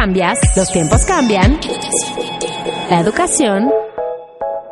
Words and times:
cambias, 0.00 0.38
los 0.56 0.72
tiempos 0.72 1.04
cambian. 1.04 1.60
La 2.88 3.00
educación 3.00 3.70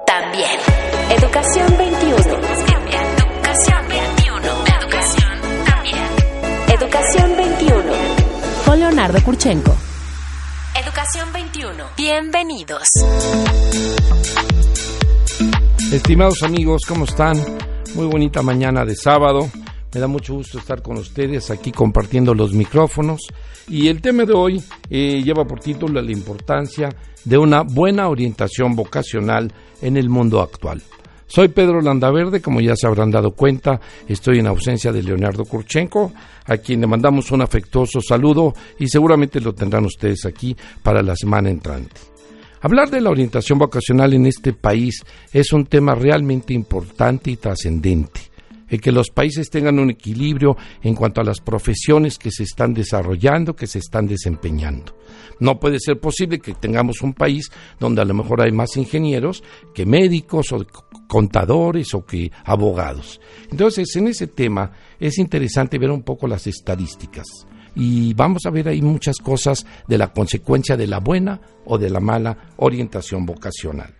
también. 0.07 0.49
Educación 1.11 1.67
21. 1.77 2.17
Educación 2.17 3.89
21. 3.91 4.47
Educación 4.81 5.39
también. 5.67 5.99
Educación 6.69 7.37
21. 7.37 7.83
Con 8.65 8.81
Leonardo 8.81 9.23
Kurchenko. 9.23 9.77
Educación 10.83 11.31
21. 11.35 11.85
Bienvenidos. 11.95 12.89
Estimados 15.93 16.43
amigos, 16.43 16.85
¿cómo 16.89 17.05
están? 17.05 17.37
Muy 17.95 18.07
bonita 18.07 18.41
mañana 18.41 18.83
de 18.87 18.97
sábado. 18.97 19.51
Me 19.95 20.01
da 20.01 20.07
mucho 20.07 20.35
gusto 20.35 20.59
estar 20.59 20.83
con 20.83 20.99
ustedes 20.99 21.51
aquí 21.51 21.73
compartiendo 21.73 22.35
los 22.35 22.53
micrófonos. 22.53 23.23
Y 23.69 23.89
el 23.89 24.03
tema 24.03 24.25
de 24.25 24.35
hoy 24.35 24.63
eh, 24.91 25.23
lleva 25.23 25.47
por 25.47 25.61
título 25.61 26.03
la 26.03 26.13
importancia 26.13 26.91
de 27.25 27.39
una 27.39 27.63
buena 27.63 28.09
orientación 28.09 28.77
vocacional 28.77 29.51
en 29.81 29.97
el 29.97 30.11
mundo 30.11 30.43
actual. 30.43 30.83
Soy 31.27 31.49
Pedro 31.49 31.81
Landaverde, 31.81 32.41
como 32.41 32.61
ya 32.61 32.75
se 32.75 32.87
habrán 32.87 33.11
dado 33.11 33.33
cuenta, 33.33 33.81
estoy 34.07 34.39
en 34.39 34.47
ausencia 34.47 34.93
de 34.93 35.03
Leonardo 35.03 35.45
Kurchenko, 35.45 36.13
a 36.47 36.57
quien 36.57 36.81
le 36.81 36.87
mandamos 36.87 37.31
un 37.31 37.43
afectuoso 37.43 38.01
saludo 38.01 38.55
y 38.79 38.89
seguramente 38.89 39.41
lo 39.41 39.55
tendrán 39.55 39.85
ustedes 39.85 40.25
aquí 40.25 40.57
para 40.83 41.03
la 41.03 41.15
semana 41.17 41.51
entrante. 41.51 42.01
Hablar 42.61 42.91
de 42.91 43.03
la 43.03 43.11
orientación 43.11 43.59
vocacional 43.59 44.15
en 44.15 44.27
este 44.27 44.53
país 44.55 45.05
es 45.33 45.53
un 45.53 45.67
tema 45.67 45.95
realmente 45.95 46.55
importante 46.55 47.31
y 47.31 47.37
trascendente 47.37 48.28
el 48.69 48.81
que 48.81 48.93
los 48.93 49.11
países 49.11 49.51
tengan 49.51 49.79
un 49.79 49.91
equilibrio 49.91 50.57
en 50.83 50.95
cuanto 50.95 51.21
a 51.21 51.25
las 51.25 51.41
profesiones 51.41 52.19
que 52.19 52.31
se 52.31 52.45
están 52.45 52.75
desarrollando, 52.75 53.57
que 53.57 53.67
se 53.67 53.79
están 53.79 54.07
desempeñando. 54.07 54.97
No 55.41 55.59
puede 55.59 55.79
ser 55.81 56.01
posible 56.01 56.41
que 56.41 56.55
tengamos 56.55 57.03
un 57.03 57.15
país 57.15 57.51
donde 57.79 58.03
a 58.03 58.05
lo 58.05 58.15
mejor 58.15 58.43
hay 58.43 58.53
más 58.53 58.77
ingenieros 58.77 59.43
que 59.75 59.87
médicos 59.87 60.53
o 60.53 60.65
contadores 61.07 61.95
o 61.95 62.05
que 62.05 62.31
abogados. 62.45 63.21
Entonces, 63.51 63.95
en 63.97 64.09
ese 64.09 64.27
tema 64.27 64.73
es 64.99 65.19
interesante 65.19 65.79
ver 65.79 65.91
un 65.91 66.03
poco 66.03 66.27
las 66.27 66.47
estadísticas 66.47 67.27
y 67.75 68.13
vamos 68.15 68.45
a 68.45 68.51
ver 68.51 68.69
ahí 68.69 68.83
muchas 68.83 69.19
cosas 69.19 69.65
de 69.87 69.99
la 69.99 70.13
consecuencia 70.13 70.77
de 70.77 70.89
la 70.89 70.99
buena 70.99 71.41
o 71.65 71.79
de 71.79 71.91
la 71.91 72.01
mala 72.01 72.53
orientación 72.57 73.25
vocacional. 73.25 73.98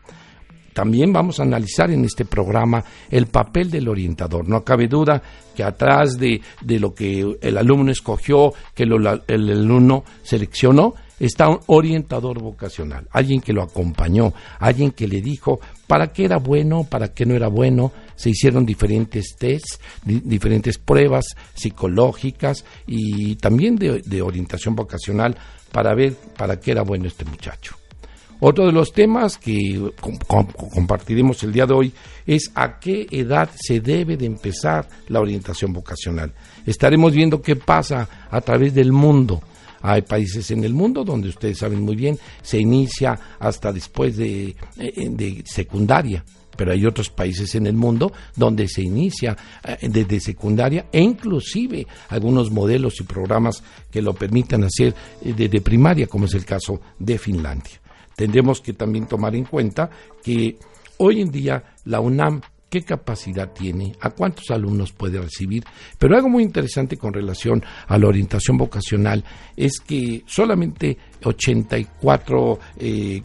También 0.79 1.13
vamos 1.13 1.41
a 1.41 1.43
analizar 1.43 1.91
en 1.91 2.05
este 2.05 2.25
programa 2.25 2.85
el 3.11 3.27
papel 3.27 3.69
del 3.69 3.89
orientador. 3.89 4.49
No 4.49 4.63
cabe 4.63 4.87
duda 4.87 5.21
que 5.57 5.65
atrás 5.65 6.17
de, 6.17 6.41
lo 6.79 6.95
que 6.95 7.37
el 7.41 7.59
alumno 7.59 7.91
escogió, 7.91 8.53
que 8.77 8.85
el 8.85 9.51
alumno 9.51 10.05
seleccionó, 10.23 10.95
está 11.19 11.49
un 11.49 11.59
orientador 11.67 12.41
vocacional, 12.41 13.09
alguien 13.11 13.41
que 13.41 13.53
lo 13.53 13.65
acompañó, 13.65 14.33
alguien 14.61 14.93
que 14.93 15.09
le 15.09 15.21
dijo 15.21 15.59
para 15.89 16.13
qué 16.13 16.27
era 16.27 16.37
bueno, 16.37 16.85
para 16.85 17.13
qué 17.13 17.27
no 17.27 17.35
era 17.35 17.49
bueno. 17.49 17.91
Se 18.15 18.31
hicieron 18.31 18.65
diferentes 18.65 19.35
tests, 19.37 19.81
diferentes 20.05 20.79
pruebas 20.79 21.25
psicológicas 21.55 22.65
y 22.87 23.35
también 23.35 23.75
de 23.75 24.23
orientación 24.23 24.77
vocacional 24.77 25.37
para 25.73 25.93
ver 25.97 26.15
para 26.37 26.61
qué 26.61 26.71
era 26.71 26.83
bueno 26.83 27.09
este 27.09 27.25
muchacho. 27.25 27.78
Otro 28.41 28.67
de 28.67 28.73
los 28.73 28.93
temas 28.93 29.37
que 29.37 29.91
compartiremos 30.73 31.43
el 31.43 31.53
día 31.53 31.67
de 31.67 31.75
hoy 31.75 31.93
es 32.25 32.53
a 32.55 32.79
qué 32.79 33.07
edad 33.11 33.51
se 33.55 33.81
debe 33.81 34.17
de 34.17 34.27
empezar 34.27 34.89
la 35.09 35.21
orientación 35.21 35.73
vocacional. 35.73 36.33
Estaremos 36.65 37.13
viendo 37.13 37.43
qué 37.43 37.57
pasa 37.57 38.09
a 38.31 38.41
través 38.41 38.75
del 38.75 38.93
mundo. 38.93 39.43
Hay 39.83 40.03
países 40.03 40.53
en 40.53 40.63
el 40.63 40.73
mundo 40.73 41.03
donde 41.03 41.29
ustedes 41.29 41.59
saben 41.59 41.83
muy 41.83 41.97
bien, 41.97 42.17
se 42.43 42.59
inicia 42.59 43.19
hasta 43.41 43.73
después 43.73 44.17
de, 44.17 44.55
eh, 44.79 45.43
secundaria 45.45 46.25
pero 46.57 46.73
hay 46.73 46.85
otros 46.85 47.09
países 47.09 47.55
en 47.55 47.69
el 47.69 47.75
mundo 47.75 48.13
donde 48.35 48.67
se 48.67 48.83
inicia 48.83 49.37
eh, 49.63 49.89
desde 49.89 50.19
secundaria 50.19 50.87
e 50.91 51.01
inclusive 51.01 51.87
algunos 52.09 52.51
modelos 52.51 53.01
y 53.01 53.05
programas 53.05 53.63
que 53.89 54.03
lo 54.03 54.13
permitan 54.13 54.65
hacer 54.65 54.93
eh, 55.23 55.35
desde 55.37 55.61
primaria, 55.61 56.09
como 56.09 56.25
es 56.25 56.35
el 56.35 56.45
caso 56.45 56.81
de 56.99 57.17
Finlandia 57.17 57.81
tendremos 58.19 58.61
que 58.61 58.73
también 58.73 59.07
tomar 59.07 59.37
en 59.37 59.45
cuenta 59.45 59.89
que 60.25 60.59
hoy 60.99 61.21
en 61.21 61.31
día 61.31 61.63
la 61.85 62.01
UNAM 62.01 62.41
qué 62.69 62.83
capacidad 62.83 63.53
tiene, 63.53 63.95
a 64.01 64.11
cuántos 64.11 64.51
alumnos 64.51 64.93
puede 64.93 65.21
recibir. 65.21 65.65
Pero 65.99 66.17
algo 66.17 66.29
muy 66.29 66.43
interesante 66.43 66.97
con 66.97 67.15
relación 67.15 67.65
a 67.87 67.97
la 67.97 68.09
orientación 68.09 68.59
vocacional 68.59 69.25
es 69.57 69.79
que 69.79 70.25
solamente 70.27 70.99
84, 71.25 72.59
eh, 72.79 73.23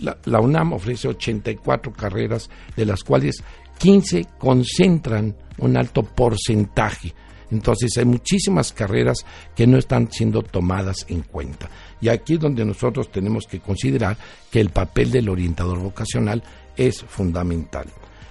la, 0.00 0.16
la, 0.24 0.40
UNAM 0.40 0.74
ofrece 0.74 1.08
84 1.08 1.92
carreras, 1.92 2.48
de 2.76 2.86
las 2.86 3.02
cuales 3.02 3.42
15 3.78 4.26
concentran 4.38 5.36
un 5.58 5.76
alto 5.76 6.02
porcentaje. 6.02 7.12
Entonces 7.50 7.96
hay 7.96 8.04
muchísimas 8.04 8.72
carreras 8.72 9.18
que 9.54 9.66
no 9.66 9.78
están 9.78 10.10
siendo 10.10 10.42
tomadas 10.42 11.06
en 11.08 11.22
cuenta. 11.22 11.68
Y 12.00 12.08
aquí 12.08 12.34
es 12.34 12.40
donde 12.40 12.64
nosotros 12.64 13.10
tenemos 13.10 13.46
que 13.46 13.60
considerar 13.60 14.16
que 14.50 14.60
el 14.60 14.70
papel 14.70 15.10
del 15.10 15.28
orientador 15.28 15.78
vocacional 15.78 16.42
es 16.76 17.02
fundamental. 17.02 17.86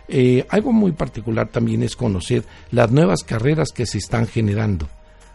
Eh, 0.08 0.46
algo 0.50 0.72
muy 0.72 0.92
particular 0.92 1.48
también 1.50 1.82
es 1.82 1.96
conocer 1.96 2.44
las 2.72 2.92
nuevas 2.92 3.24
carreras 3.24 3.70
que 3.72 3.86
se 3.86 3.98
están 3.98 4.28
generando 4.28 4.88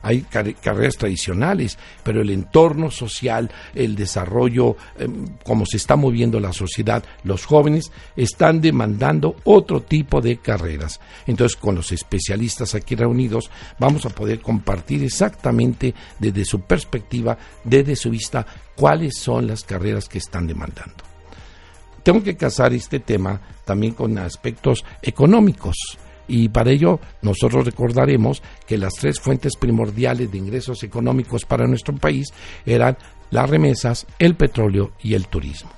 hay 0.02 0.22
carreras 0.22 0.96
tradicionales, 0.96 1.78
pero 2.02 2.22
el 2.22 2.30
entorno 2.30 2.90
social, 2.90 3.50
el 3.74 3.94
desarrollo, 3.94 4.76
em, 4.98 5.26
como 5.44 5.66
se 5.66 5.76
está 5.76 5.96
moviendo 5.96 6.40
la 6.40 6.52
sociedad, 6.52 7.04
los 7.24 7.44
jóvenes 7.44 7.92
están 8.16 8.60
demandando 8.60 9.36
otro 9.44 9.82
tipo 9.82 10.20
de 10.20 10.38
carreras. 10.38 11.00
Entonces, 11.26 11.56
con 11.56 11.74
los 11.74 11.92
especialistas 11.92 12.74
aquí 12.74 12.94
reunidos, 12.94 13.50
vamos 13.78 14.06
a 14.06 14.10
poder 14.10 14.40
compartir 14.40 15.04
exactamente 15.04 15.94
desde 16.18 16.44
su 16.44 16.60
perspectiva, 16.62 17.36
desde 17.64 17.96
su 17.96 18.10
vista, 18.10 18.46
cuáles 18.74 19.18
son 19.18 19.46
las 19.46 19.64
carreras 19.64 20.08
que 20.08 20.18
están 20.18 20.46
demandando. 20.46 21.04
Tengo 22.02 22.22
que 22.22 22.36
casar 22.36 22.72
este 22.72 23.00
tema 23.00 23.40
también 23.64 23.92
con 23.92 24.16
aspectos 24.18 24.84
económicos 25.02 25.76
y 26.30 26.48
para 26.48 26.70
ello 26.70 27.00
nosotros 27.22 27.64
recordaremos 27.64 28.40
que 28.66 28.78
las 28.78 28.94
tres 28.94 29.18
fuentes 29.18 29.56
primordiales 29.56 30.30
de 30.30 30.38
ingresos 30.38 30.84
económicos 30.84 31.44
para 31.44 31.66
nuestro 31.66 31.96
país 31.96 32.28
eran 32.64 32.96
las 33.30 33.50
remesas, 33.50 34.06
el 34.16 34.36
petróleo 34.36 34.92
y 35.02 35.14
el 35.14 35.26
turismo. 35.26 35.70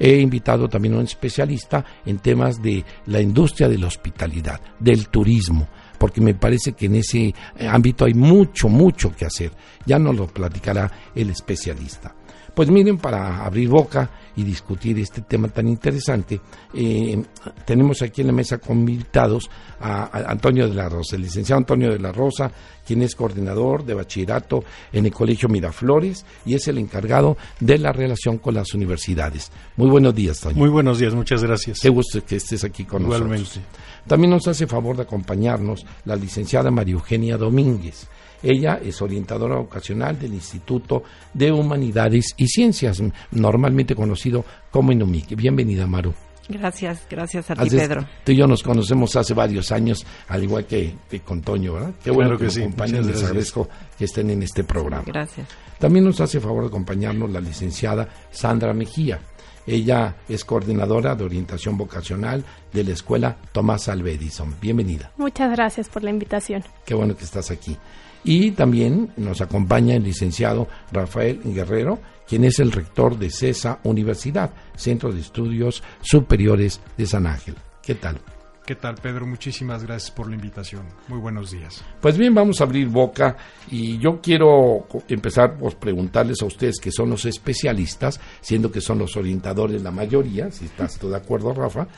He 0.00 0.18
invitado 0.18 0.68
también 0.68 0.94
a 0.94 0.98
un 0.98 1.04
especialista 1.04 1.84
en 2.04 2.18
temas 2.18 2.60
de 2.60 2.84
la 3.06 3.20
industria 3.20 3.68
de 3.68 3.78
la 3.78 3.86
hospitalidad, 3.86 4.60
del 4.80 5.08
turismo, 5.08 5.68
porque 5.98 6.20
me 6.20 6.34
parece 6.34 6.72
que 6.72 6.86
en 6.86 6.96
ese 6.96 7.32
ámbito 7.60 8.04
hay 8.04 8.14
mucho, 8.14 8.68
mucho 8.68 9.14
que 9.14 9.26
hacer. 9.26 9.52
Ya 9.86 10.00
nos 10.00 10.16
lo 10.16 10.26
platicará 10.26 10.90
el 11.14 11.30
especialista. 11.30 12.16
Pues 12.54 12.68
miren, 12.68 12.98
para 12.98 13.44
abrir 13.44 13.68
boca 13.68 14.10
y 14.36 14.42
discutir 14.42 14.98
este 14.98 15.22
tema 15.22 15.48
tan 15.48 15.68
interesante, 15.68 16.40
eh, 16.74 17.22
tenemos 17.64 18.02
aquí 18.02 18.20
en 18.20 18.26
la 18.26 18.32
mesa 18.34 18.58
con 18.58 18.78
invitados 18.78 19.50
a, 19.80 20.30
Antonio 20.30 20.68
de 20.68 20.74
la 20.74 20.88
Rosa, 20.88 21.16
el 21.16 21.22
licenciado 21.22 21.58
Antonio 21.58 21.90
de 21.90 21.98
la 21.98 22.12
Rosa, 22.12 22.50
quien 22.86 23.02
es 23.02 23.14
coordinador 23.14 23.84
de 23.84 23.94
bachillerato 23.94 24.64
en 24.92 25.06
el 25.06 25.12
Colegio 25.12 25.48
Miraflores 25.48 26.26
y 26.44 26.54
es 26.54 26.68
el 26.68 26.76
encargado 26.76 27.38
de 27.60 27.78
la 27.78 27.92
relación 27.92 28.36
con 28.36 28.54
las 28.54 28.74
universidades. 28.74 29.50
Muy 29.76 29.88
buenos 29.88 30.14
días, 30.14 30.36
Antonio. 30.38 30.58
Muy 30.64 30.70
buenos 30.70 30.98
días, 30.98 31.14
muchas 31.14 31.42
gracias. 31.42 31.78
Qué 31.80 31.88
gusto 31.88 32.22
que 32.24 32.36
estés 32.36 32.64
aquí 32.64 32.84
con 32.84 33.04
nosotros. 33.04 33.60
También 34.06 34.30
nos 34.30 34.46
hace 34.46 34.66
favor 34.66 34.96
de 34.96 35.02
acompañarnos 35.02 35.86
la 36.04 36.16
licenciada 36.16 36.70
María 36.70 36.94
Eugenia 36.94 37.38
Domínguez. 37.38 38.08
Ella 38.42 38.80
es 38.82 39.00
orientadora 39.00 39.56
vocacional 39.56 40.18
del 40.18 40.34
Instituto 40.34 41.02
de 41.32 41.52
Humanidades 41.52 42.34
y 42.36 42.48
Ciencias, 42.48 43.02
normalmente 43.30 43.94
conocido 43.94 44.44
como 44.70 44.92
INUMIC. 44.92 45.36
Bienvenida, 45.36 45.86
Maru. 45.86 46.12
Gracias, 46.48 47.06
gracias 47.08 47.50
a 47.50 47.54
ti, 47.54 47.70
Pedro. 47.70 48.06
Tú 48.24 48.32
y 48.32 48.36
yo 48.36 48.46
nos 48.46 48.62
conocemos 48.62 49.14
hace 49.16 49.32
varios 49.32 49.70
años, 49.70 50.04
al 50.28 50.42
igual 50.42 50.66
que, 50.66 50.94
con 51.24 51.40
Toño, 51.40 51.74
¿verdad? 51.74 51.94
Qué 52.02 52.10
bueno 52.10 52.36
que, 52.36 52.44
nos 52.44 52.58
acompañen, 52.58 53.06
les 53.06 53.22
agradezco 53.22 53.68
que 53.96 54.04
estén 54.04 54.30
en 54.30 54.42
este 54.42 54.64
programa. 54.64 55.04
Gracias. 55.06 55.48
También 55.78 56.04
nos 56.04 56.20
hace 56.20 56.40
favor 56.40 56.62
de 56.64 56.68
acompañarnos 56.68 57.30
la 57.30 57.40
licenciada 57.40 58.08
Sandra 58.30 58.72
Mejía. 58.72 59.20
Ella 59.66 60.16
es 60.28 60.44
coordinadora 60.44 61.14
de 61.14 61.24
orientación 61.24 61.76
vocacional 61.76 62.44
de 62.72 62.84
la 62.84 62.92
escuela 62.92 63.36
Tomás 63.52 63.88
Alva 63.88 64.10
Edison. 64.10 64.56
Bienvenida. 64.60 65.12
Muchas 65.16 65.52
gracias 65.52 65.88
por 65.88 66.02
la 66.02 66.10
invitación. 66.10 66.64
Qué 66.84 66.94
bueno 66.94 67.16
que 67.16 67.24
estás 67.24 67.50
aquí. 67.52 67.76
Y 68.24 68.52
también 68.52 69.10
nos 69.16 69.40
acompaña 69.40 69.96
el 69.96 70.04
licenciado 70.04 70.68
Rafael 70.92 71.40
Guerrero, 71.44 71.98
quien 72.28 72.44
es 72.44 72.60
el 72.60 72.72
rector 72.72 73.18
de 73.18 73.30
CESA 73.30 73.80
Universidad, 73.84 74.50
Centro 74.76 75.12
de 75.12 75.20
Estudios 75.20 75.82
Superiores 76.00 76.80
de 76.96 77.06
San 77.06 77.26
Ángel. 77.26 77.56
¿Qué 77.82 77.94
tal? 77.94 78.20
¿Qué 78.64 78.76
tal, 78.76 78.94
Pedro? 78.94 79.26
Muchísimas 79.26 79.82
gracias 79.82 80.12
por 80.12 80.28
la 80.28 80.36
invitación. 80.36 80.82
Muy 81.08 81.18
buenos 81.18 81.50
días. 81.50 81.84
Pues 82.00 82.16
bien, 82.16 82.32
vamos 82.32 82.60
a 82.60 82.64
abrir 82.64 82.86
boca 82.86 83.36
y 83.68 83.98
yo 83.98 84.20
quiero 84.22 84.86
empezar 85.08 85.56
por 85.56 85.74
preguntarles 85.76 86.40
a 86.42 86.46
ustedes 86.46 86.78
que 86.78 86.92
son 86.92 87.10
los 87.10 87.24
especialistas, 87.24 88.20
siendo 88.40 88.70
que 88.70 88.80
son 88.80 89.00
los 89.00 89.16
orientadores 89.16 89.82
la 89.82 89.90
mayoría, 89.90 90.52
si 90.52 90.66
estás 90.66 91.00
de 91.00 91.16
acuerdo, 91.16 91.52
Rafa, 91.52 91.88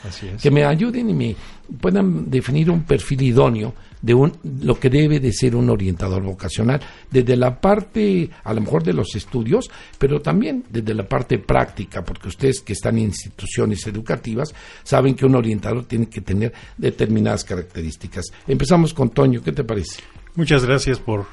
que 0.40 0.50
me 0.50 0.64
ayuden 0.64 1.11
y 1.11 1.14
me 1.14 1.37
puedan 1.78 2.31
definir 2.31 2.70
un 2.70 2.84
perfil 2.84 3.20
idóneo 3.20 3.75
de 4.00 4.12
un, 4.12 4.32
lo 4.62 4.78
que 4.78 4.90
debe 4.90 5.19
de 5.19 5.32
ser 5.32 5.56
un 5.56 5.70
orientador 5.70 6.22
vocacional, 6.22 6.81
desde 7.10 7.37
la 7.37 7.58
parte, 7.58 8.28
a 8.43 8.52
lo 8.52 8.60
mejor 8.60 8.82
de 8.82 8.93
los 8.93 9.14
estudios, 9.17 9.70
pero 9.99 10.20
también 10.20 10.64
desde 10.69 10.93
la 10.93 11.08
parte 11.08 11.38
práctica, 11.38 12.05
porque 12.05 12.28
ustedes 12.28 12.60
que 12.60 12.75
están 12.75 12.99
en 12.99 13.05
instituciones 13.05 13.87
educativas 13.87 14.55
saben 14.82 15.14
que 15.14 15.25
un 15.25 15.34
orientador 15.37 15.84
tiene 15.84 16.10
que 16.10 16.20
tener 16.20 16.53
determinadas 16.76 17.44
características. 17.44 18.26
Empezamos 18.46 18.94
con 18.94 19.10
Toño, 19.10 19.42
¿qué 19.42 19.52
te 19.52 19.64
parece? 19.64 20.02
Muchas 20.34 20.64
gracias 20.64 20.98
por 20.98 21.26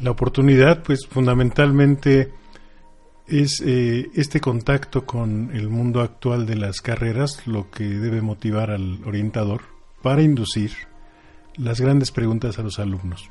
la 0.00 0.10
oportunidad, 0.10 0.82
pues 0.82 1.06
fundamentalmente 1.06 2.32
es 3.26 3.62
eh, 3.64 4.10
este 4.14 4.40
contacto 4.40 5.06
con 5.06 5.50
el 5.54 5.68
mundo 5.68 6.00
actual 6.00 6.46
de 6.46 6.56
las 6.56 6.80
carreras 6.80 7.46
lo 7.46 7.70
que 7.70 7.84
debe 7.84 8.20
motivar 8.20 8.70
al 8.70 8.98
orientador 9.04 9.62
para 10.02 10.22
inducir 10.22 10.72
las 11.56 11.80
grandes 11.80 12.10
preguntas 12.10 12.58
a 12.58 12.62
los 12.62 12.78
alumnos. 12.78 13.30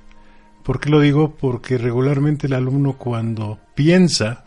¿Por 0.64 0.80
qué 0.80 0.90
lo 0.90 1.00
digo? 1.02 1.36
Porque 1.36 1.78
regularmente 1.78 2.48
el 2.48 2.54
alumno 2.54 2.94
cuando 2.94 3.60
piensa 3.76 4.46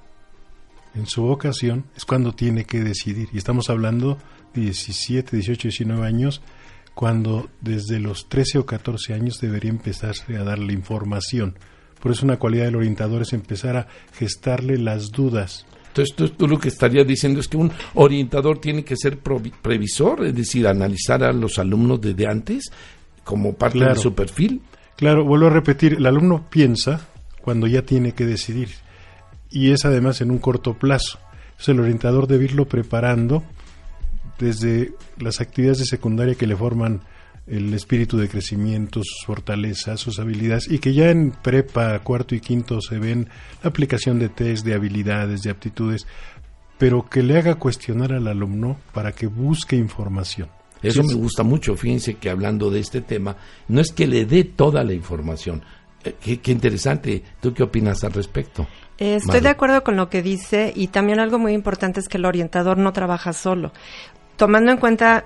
en 0.94 1.06
su 1.06 1.22
vocación 1.22 1.84
es 1.96 2.04
cuando 2.04 2.32
tiene 2.32 2.64
que 2.64 2.82
decidir. 2.82 3.28
Y 3.32 3.38
estamos 3.38 3.70
hablando 3.70 4.18
de 4.54 4.62
17, 4.62 5.36
18, 5.36 5.68
19 5.68 6.06
años, 6.06 6.42
cuando 6.94 7.48
desde 7.60 7.98
los 7.98 8.28
13 8.28 8.58
o 8.58 8.66
14 8.66 9.14
años 9.14 9.40
debería 9.40 9.70
empezarse 9.70 10.36
a 10.36 10.44
darle 10.44 10.72
información. 10.72 11.56
Por 12.00 12.12
eso 12.12 12.24
una 12.24 12.38
cualidad 12.38 12.64
del 12.64 12.76
orientador 12.76 13.22
es 13.22 13.32
empezar 13.32 13.76
a 13.76 13.86
gestarle 14.12 14.76
las 14.78 15.10
dudas. 15.10 15.66
Entonces 15.88 16.16
tú, 16.16 16.28
tú 16.30 16.48
lo 16.48 16.58
que 16.58 16.68
estarías 16.68 17.06
diciendo 17.06 17.40
es 17.40 17.48
que 17.48 17.56
un 17.56 17.70
orientador 17.94 18.58
tiene 18.58 18.84
que 18.84 18.96
ser 18.96 19.18
previsor, 19.18 20.24
es 20.26 20.34
decir, 20.34 20.66
analizar 20.66 21.22
a 21.22 21.32
los 21.32 21.58
alumnos 21.58 22.00
desde 22.00 22.26
antes 22.26 22.72
como 23.24 23.54
parte 23.54 23.84
de 23.84 23.96
su 23.96 24.14
perfil. 24.14 24.62
Claro, 24.96 25.24
vuelvo 25.24 25.46
a 25.46 25.50
repetir, 25.50 25.94
el 25.94 26.06
alumno 26.06 26.46
piensa 26.48 27.08
cuando 27.40 27.66
ya 27.66 27.82
tiene 27.82 28.12
que 28.12 28.24
decidir 28.24 28.68
y 29.52 29.70
es 29.70 29.84
además 29.84 30.20
en 30.20 30.30
un 30.30 30.38
corto 30.38 30.74
plazo. 30.74 31.18
Entonces 31.50 31.68
el 31.68 31.80
orientador 31.80 32.26
debe 32.26 32.44
irlo 32.44 32.66
preparando 32.66 33.44
desde 34.42 34.92
las 35.18 35.40
actividades 35.40 35.78
de 35.78 35.86
secundaria 35.86 36.34
que 36.34 36.46
le 36.46 36.56
forman 36.56 37.02
el 37.46 37.72
espíritu 37.74 38.18
de 38.18 38.28
crecimiento, 38.28 39.00
sus 39.02 39.24
fortalezas, 39.24 40.00
sus 40.00 40.18
habilidades, 40.18 40.70
y 40.70 40.78
que 40.78 40.94
ya 40.94 41.10
en 41.10 41.30
prepa, 41.30 41.98
cuarto 42.00 42.34
y 42.34 42.40
quinto 42.40 42.80
se 42.80 42.98
ven 42.98 43.28
la 43.62 43.70
aplicación 43.70 44.18
de 44.18 44.28
test, 44.28 44.64
de 44.64 44.74
habilidades, 44.74 45.42
de 45.42 45.50
aptitudes, 45.50 46.06
pero 46.78 47.08
que 47.08 47.22
le 47.22 47.38
haga 47.38 47.54
cuestionar 47.54 48.12
al 48.12 48.26
alumno 48.26 48.76
para 48.92 49.12
que 49.12 49.26
busque 49.26 49.76
información. 49.76 50.48
Eso 50.82 51.04
me 51.04 51.14
gusta 51.14 51.44
mucho. 51.44 51.76
Fíjense 51.76 52.14
que 52.14 52.28
hablando 52.28 52.68
de 52.68 52.80
este 52.80 53.00
tema, 53.00 53.36
no 53.68 53.80
es 53.80 53.92
que 53.92 54.08
le 54.08 54.24
dé 54.24 54.42
toda 54.42 54.82
la 54.82 54.92
información. 54.92 55.62
Eh, 56.04 56.38
qué, 56.42 56.50
interesante. 56.50 57.22
¿Tú 57.40 57.54
qué 57.54 57.62
opinas 57.62 58.02
al 58.02 58.12
respecto? 58.12 58.66
Eh, 58.98 59.16
estoy 59.16 59.40
de 59.40 59.48
acuerdo 59.48 59.82
con 59.82 59.96
lo 59.96 60.08
que 60.08 60.22
dice 60.22 60.72
y 60.74 60.88
también 60.88 61.18
algo 61.18 61.38
muy 61.38 61.54
importante 61.54 62.00
es 62.00 62.08
que 62.08 62.18
el 62.18 62.24
orientador 62.24 62.78
no 62.78 62.92
trabaja 62.92 63.32
solo. 63.32 63.72
Tomando 64.36 64.72
en 64.72 64.78
cuenta 64.78 65.24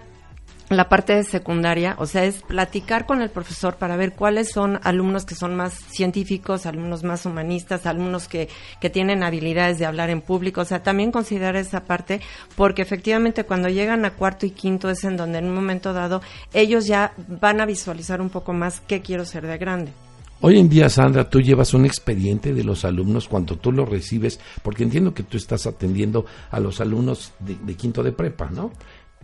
la 0.69 0.89
parte 0.89 1.15
de 1.15 1.23
secundaria, 1.23 1.95
o 1.99 2.07
sea, 2.07 2.25
es 2.25 2.43
platicar 2.43 3.07
con 3.07 3.23
el 3.23 3.31
profesor 3.31 3.77
para 3.77 3.97
ver 3.97 4.15
cuáles 4.15 4.51
son 4.51 4.81
alumnos 4.83 5.25
que 5.25 5.37
son 5.37 5.55
más 5.55 5.75
científicos, 5.75 6.67
alumnos 6.67 7.05
más 7.05 7.25
humanistas, 7.25 7.87
alumnos 7.87 8.27
que, 8.27 8.49
que 8.81 8.91
tienen 8.91 9.23
habilidades 9.23 9.79
de 9.79 9.87
hablar 9.87 10.11
en 10.11 10.21
público, 10.21 10.63
o 10.63 10.65
sea, 10.65 10.83
también 10.83 11.13
considerar 11.13 11.55
esa 11.55 11.85
parte, 11.85 12.21
porque 12.57 12.83
efectivamente 12.83 13.45
cuando 13.45 13.69
llegan 13.69 14.05
a 14.05 14.15
cuarto 14.15 14.45
y 14.45 14.51
quinto 14.51 14.91
es 14.91 15.05
en 15.05 15.17
donde 15.17 15.39
en 15.39 15.47
un 15.47 15.55
momento 15.55 15.93
dado 15.93 16.21
ellos 16.53 16.87
ya 16.87 17.13
van 17.29 17.61
a 17.61 17.67
visualizar 17.67 18.21
un 18.21 18.31
poco 18.31 18.53
más 18.53 18.81
qué 18.81 19.03
quiero 19.03 19.25
ser 19.25 19.47
de 19.47 19.59
grande. 19.59 20.06
Hoy 20.41 20.59
en 20.59 20.69
día, 20.69 20.89
Sandra, 20.89 21.29
tú 21.29 21.41
llevas 21.41 21.73
un 21.75 21.87
expediente 21.87 22.53
de 22.53 22.63
los 22.63 22.85
alumnos 22.85 23.27
cuando 23.27 23.57
tú 23.57 23.73
lo 23.73 23.87
recibes, 23.87 24.39
porque 24.63 24.83
entiendo 24.83 25.15
que 25.15 25.23
tú 25.23 25.37
estás 25.37 25.67
atendiendo 25.67 26.27
a 26.51 26.61
los 26.61 26.81
alumnos 26.81 27.33
de, 27.39 27.57
de 27.57 27.75
quinto 27.75 28.03
de 28.03 28.13
prepa, 28.13 28.51
¿no? 28.51 28.73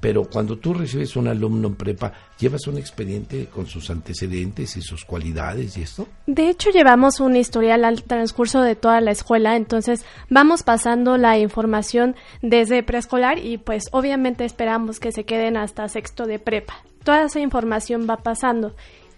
pero 0.02 0.24
cuando 0.24 0.58
tú 0.58 0.74
recibes 0.74 1.14
un 1.14 1.28
alumno 1.28 1.68
en 1.68 1.76
prepa, 1.76 2.12
¿llevas 2.36 2.66
un 2.66 2.76
expediente 2.76 3.46
con 3.46 3.68
sus 3.68 3.88
antecedentes 3.88 4.76
y 4.76 4.82
sus 4.82 5.04
cualidades 5.04 5.76
y 5.78 5.82
esto? 5.82 6.08
De 6.26 6.50
hecho, 6.50 6.70
llevamos 6.70 7.20
un 7.20 7.36
historial 7.36 7.84
al 7.84 8.02
transcurso 8.02 8.62
de 8.62 8.74
toda 8.74 9.00
la 9.00 9.12
escuela, 9.12 9.54
entonces 9.54 10.04
vamos 10.28 10.64
pasando 10.64 11.18
la 11.18 11.38
información 11.38 12.16
desde 12.42 12.82
preescolar 12.82 13.38
y 13.38 13.58
pues 13.58 13.84
obviamente 13.92 14.44
esperamos 14.44 14.98
que 14.98 15.12
se 15.12 15.22
queden 15.22 15.56
hasta 15.56 15.88
sexto 15.88 16.26
de 16.26 16.40
prepa. 16.40 16.74
Toda 17.04 17.26
esa 17.26 17.38
información 17.38 18.08
va 18.10 18.16
pasando 18.16 18.74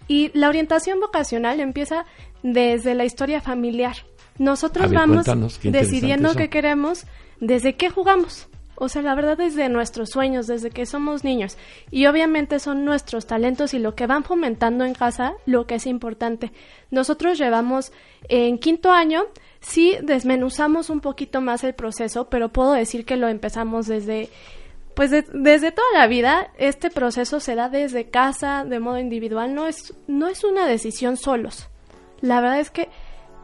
y 0.07 0.31
la 0.37 0.49
orientación 0.49 0.99
vocacional 0.99 1.59
empieza 1.59 2.05
desde 2.43 2.95
la 2.95 3.05
historia 3.05 3.41
familiar. 3.41 3.95
Nosotros 4.37 4.91
vamos 4.91 5.25
decidiendo 5.63 6.33
qué 6.35 6.49
queremos, 6.49 7.05
desde 7.39 7.75
qué 7.75 7.89
jugamos. 7.89 8.47
O 8.77 8.89
sea, 8.89 9.01
la 9.01 9.15
verdad 9.15 9.37
desde 9.37 9.69
nuestros 9.69 10.09
sueños, 10.09 10.47
desde 10.47 10.69
que 10.69 10.85
somos 10.85 11.23
niños. 11.23 11.57
Y 11.91 12.07
obviamente 12.07 12.59
son 12.59 12.83
nuestros 12.83 13.25
talentos 13.25 13.73
y 13.73 13.79
lo 13.79 13.95
que 13.95 14.05
van 14.05 14.25
fomentando 14.25 14.83
en 14.83 14.93
casa 14.93 15.33
lo 15.45 15.65
que 15.65 15.75
es 15.75 15.87
importante. 15.87 16.51
Nosotros 16.91 17.37
llevamos 17.37 17.93
en 18.27 18.57
quinto 18.59 18.91
año, 18.91 19.23
sí 19.61 19.95
desmenuzamos 20.03 20.89
un 20.89 20.99
poquito 20.99 21.39
más 21.39 21.63
el 21.63 21.73
proceso, 21.73 22.29
pero 22.29 22.49
puedo 22.49 22.73
decir 22.73 23.05
que 23.05 23.15
lo 23.15 23.29
empezamos 23.29 23.87
desde, 23.87 24.29
pues 24.95 25.11
desde 25.11 25.71
toda 25.71 25.87
la 25.93 26.07
vida. 26.07 26.51
Este 26.57 26.89
proceso 26.89 27.39
se 27.39 27.55
da 27.55 27.69
desde 27.69 28.09
casa, 28.09 28.63
de 28.63 28.79
modo 28.79 28.97
individual, 28.97 29.53
no 29.53 29.67
es, 29.67 29.93
no 30.07 30.27
es 30.27 30.43
una 30.43 30.65
decisión 30.65 31.17
solos. 31.17 31.69
La 32.21 32.41
verdad 32.41 32.59
es 32.59 32.71
que 32.71 32.89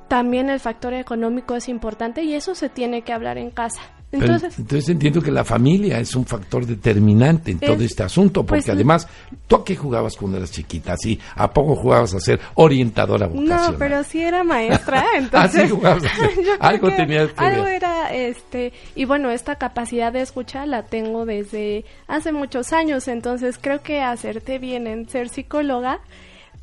también 0.07 0.50
el 0.50 0.59
factor 0.59 0.94
económico 0.94 1.56
es 1.56 1.69
importante 1.69 2.24
y 2.24 2.33
eso 2.33 2.56
se 2.56 2.69
tiene 2.69 3.03
que 3.03 3.13
hablar 3.13 3.38
en 3.38 3.51
casa. 3.51 3.81
Entonces, 4.12 4.60
entonces 4.60 4.90
entiendo 4.90 5.22
que 5.22 5.31
la 5.31 5.46
familia 5.46 6.00
es 6.00 6.16
un 6.16 6.25
factor 6.25 6.66
determinante 6.66 7.52
en 7.52 7.60
todo 7.60 7.81
este 7.81 8.04
asunto, 8.04 8.46
porque 8.46 8.63
pues, 8.63 8.69
además, 8.69 9.08
¿tú 9.48 9.56
a 9.56 9.63
qué 9.63 9.75
jugabas 9.75 10.18
cuando 10.18 10.38
eras 10.38 10.52
chiquita? 10.52 10.98
¿Sí? 10.98 11.18
¿A 11.36 11.52
poco 11.52 11.75
jugabas 11.78 12.13
a 12.13 12.19
ser 12.19 12.40
orientadora 12.56 13.28
vocacional? 13.28 13.72
No, 13.72 13.78
pero 13.78 14.04
sí 14.04 14.22
era 14.22 14.44
maestra, 14.44 15.06
entonces... 15.16 15.62
¿Ah, 15.63 15.66
sí 15.66 15.69
jugabas 15.69 16.04
algo 16.60 16.90
tenías 16.90 17.31
que 17.31 17.46
Algo 17.46 17.68
era, 17.68 18.13
este... 18.13 18.74
Y 18.96 19.06
bueno, 19.06 19.32
esta 19.32 19.56
capacidad 19.56 20.12
de 20.12 20.22
escuchar 20.22 20.68
la 20.68 20.84
tengo 20.84 21.25
desde 21.25 21.86
hace 22.08 22.34
muchos 22.34 22.74
años, 22.74 23.08
entonces 23.08 23.58
creo 23.62 23.82
que 23.82 24.01
hacerte 24.01 24.60
bien 24.60 24.88
en 24.88 25.08
ser 25.08 25.30
psicóloga, 25.30 26.00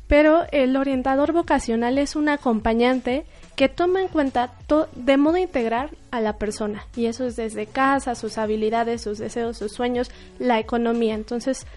pero 0.07 0.43
el 0.51 0.75
orientador 0.75 1.33
vocacional 1.33 1.97
es 1.97 2.15
un 2.15 2.29
acompañante 2.29 3.25
que 3.59 3.67
toma 3.67 4.01
en 4.01 4.07
cuenta 4.07 4.53
de 4.95 5.17
modo 5.17 5.35
integral 5.35 5.89
a 6.11 6.21
la 6.21 6.37
persona. 6.37 6.85
Y 6.95 7.07
eso 7.07 7.25
es 7.25 7.35
desde 7.35 7.65
casa, 7.65 8.15
sus 8.15 8.37
habilidades, 8.37 9.01
sus 9.01 9.17
deseos, 9.17 9.57
sus 9.57 9.73
sueños, 9.73 10.11
la 10.39 10.61
economía. 10.61 11.13
Entonces, 11.13 11.67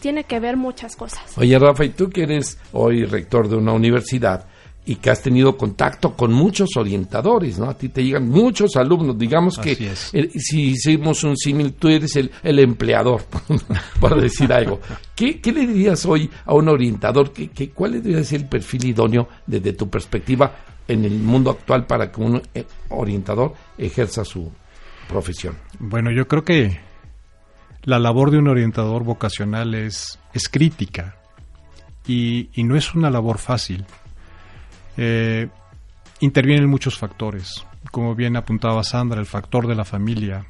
tiene 0.00 0.24
que 0.24 0.40
ver 0.40 0.56
muchas 0.56 0.96
cosas. 0.96 1.36
Oye, 1.36 1.58
Rafa, 1.58 1.84
y 1.84 1.90
tú 1.90 2.08
que 2.08 2.22
eres 2.22 2.58
hoy 2.72 3.04
rector 3.04 3.50
de 3.50 3.56
una 3.56 3.74
universidad 3.74 4.46
y 4.88 4.96
que 4.96 5.10
has 5.10 5.22
tenido 5.22 5.54
contacto 5.56 6.14
con 6.16 6.32
muchos 6.32 6.70
orientadores, 6.78 7.58
¿no? 7.58 7.68
A 7.68 7.76
ti 7.76 7.90
te 7.90 8.02
llegan 8.02 8.26
muchos 8.26 8.74
alumnos, 8.76 9.18
digamos 9.18 9.58
que 9.58 9.76
si 9.94 10.70
hicimos 10.70 11.22
un 11.24 11.36
símil, 11.36 11.74
tú 11.74 11.88
eres 11.88 12.16
el, 12.16 12.30
el 12.42 12.58
empleador, 12.58 13.22
por 14.00 14.18
decir 14.18 14.50
algo. 14.50 14.80
¿Qué, 15.14 15.42
¿Qué, 15.42 15.52
le 15.52 15.66
dirías 15.66 16.06
hoy 16.06 16.30
a 16.46 16.54
un 16.54 16.70
orientador? 16.70 17.34
¿Qué, 17.34 17.48
qué, 17.48 17.68
¿Cuál 17.68 17.92
le 17.92 18.00
dirías 18.00 18.32
el 18.32 18.46
perfil 18.46 18.86
idóneo 18.86 19.28
desde 19.46 19.74
tu 19.74 19.90
perspectiva 19.90 20.56
en 20.88 21.04
el 21.04 21.18
mundo 21.18 21.50
actual 21.50 21.84
para 21.86 22.10
que 22.10 22.22
un 22.22 22.40
eh, 22.54 22.64
orientador 22.88 23.52
ejerza 23.76 24.24
su 24.24 24.50
profesión? 25.06 25.54
Bueno, 25.78 26.10
yo 26.10 26.26
creo 26.26 26.44
que 26.44 26.80
la 27.84 27.98
labor 27.98 28.30
de 28.30 28.38
un 28.38 28.48
orientador 28.48 29.04
vocacional 29.04 29.74
es, 29.74 30.18
es 30.32 30.48
crítica 30.48 31.18
y, 32.08 32.48
no 32.64 32.76
es 32.76 32.94
una 32.94 33.10
labor 33.10 33.38
fácil. 33.38 33.84
Eh, 35.00 35.48
intervienen 36.18 36.68
muchos 36.68 36.98
factores, 36.98 37.64
como 37.92 38.16
bien 38.16 38.36
apuntaba 38.36 38.82
Sandra, 38.82 39.20
el 39.20 39.26
factor 39.26 39.68
de 39.68 39.76
la 39.76 39.84
familia, 39.84 40.44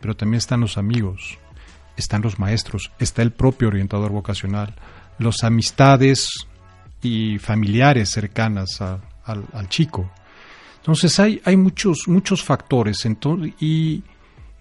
pero 0.00 0.16
también 0.16 0.38
están 0.38 0.62
los 0.62 0.78
amigos, 0.78 1.38
están 1.96 2.22
los 2.22 2.38
maestros, 2.38 2.90
está 2.98 3.20
el 3.20 3.32
propio 3.32 3.68
orientador 3.68 4.10
vocacional, 4.10 4.74
las 5.18 5.44
amistades 5.44 6.26
y 7.02 7.38
familiares 7.38 8.08
cercanas 8.08 8.80
al, 8.80 9.68
chico. 9.68 10.10
Entonces 10.78 11.20
hay, 11.20 11.42
hay 11.44 11.58
muchos, 11.58 12.08
muchos 12.08 12.42
factores 12.42 13.06
y, 13.60 14.02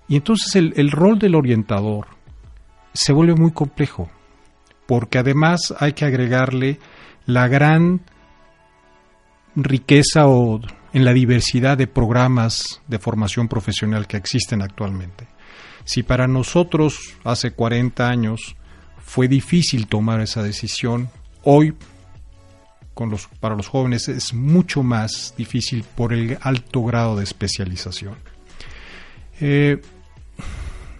y 0.10 0.16
entonces 0.16 0.58
el, 0.58 0.74
el, 0.76 0.92
rol 0.92 1.18
del 1.18 1.36
orientador 1.36 2.08
se 2.94 3.14
vuelve 3.14 3.36
muy 3.36 3.52
complejo 3.52 4.12
porque 4.88 5.20
además 5.20 5.74
hay 5.80 5.94
que 5.94 6.04
agregarle 6.04 6.80
la 7.26 7.48
gran 7.48 8.02
riqueza 9.56 10.28
o 10.28 10.62
en 10.94 11.06
la 11.06 11.14
diversidad 11.14 11.78
de 11.78 11.88
programas 11.88 12.82
de 12.88 13.00
formación 13.00 13.48
profesional 13.48 14.08
que 14.08 14.18
existen 14.18 14.62
actualmente. 14.62 15.28
Si 15.84 16.04
para 16.04 16.28
nosotros 16.28 17.16
hace 17.24 17.52
40 17.52 18.08
años 18.08 18.56
fue 19.04 19.28
difícil 19.28 19.88
tomar 19.88 20.22
esa 20.22 20.44
decisión, 20.44 21.10
hoy 21.44 21.74
con 22.94 23.10
los, 23.10 23.28
para 23.40 23.56
los 23.56 23.68
jóvenes 23.68 24.08
es 24.10 24.34
mucho 24.34 24.84
más 24.84 25.34
difícil 25.38 25.84
por 25.96 26.14
el 26.14 26.38
alto 26.42 26.84
grado 26.84 27.16
de 27.16 27.24
especialización. 27.24 28.16
Eh, 29.40 29.82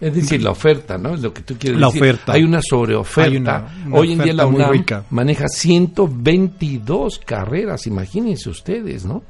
es 0.02 0.14
decir, 0.14 0.42
la 0.42 0.50
oferta, 0.50 0.98
¿no? 0.98 1.14
Es 1.14 1.22
lo 1.22 1.32
que 1.32 1.42
tú 1.42 1.54
quieres 1.56 1.78
la 1.78 1.86
decir. 1.86 2.02
Oferta. 2.02 2.32
Hay 2.32 2.42
una 2.42 2.60
sobreoferta. 2.60 3.68
Hoy 3.92 4.14
en 4.14 4.18
día 4.18 4.32
la 4.32 4.46
UNAM 4.46 4.84
maneja 5.10 5.46
122 5.46 7.20
carreras, 7.24 7.86
imagínense 7.86 8.50
ustedes, 8.50 9.04
¿no? 9.04 9.22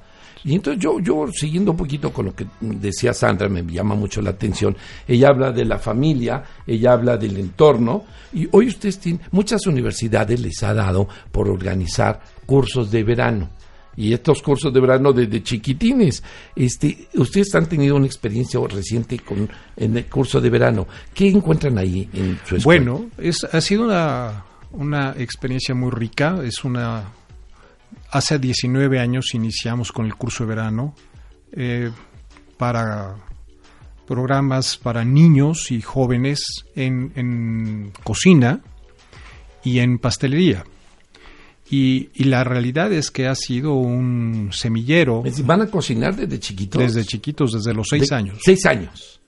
Y 0.44 0.54
entonces 0.54 0.82
yo, 0.82 0.98
yo, 0.98 1.26
siguiendo 1.30 1.72
un 1.72 1.76
poquito 1.76 2.10
con 2.10 2.24
lo 2.24 2.34
que 2.34 2.46
decía 2.60 3.12
Sandra, 3.12 3.50
me 3.50 3.62
llama 3.62 3.94
mucho 3.94 4.22
la 4.22 4.30
atención. 4.30 4.74
Ella 5.06 5.28
habla 5.28 5.52
de 5.52 5.66
la 5.66 5.78
familia, 5.78 6.42
ella 6.66 6.94
habla 6.94 7.18
del 7.18 7.36
entorno, 7.36 8.04
y 8.32 8.48
hoy 8.50 8.68
ustedes 8.68 8.98
tienen, 8.98 9.20
muchas 9.30 9.66
universidades 9.66 10.40
les 10.40 10.62
ha 10.62 10.72
dado 10.72 11.06
por 11.30 11.50
organizar 11.50 12.18
cursos 12.46 12.90
de 12.90 13.04
verano. 13.04 13.50
Y 13.96 14.12
estos 14.12 14.42
cursos 14.42 14.72
de 14.72 14.80
verano 14.80 15.12
desde 15.12 15.42
chiquitines, 15.42 16.22
este, 16.56 17.08
ustedes 17.14 17.54
han 17.54 17.68
tenido 17.68 17.96
una 17.96 18.06
experiencia 18.06 18.58
reciente 18.66 19.18
con 19.18 19.48
en 19.76 19.96
el 19.96 20.06
curso 20.06 20.40
de 20.40 20.48
verano. 20.48 20.86
¿Qué 21.12 21.28
encuentran 21.28 21.76
ahí 21.78 22.08
en 22.12 22.38
su 22.44 22.56
escuela? 22.56 22.84
Bueno, 22.84 23.10
es, 23.18 23.44
ha 23.44 23.60
sido 23.60 23.84
una, 23.84 24.44
una 24.72 25.14
experiencia 25.18 25.74
muy 25.74 25.90
rica, 25.90 26.40
es 26.42 26.64
una 26.64 27.04
Hace 28.10 28.38
19 28.38 29.00
años 29.00 29.34
iniciamos 29.34 29.90
con 29.90 30.04
el 30.04 30.14
curso 30.14 30.44
de 30.44 30.48
verano 30.48 30.94
eh, 31.50 31.90
para 32.58 33.16
programas 34.06 34.76
para 34.76 35.02
niños 35.02 35.70
y 35.70 35.80
jóvenes 35.80 36.66
en, 36.74 37.90
cocina 38.04 38.60
y 39.64 39.78
en 39.78 39.98
pastelería. 39.98 40.64
Y, 41.74 42.10
la 42.24 42.44
realidad 42.44 42.92
es 42.92 43.10
que 43.10 43.26
ha 43.26 43.34
sido 43.34 43.72
un 43.72 44.50
semillero. 44.52 45.22
¿Van 45.44 45.62
a 45.62 45.66
cocinar 45.68 46.14
desde 46.14 46.38
chiquitos? 46.38 46.82
Desde 46.82 47.02
chiquitos, 47.02 47.52
desde 47.54 47.72
los 47.72 47.86
seis 47.88 48.12
años. 48.12 48.38
Seis 48.44 48.66
años. 48.66 49.22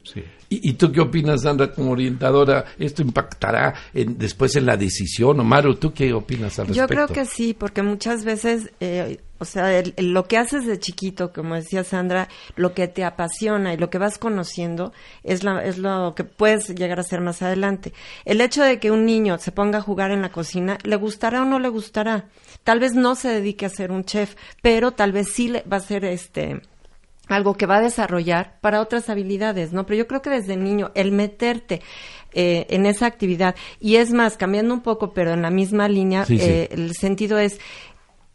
¿Y, 0.50 0.74
tú 0.74 0.92
qué 0.92 1.00
opinas, 1.00 1.40
Sandra, 1.40 1.72
como 1.72 1.92
orientadora? 1.92 2.66
¿Esto 2.78 3.00
impactará 3.00 3.74
después 3.94 4.54
en 4.56 4.66
la 4.66 4.76
decisión? 4.76 5.40
O 5.40 5.42
Maru, 5.42 5.76
¿tú 5.76 5.94
qué 5.94 6.12
opinas 6.12 6.58
al 6.58 6.66
respecto? 6.66 6.94
Yo 6.94 7.06
creo 7.06 7.08
que 7.08 7.24
sí, 7.24 7.54
porque 7.58 7.82
muchas 7.82 8.26
veces, 8.26 8.70
eh, 8.78 9.20
o 9.44 9.46
sea, 9.46 9.82
lo 9.98 10.26
que 10.26 10.38
haces 10.38 10.64
de 10.64 10.78
chiquito, 10.78 11.34
como 11.34 11.54
decía 11.54 11.84
Sandra, 11.84 12.28
lo 12.56 12.72
que 12.72 12.88
te 12.88 13.04
apasiona 13.04 13.74
y 13.74 13.76
lo 13.76 13.90
que 13.90 13.98
vas 13.98 14.16
conociendo 14.16 14.94
es, 15.22 15.44
la, 15.44 15.62
es 15.62 15.76
lo 15.76 16.14
que 16.14 16.24
puedes 16.24 16.74
llegar 16.74 16.98
a 16.98 17.02
ser 17.02 17.20
más 17.20 17.42
adelante. 17.42 17.92
El 18.24 18.40
hecho 18.40 18.62
de 18.62 18.80
que 18.80 18.90
un 18.90 19.04
niño 19.04 19.36
se 19.38 19.52
ponga 19.52 19.80
a 19.80 19.82
jugar 19.82 20.12
en 20.12 20.22
la 20.22 20.32
cocina, 20.32 20.78
¿le 20.82 20.96
gustará 20.96 21.42
o 21.42 21.44
no 21.44 21.58
le 21.58 21.68
gustará? 21.68 22.24
Tal 22.62 22.80
vez 22.80 22.94
no 22.94 23.16
se 23.16 23.28
dedique 23.28 23.66
a 23.66 23.68
ser 23.68 23.92
un 23.92 24.06
chef, 24.06 24.34
pero 24.62 24.92
tal 24.92 25.12
vez 25.12 25.28
sí 25.30 25.48
le 25.48 25.62
va 25.70 25.76
a 25.76 25.80
ser 25.80 26.06
este 26.06 26.62
algo 27.28 27.54
que 27.54 27.66
va 27.66 27.76
a 27.76 27.82
desarrollar 27.82 28.58
para 28.60 28.80
otras 28.80 29.08
habilidades, 29.08 29.72
¿no? 29.72 29.86
Pero 29.86 29.98
yo 29.98 30.06
creo 30.06 30.22
que 30.22 30.30
desde 30.30 30.56
niño 30.56 30.90
el 30.94 31.10
meterte 31.12 31.80
eh, 32.32 32.66
en 32.68 32.84
esa 32.84 33.06
actividad 33.06 33.54
y 33.80 33.96
es 33.96 34.12
más 34.12 34.36
cambiando 34.36 34.74
un 34.74 34.82
poco, 34.82 35.14
pero 35.14 35.32
en 35.32 35.42
la 35.42 35.50
misma 35.50 35.88
línea, 35.88 36.26
eh, 36.28 36.68
el 36.72 36.92
sentido 36.94 37.38
es 37.38 37.60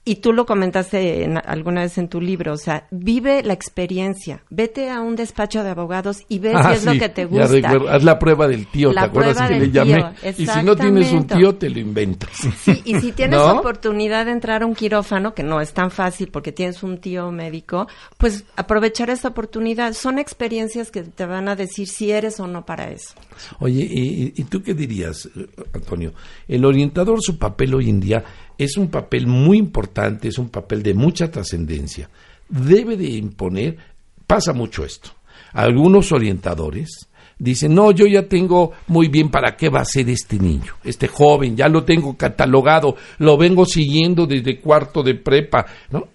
y 0.09 0.15
tú 0.15 0.33
lo 0.33 0.47
comentaste 0.47 1.31
alguna 1.45 1.81
vez 1.81 1.99
en 1.99 2.07
tu 2.07 2.19
libro, 2.19 2.53
o 2.53 2.57
sea, 2.57 2.87
vive 2.89 3.43
la 3.43 3.53
experiencia, 3.53 4.41
vete 4.49 4.89
a 4.89 5.01
un 5.01 5.15
despacho 5.15 5.63
de 5.63 5.69
abogados 5.69 6.23
y 6.27 6.39
ve 6.39 6.53
ah, 6.55 6.63
si 6.63 6.77
es 6.77 6.85
lo 6.85 6.93
que 6.93 7.09
te 7.09 7.25
gusta. 7.25 7.45
haz 7.91 8.03
la 8.03 8.17
prueba 8.17 8.47
del 8.47 8.65
tío, 8.65 8.91
¿te 8.91 9.01
acuerdas 9.01 9.47
que 9.47 9.59
le 9.59 9.69
llamé? 9.69 10.03
Y 10.35 10.47
si 10.47 10.63
no 10.63 10.75
tienes 10.75 11.11
un 11.11 11.27
tío, 11.27 11.53
te 11.53 11.69
lo 11.69 11.77
inventas. 11.77 12.31
Sí, 12.57 12.81
y 12.85 12.99
si 12.99 13.11
tienes 13.19 13.39
oportunidad 13.39 14.25
de 14.25 14.31
entrar 14.31 14.63
a 14.63 14.65
un 14.65 14.73
quirófano, 14.73 15.35
que 15.35 15.43
no 15.43 15.61
es 15.61 15.73
tan 15.73 15.91
fácil 15.91 16.29
porque 16.29 16.51
tienes 16.51 16.81
un 16.81 16.97
tío 16.97 17.31
médico, 17.31 17.87
pues 18.17 18.45
aprovechar 18.55 19.11
esa 19.11 19.27
oportunidad. 19.27 19.93
Son 19.93 20.17
experiencias 20.17 20.89
que 20.89 21.03
te 21.03 21.27
van 21.27 21.49
a 21.49 21.55
decir 21.55 21.87
si 21.87 22.09
eres 22.09 22.39
o 22.39 22.47
no 22.47 22.65
para 22.65 22.89
eso. 22.89 23.13
Oye, 23.59 23.87
¿y, 23.87 24.33
y 24.35 24.43
tú 24.45 24.63
qué 24.63 24.73
dirías, 24.73 25.29
Antonio? 25.71 26.13
El 26.47 26.65
orientador, 26.65 27.21
su 27.21 27.37
papel 27.37 27.75
hoy 27.75 27.91
en 27.91 27.99
día 27.99 28.23
es 28.59 28.75
un 28.75 28.89
papel 28.89 29.25
muy 29.25 29.57
importante, 29.57 30.27
es 30.27 30.37
un 30.37 30.49
papel 30.49 30.83
de 30.83 30.93
mucha 30.93 31.31
trascendencia. 31.31 32.09
Debe 32.49 32.97
de 32.97 33.07
imponer, 33.07 33.77
pasa 34.27 34.51
mucho 34.51 34.83
esto. 34.83 35.11
Algunos 35.53 36.11
orientadores 36.11 37.07
dicen, 37.37 37.73
no, 37.73 37.91
yo 37.91 38.05
ya 38.05 38.23
tengo 38.23 38.73
muy 38.87 39.07
bien 39.07 39.29
para 39.29 39.55
qué 39.55 39.69
va 39.69 39.79
a 39.79 39.85
ser 39.85 40.09
este 40.09 40.37
niño, 40.37 40.73
este 40.83 41.07
joven, 41.07 41.55
ya 41.55 41.69
lo 41.69 41.85
tengo 41.85 42.17
catalogado, 42.17 42.97
lo 43.19 43.37
vengo 43.37 43.65
siguiendo 43.65 44.27
desde 44.27 44.59
cuarto 44.59 45.03
de 45.03 45.15
prepa, 45.15 45.65
¿no? 45.91 46.09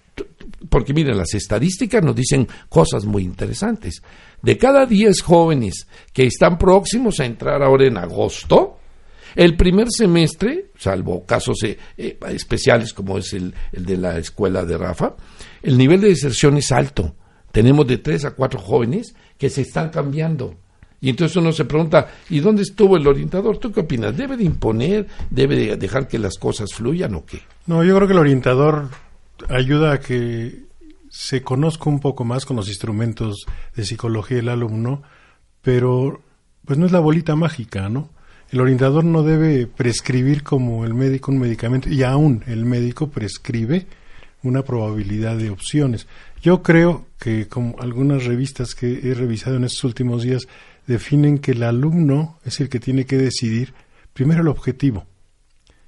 Porque 0.68 0.92
miren, 0.92 1.16
las 1.16 1.32
estadísticas 1.32 2.02
nos 2.02 2.14
dicen 2.14 2.46
cosas 2.68 3.06
muy 3.06 3.22
interesantes. 3.22 4.02
De 4.42 4.58
cada 4.58 4.84
10 4.84 5.22
jóvenes 5.22 5.88
que 6.12 6.26
están 6.26 6.58
próximos 6.58 7.20
a 7.20 7.24
entrar 7.24 7.62
ahora 7.62 7.86
en 7.86 7.96
agosto, 7.96 8.80
el 9.34 9.56
primer 9.56 9.88
semestre, 9.90 10.70
salvo 10.76 11.24
casos 11.24 11.62
eh, 11.64 11.78
eh, 11.96 12.18
especiales 12.28 12.92
como 12.92 13.18
es 13.18 13.32
el, 13.32 13.54
de 13.72 13.96
la 13.96 14.18
escuela 14.18 14.64
de 14.64 14.78
Rafa, 14.78 15.14
el 15.62 15.76
nivel 15.76 16.00
de 16.00 16.08
deserción 16.08 16.56
es 16.56 16.70
alto. 16.72 17.14
Tenemos 17.52 17.86
de 17.86 17.98
tres 17.98 18.24
a 18.24 18.32
cuatro 18.32 18.60
jóvenes 18.60 19.14
que 19.38 19.50
se 19.50 19.62
están 19.62 19.90
cambiando. 19.90 20.56
Y 21.00 21.10
entonces 21.10 21.36
uno 21.36 21.52
se 21.52 21.64
pregunta, 21.66 22.08
¿y 22.30 22.40
dónde 22.40 22.62
estuvo 22.62 22.96
el 22.96 23.06
orientador? 23.06 23.58
¿Tú 23.58 23.70
qué 23.70 23.80
opinas? 23.80 24.16
¿Debe 24.16 24.36
de 24.36 24.44
imponer? 24.44 25.06
¿Debe 25.28 25.54
de 25.56 25.76
dejar 25.76 26.08
que 26.08 26.18
las 26.18 26.38
cosas 26.38 26.72
fluyan 26.72 27.14
o 27.14 27.26
qué? 27.26 27.42
No, 27.66 27.84
yo 27.84 27.94
creo 27.94 28.08
que 28.08 28.14
el 28.14 28.20
orientador 28.20 28.88
ayuda 29.48 29.92
a 29.92 30.00
que 30.00 30.64
se 31.10 31.42
conozca 31.42 31.90
un 31.90 32.00
poco 32.00 32.24
más 32.24 32.46
con 32.46 32.56
los 32.56 32.68
instrumentos 32.68 33.46
de 33.76 33.84
psicología 33.84 34.38
del 34.38 34.48
alumno, 34.48 35.02
pero 35.62 36.22
pues 36.64 36.78
no 36.78 36.86
es 36.86 36.92
la 36.92 37.00
bolita 37.00 37.36
mágica, 37.36 37.88
¿no? 37.88 38.10
El 38.54 38.60
orientador 38.60 39.04
no 39.04 39.24
debe 39.24 39.66
prescribir 39.66 40.44
como 40.44 40.84
el 40.84 40.94
médico 40.94 41.32
un 41.32 41.40
medicamento 41.40 41.88
y 41.88 42.04
aún 42.04 42.44
el 42.46 42.64
médico 42.64 43.08
prescribe 43.08 43.88
una 44.44 44.62
probabilidad 44.62 45.36
de 45.36 45.50
opciones. 45.50 46.06
Yo 46.40 46.62
creo 46.62 47.04
que 47.18 47.48
como 47.48 47.74
algunas 47.80 48.26
revistas 48.26 48.76
que 48.76 49.10
he 49.10 49.14
revisado 49.14 49.56
en 49.56 49.64
estos 49.64 49.82
últimos 49.82 50.22
días 50.22 50.46
definen 50.86 51.38
que 51.38 51.50
el 51.50 51.64
alumno 51.64 52.38
es 52.44 52.60
el 52.60 52.68
que 52.68 52.78
tiene 52.78 53.06
que 53.06 53.18
decidir 53.18 53.74
primero 54.12 54.42
el 54.42 54.46
objetivo 54.48 55.04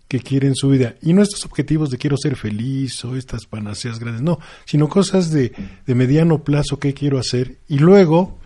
que 0.09 0.19
quiere 0.19 0.49
en 0.49 0.57
su 0.57 0.69
vida 0.69 0.97
y 1.01 1.13
no 1.13 1.23
estos 1.23 1.45
objetivos 1.45 1.91
de 1.91 1.99
quiero 1.99 2.17
ser 2.17 2.35
feliz 2.35 3.05
o 3.05 3.15
estas 3.15 3.47
panaceas 3.47 4.01
grandes, 4.01 4.23
no, 4.23 4.41
sino 4.65 4.89
cosas 4.89 5.31
de, 5.31 5.53
de 5.87 5.95
mediano 5.95 6.43
plazo 6.43 6.81
que 6.81 6.95
quiero 6.95 7.21
hacer 7.21 7.59
y 7.69 7.79
luego 7.79 8.41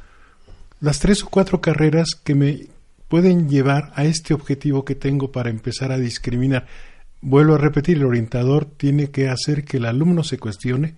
las 0.78 0.98
tres 0.98 1.22
o 1.22 1.30
cuatro 1.30 1.62
carreras 1.62 2.08
que 2.22 2.34
me 2.34 2.66
pueden 3.10 3.48
llevar 3.48 3.90
a 3.96 4.04
este 4.04 4.34
objetivo 4.34 4.84
que 4.84 4.94
tengo 4.94 5.32
para 5.32 5.50
empezar 5.50 5.90
a 5.90 5.98
discriminar. 5.98 6.68
Vuelvo 7.20 7.56
a 7.56 7.58
repetir, 7.58 7.96
el 7.96 8.04
orientador 8.04 8.66
tiene 8.66 9.10
que 9.10 9.28
hacer 9.28 9.64
que 9.64 9.78
el 9.78 9.86
alumno 9.86 10.22
se 10.22 10.38
cuestione 10.38 10.94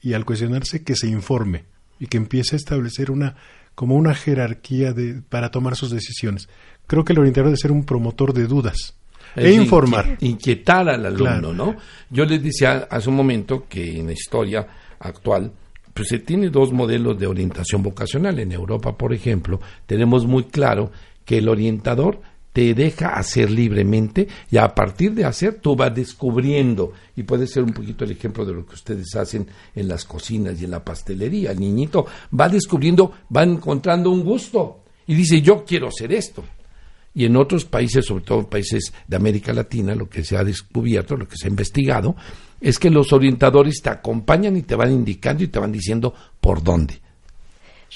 y 0.00 0.12
al 0.12 0.24
cuestionarse 0.24 0.84
que 0.84 0.94
se 0.94 1.08
informe 1.08 1.64
y 1.98 2.06
que 2.06 2.18
empiece 2.18 2.54
a 2.54 2.58
establecer 2.58 3.10
una 3.10 3.34
como 3.74 3.96
una 3.96 4.14
jerarquía 4.14 4.92
de, 4.92 5.20
para 5.28 5.50
tomar 5.50 5.74
sus 5.74 5.90
decisiones. 5.90 6.48
Creo 6.86 7.04
que 7.04 7.12
el 7.12 7.18
orientador 7.18 7.48
debe 7.48 7.58
ser 7.58 7.72
un 7.72 7.84
promotor 7.84 8.32
de 8.32 8.46
dudas 8.46 8.94
e 9.34 9.50
informar. 9.50 10.16
Inquietar 10.20 10.88
al 10.88 11.04
alumno, 11.04 11.52
¿no? 11.52 11.76
Yo 12.08 12.24
les 12.26 12.42
decía 12.44 12.86
hace 12.88 13.10
un 13.10 13.16
momento 13.16 13.66
que 13.68 13.98
en 13.98 14.06
la 14.06 14.12
historia 14.12 14.66
actual 15.00 15.52
pues 15.92 16.08
se 16.08 16.20
tiene 16.20 16.48
dos 16.48 16.72
modelos 16.72 17.18
de 17.18 17.26
orientación 17.26 17.82
vocacional. 17.82 18.38
En 18.38 18.52
Europa, 18.52 18.96
por 18.96 19.12
ejemplo, 19.12 19.60
tenemos 19.86 20.26
muy 20.26 20.44
claro 20.44 20.92
que 21.26 21.38
el 21.38 21.50
orientador 21.50 22.20
te 22.56 22.72
deja 22.72 23.08
hacer 23.08 23.50
libremente 23.50 24.26
y 24.50 24.56
a 24.56 24.74
partir 24.74 25.12
de 25.12 25.26
hacer 25.26 25.60
tú 25.60 25.76
vas 25.76 25.94
descubriendo 25.94 26.94
y 27.14 27.22
puede 27.24 27.46
ser 27.46 27.62
un 27.62 27.74
poquito 27.74 28.06
el 28.06 28.12
ejemplo 28.12 28.46
de 28.46 28.54
lo 28.54 28.64
que 28.64 28.76
ustedes 28.76 29.14
hacen 29.14 29.46
en 29.74 29.88
las 29.88 30.06
cocinas 30.06 30.58
y 30.58 30.64
en 30.64 30.70
la 30.70 30.82
pastelería. 30.82 31.50
El 31.50 31.60
niñito 31.60 32.06
va 32.32 32.48
descubriendo, 32.48 33.12
va 33.36 33.42
encontrando 33.42 34.10
un 34.10 34.24
gusto 34.24 34.84
y 35.06 35.14
dice 35.14 35.42
yo 35.42 35.66
quiero 35.66 35.88
hacer 35.88 36.14
esto. 36.14 36.42
Y 37.12 37.26
en 37.26 37.36
otros 37.36 37.66
países, 37.66 38.06
sobre 38.06 38.24
todo 38.24 38.48
países 38.48 38.90
de 39.06 39.16
América 39.16 39.52
Latina, 39.52 39.94
lo 39.94 40.08
que 40.08 40.24
se 40.24 40.38
ha 40.38 40.44
descubierto, 40.44 41.14
lo 41.14 41.28
que 41.28 41.36
se 41.36 41.48
ha 41.48 41.50
investigado, 41.50 42.16
es 42.58 42.78
que 42.78 42.88
los 42.88 43.12
orientadores 43.12 43.82
te 43.82 43.90
acompañan 43.90 44.56
y 44.56 44.62
te 44.62 44.76
van 44.76 44.92
indicando 44.92 45.44
y 45.44 45.48
te 45.48 45.58
van 45.58 45.72
diciendo 45.72 46.14
por 46.40 46.62
dónde. 46.62 47.00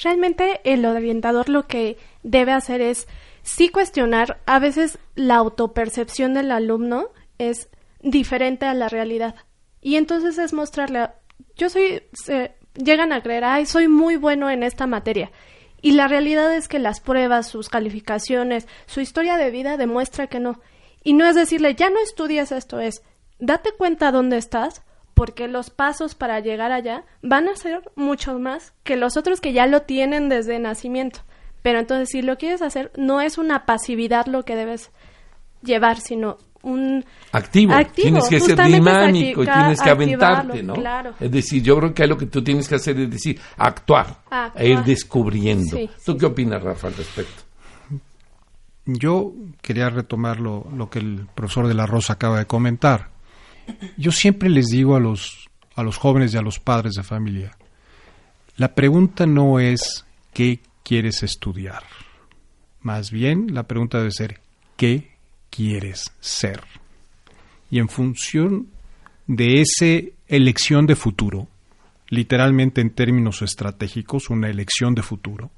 Realmente 0.02 0.60
el 0.64 0.84
orientador 0.86 1.48
lo 1.48 1.66
que 1.66 1.98
debe 2.22 2.52
hacer 2.52 2.80
es 2.80 3.08
sí 3.42 3.68
cuestionar, 3.68 4.40
a 4.46 4.58
veces 4.58 4.98
la 5.14 5.36
autopercepción 5.36 6.34
del 6.34 6.52
alumno 6.52 7.08
es 7.38 7.68
diferente 8.00 8.66
a 8.66 8.74
la 8.74 8.88
realidad. 8.88 9.34
Y 9.80 9.96
entonces 9.96 10.38
es 10.38 10.52
mostrarle, 10.52 11.08
yo 11.56 11.70
soy, 11.70 12.02
llegan 12.74 13.12
a 13.12 13.22
creer, 13.22 13.44
ay, 13.44 13.66
soy 13.66 13.88
muy 13.88 14.16
bueno 14.16 14.50
en 14.50 14.62
esta 14.62 14.86
materia. 14.86 15.30
Y 15.82 15.92
la 15.92 16.08
realidad 16.08 16.54
es 16.54 16.68
que 16.68 16.78
las 16.78 17.00
pruebas, 17.00 17.48
sus 17.48 17.68
calificaciones, 17.68 18.68
su 18.86 19.00
historia 19.00 19.36
de 19.36 19.50
vida 19.50 19.76
demuestra 19.76 20.26
que 20.26 20.40
no. 20.40 20.60
Y 21.02 21.14
no 21.14 21.26
es 21.26 21.34
decirle, 21.34 21.74
ya 21.74 21.88
no 21.88 21.98
estudias 22.00 22.52
esto, 22.52 22.78
es, 22.78 23.02
date 23.38 23.72
cuenta 23.72 24.12
dónde 24.12 24.36
estás, 24.36 24.82
porque 25.20 25.48
los 25.48 25.68
pasos 25.68 26.14
para 26.14 26.40
llegar 26.40 26.72
allá 26.72 27.04
van 27.20 27.46
a 27.46 27.54
ser 27.54 27.82
muchos 27.94 28.40
más 28.40 28.72
que 28.84 28.96
los 28.96 29.18
otros 29.18 29.42
que 29.42 29.52
ya 29.52 29.66
lo 29.66 29.82
tienen 29.82 30.30
desde 30.30 30.58
nacimiento. 30.58 31.20
Pero 31.60 31.78
entonces, 31.78 32.08
si 32.08 32.22
lo 32.22 32.38
quieres 32.38 32.62
hacer, 32.62 32.90
no 32.96 33.20
es 33.20 33.36
una 33.36 33.66
pasividad 33.66 34.24
lo 34.24 34.46
que 34.46 34.56
debes 34.56 34.90
llevar, 35.62 36.00
sino 36.00 36.38
un 36.62 37.04
activo. 37.32 37.74
Tienes 37.94 38.30
que 38.30 38.40
ser 38.40 38.64
dinámico 38.64 39.42
y 39.42 39.46
tienes 39.46 39.82
que 39.82 39.90
aventarte, 39.90 40.62
¿no? 40.62 40.72
Es 41.20 41.30
decir, 41.30 41.62
yo 41.62 41.76
creo 41.76 41.92
que 41.92 42.06
lo 42.06 42.16
que 42.16 42.24
tú 42.24 42.42
tienes 42.42 42.66
que 42.66 42.76
hacer 42.76 42.98
es 42.98 43.10
decir, 43.10 43.38
actuar, 43.58 44.22
e 44.54 44.70
ir 44.70 44.82
descubriendo. 44.84 45.76
¿Tú 46.02 46.16
qué 46.16 46.24
opinas, 46.24 46.62
Rafa, 46.62 46.86
al 46.86 46.94
respecto? 46.94 47.42
Yo 48.86 49.34
quería 49.60 49.90
retomar 49.90 50.40
lo, 50.40 50.66
lo 50.74 50.88
que 50.88 51.00
el 51.00 51.26
profesor 51.34 51.68
de 51.68 51.74
la 51.74 51.84
Rosa 51.84 52.14
acaba 52.14 52.38
de 52.38 52.46
comentar. 52.46 53.19
Yo 53.96 54.12
siempre 54.12 54.48
les 54.48 54.66
digo 54.66 54.96
a 54.96 55.00
los, 55.00 55.48
a 55.74 55.82
los 55.82 55.96
jóvenes 55.96 56.34
y 56.34 56.36
a 56.36 56.42
los 56.42 56.58
padres 56.58 56.94
de 56.94 57.02
familia, 57.02 57.56
la 58.56 58.74
pregunta 58.74 59.26
no 59.26 59.60
es 59.60 60.04
qué 60.32 60.60
quieres 60.82 61.22
estudiar. 61.22 61.82
Más 62.82 63.10
bien, 63.10 63.54
la 63.54 63.64
pregunta 63.64 63.98
debe 63.98 64.10
ser 64.10 64.40
qué 64.76 65.10
quieres 65.50 66.12
ser. 66.20 66.62
Y 67.70 67.78
en 67.78 67.88
función 67.88 68.68
de 69.26 69.60
esa 69.60 70.06
elección 70.28 70.86
de 70.86 70.96
futuro, 70.96 71.48
literalmente 72.08 72.80
en 72.80 72.90
términos 72.90 73.42
estratégicos, 73.42 74.30
una 74.30 74.48
elección 74.48 74.94
de 74.94 75.02
futuro, 75.02 75.50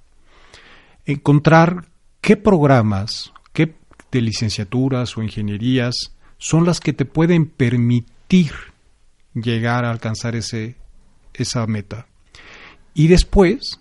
encontrar 1.07 1.87
qué 2.21 2.37
programas, 2.37 3.33
qué 3.52 3.75
de 4.11 4.21
licenciaturas 4.21 5.16
o 5.16 5.23
ingenierías 5.23 6.12
son 6.42 6.66
las 6.66 6.80
que 6.80 6.92
te 6.92 7.04
pueden 7.04 7.46
permitir 7.46 8.50
llegar 9.32 9.84
a 9.84 9.92
alcanzar 9.92 10.34
ese, 10.34 10.75
esa 11.34 11.64
meta. 11.68 12.08
Y 12.94 13.06
después 13.06 13.78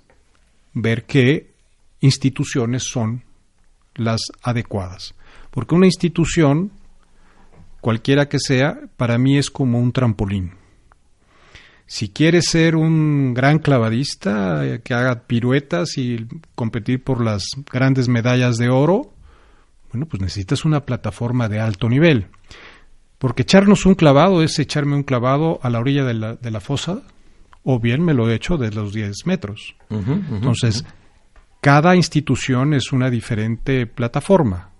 ver 0.71 1.05
qué 1.05 1.55
instituciones 2.01 2.83
son 2.83 3.23
las 3.95 4.21
adecuadas. 4.43 5.15
Porque 5.49 5.73
una 5.73 5.87
institución, 5.87 6.71
cualquiera 7.81 8.29
que 8.29 8.37
sea, 8.37 8.79
para 8.95 9.17
mí 9.17 9.39
es 9.39 9.49
como 9.49 9.79
un 9.79 9.91
trampolín. 9.91 10.51
Si 11.87 12.09
quieres 12.09 12.45
ser 12.45 12.75
un 12.75 13.33
gran 13.33 13.57
clavadista 13.57 14.67
eh, 14.67 14.81
que 14.83 14.93
haga 14.93 15.23
piruetas 15.23 15.97
y 15.97 16.27
competir 16.53 17.03
por 17.03 17.25
las 17.25 17.43
grandes 17.71 18.07
medallas 18.07 18.57
de 18.57 18.69
oro, 18.69 19.10
bueno, 19.91 20.05
pues 20.05 20.21
necesitas 20.21 20.65
una 20.65 20.85
plataforma 20.85 21.49
de 21.49 21.59
alto 21.59 21.89
nivel. 21.89 22.27
Porque 23.17 23.43
echarnos 23.43 23.85
un 23.85 23.95
clavado 23.95 24.41
es 24.41 24.57
echarme 24.57 24.95
un 24.95 25.03
clavado 25.03 25.59
a 25.61 25.69
la 25.69 25.79
orilla 25.79 26.03
de 26.03 26.13
la, 26.13 26.35
de 26.35 26.51
la 26.51 26.59
fosa, 26.59 27.03
o 27.63 27.79
bien 27.79 28.03
me 28.03 28.13
lo 28.13 28.29
he 28.29 28.35
hecho 28.35 28.57
de 28.57 28.71
los 28.71 28.93
10 28.93 29.25
metros. 29.25 29.75
Entonces, 29.89 30.83
cada 31.59 31.95
institución 31.95 32.73
es 32.73 32.91
una 32.91 33.09
diferente 33.11 33.85
plataforma 33.85 34.71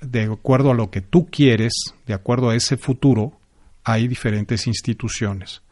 de 0.00 0.24
acuerdo 0.24 0.70
a 0.70 0.74
lo 0.74 0.90
que 0.90 1.00
tú 1.00 1.28
quieres, 1.30 1.72
de 2.06 2.14
acuerdo 2.14 2.50
a 2.50 2.56
ese 2.56 2.76
futuro, 2.76 3.38
hay 3.84 4.08
diferentes 4.08 4.66
instituciones. 4.66 5.62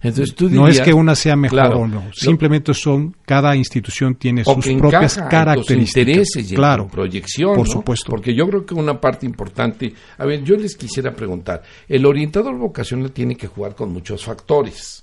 Entonces, 0.00 0.34
no 0.50 0.68
es 0.68 0.80
que 0.80 0.92
una 0.92 1.14
sea 1.14 1.36
mejor 1.36 1.74
o 1.74 1.86
no, 1.86 2.04
simplemente 2.12 2.74
son 2.74 3.16
cada 3.24 3.56
institución 3.56 4.14
tiene 4.14 4.44
sus 4.44 4.66
propias 4.78 5.16
características, 5.16 5.96
intereses 5.96 6.52
y 6.52 6.54
claro, 6.54 6.88
proyección, 6.88 7.54
por 7.54 7.68
supuesto. 7.68 8.10
Porque 8.10 8.34
yo 8.34 8.46
creo 8.46 8.66
que 8.66 8.74
una 8.74 9.00
parte 9.00 9.26
importante, 9.26 9.92
a 10.18 10.24
ver, 10.24 10.42
yo 10.42 10.56
les 10.56 10.76
quisiera 10.76 11.12
preguntar, 11.14 11.62
el 11.88 12.04
orientador 12.04 12.56
vocacional 12.56 13.10
tiene 13.12 13.36
que 13.36 13.46
jugar 13.46 13.74
con 13.74 13.92
muchos 13.92 14.24
factores. 14.24 15.02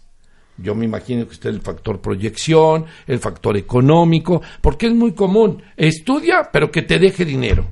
Yo 0.58 0.76
me 0.76 0.86
imagino 0.86 1.26
que 1.26 1.32
usted 1.32 1.50
el 1.50 1.62
factor 1.62 2.00
proyección, 2.00 2.86
el 3.08 3.20
factor 3.20 3.58
económico, 3.58 4.42
porque 4.62 4.88
es 4.88 4.94
muy 4.94 5.14
común, 5.14 5.64
estudia 5.76 6.50
pero 6.52 6.70
que 6.70 6.84
te 6.84 7.00
deje 7.00 7.26
dinero. 7.26 7.66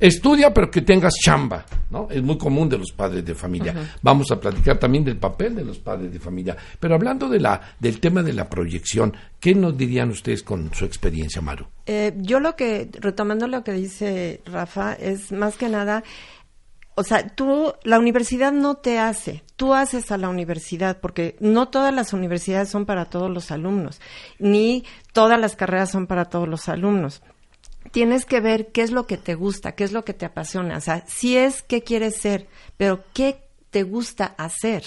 Estudia, 0.00 0.54
pero 0.54 0.70
que 0.70 0.82
tengas 0.82 1.14
chamba, 1.14 1.64
¿no? 1.90 2.06
Es 2.08 2.22
muy 2.22 2.38
común 2.38 2.68
de 2.68 2.78
los 2.78 2.92
padres 2.92 3.24
de 3.24 3.34
familia. 3.34 3.74
Vamos 4.00 4.30
a 4.30 4.38
platicar 4.38 4.78
también 4.78 5.04
del 5.04 5.16
papel 5.16 5.56
de 5.56 5.64
los 5.64 5.78
padres 5.78 6.12
de 6.12 6.20
familia. 6.20 6.56
Pero 6.78 6.94
hablando 6.94 7.28
de 7.28 7.40
la, 7.40 7.60
del 7.80 7.98
tema 7.98 8.22
de 8.22 8.32
la 8.32 8.48
proyección, 8.48 9.12
¿qué 9.40 9.56
nos 9.56 9.76
dirían 9.76 10.10
ustedes 10.10 10.44
con 10.44 10.72
su 10.72 10.84
experiencia, 10.84 11.42
Maru? 11.42 11.66
Eh, 11.86 12.12
yo 12.18 12.38
lo 12.38 12.54
que, 12.54 12.88
retomando 13.00 13.48
lo 13.48 13.64
que 13.64 13.72
dice 13.72 14.40
Rafa, 14.46 14.92
es 14.92 15.32
más 15.32 15.56
que 15.56 15.68
nada, 15.68 16.04
o 16.94 17.02
sea, 17.02 17.26
tú, 17.28 17.72
la 17.82 17.98
universidad 17.98 18.52
no 18.52 18.76
te 18.76 18.98
hace, 18.98 19.42
tú 19.56 19.74
haces 19.74 20.12
a 20.12 20.18
la 20.18 20.28
universidad, 20.28 20.98
porque 21.00 21.36
no 21.40 21.68
todas 21.68 21.92
las 21.92 22.12
universidades 22.12 22.68
son 22.68 22.86
para 22.86 23.06
todos 23.06 23.30
los 23.30 23.50
alumnos, 23.50 24.00
ni 24.38 24.84
todas 25.12 25.40
las 25.40 25.56
carreras 25.56 25.90
son 25.90 26.06
para 26.06 26.26
todos 26.26 26.48
los 26.48 26.68
alumnos 26.68 27.22
tienes 27.90 28.24
que 28.24 28.40
ver 28.40 28.68
qué 28.68 28.82
es 28.82 28.90
lo 28.90 29.06
que 29.06 29.16
te 29.16 29.34
gusta, 29.34 29.72
qué 29.72 29.84
es 29.84 29.92
lo 29.92 30.04
que 30.04 30.14
te 30.14 30.26
apasiona. 30.26 30.76
O 30.76 30.80
sea, 30.80 31.04
si 31.06 31.36
es 31.36 31.62
qué 31.62 31.82
quieres 31.82 32.16
ser, 32.16 32.46
pero 32.76 33.04
qué 33.12 33.42
te 33.70 33.82
gusta 33.82 34.34
hacer. 34.38 34.84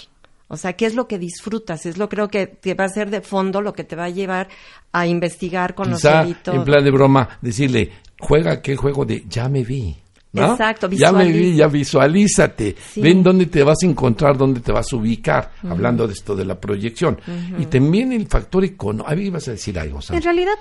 O 0.47 0.57
sea, 0.57 0.73
qué 0.73 0.85
es 0.85 0.95
lo 0.95 1.07
que 1.07 1.17
disfrutas. 1.17 1.85
Es 1.85 1.97
lo 1.97 2.09
creo 2.09 2.27
que 2.27 2.45
te 2.47 2.73
va 2.73 2.85
a 2.85 2.89
ser 2.89 3.09
de 3.09 3.21
fondo 3.21 3.61
lo 3.61 3.73
que 3.73 3.85
te 3.85 3.95
va 3.95 4.05
a 4.05 4.09
llevar 4.09 4.49
a 4.91 5.07
investigar, 5.07 5.75
conocer 5.75 6.27
y 6.27 6.33
todo. 6.33 6.55
En 6.55 6.65
plan 6.65 6.83
de 6.83 6.91
broma, 6.91 7.39
decirle, 7.41 7.91
juega 8.19 8.51
aquel 8.51 8.75
juego 8.75 9.05
de 9.05 9.23
ya 9.29 9.47
me 9.47 9.63
vi. 9.63 9.95
Exacto, 10.33 10.89
Ya 10.89 11.11
me 11.11 11.31
vi, 11.31 11.55
ya 11.55 11.67
visualízate. 11.67 12.75
Ven 12.97 13.21
dónde 13.21 13.47
te 13.47 13.63
vas 13.63 13.77
a 13.83 13.85
encontrar, 13.85 14.37
dónde 14.37 14.61
te 14.61 14.71
vas 14.71 14.91
a 14.91 14.95
ubicar, 14.95 15.51
hablando 15.69 16.07
de 16.07 16.13
esto 16.13 16.35
de 16.35 16.45
la 16.45 16.59
proyección. 16.59 17.19
Y 17.57 17.65
también 17.65 18.13
el 18.13 18.27
factor 18.27 18.63
económico. 18.63 19.09
A 19.09 19.15
mí 19.15 19.23
ibas 19.23 19.47
a 19.47 19.51
decir 19.51 19.77
algo. 19.77 19.99
En 20.09 20.21
realidad, 20.21 20.55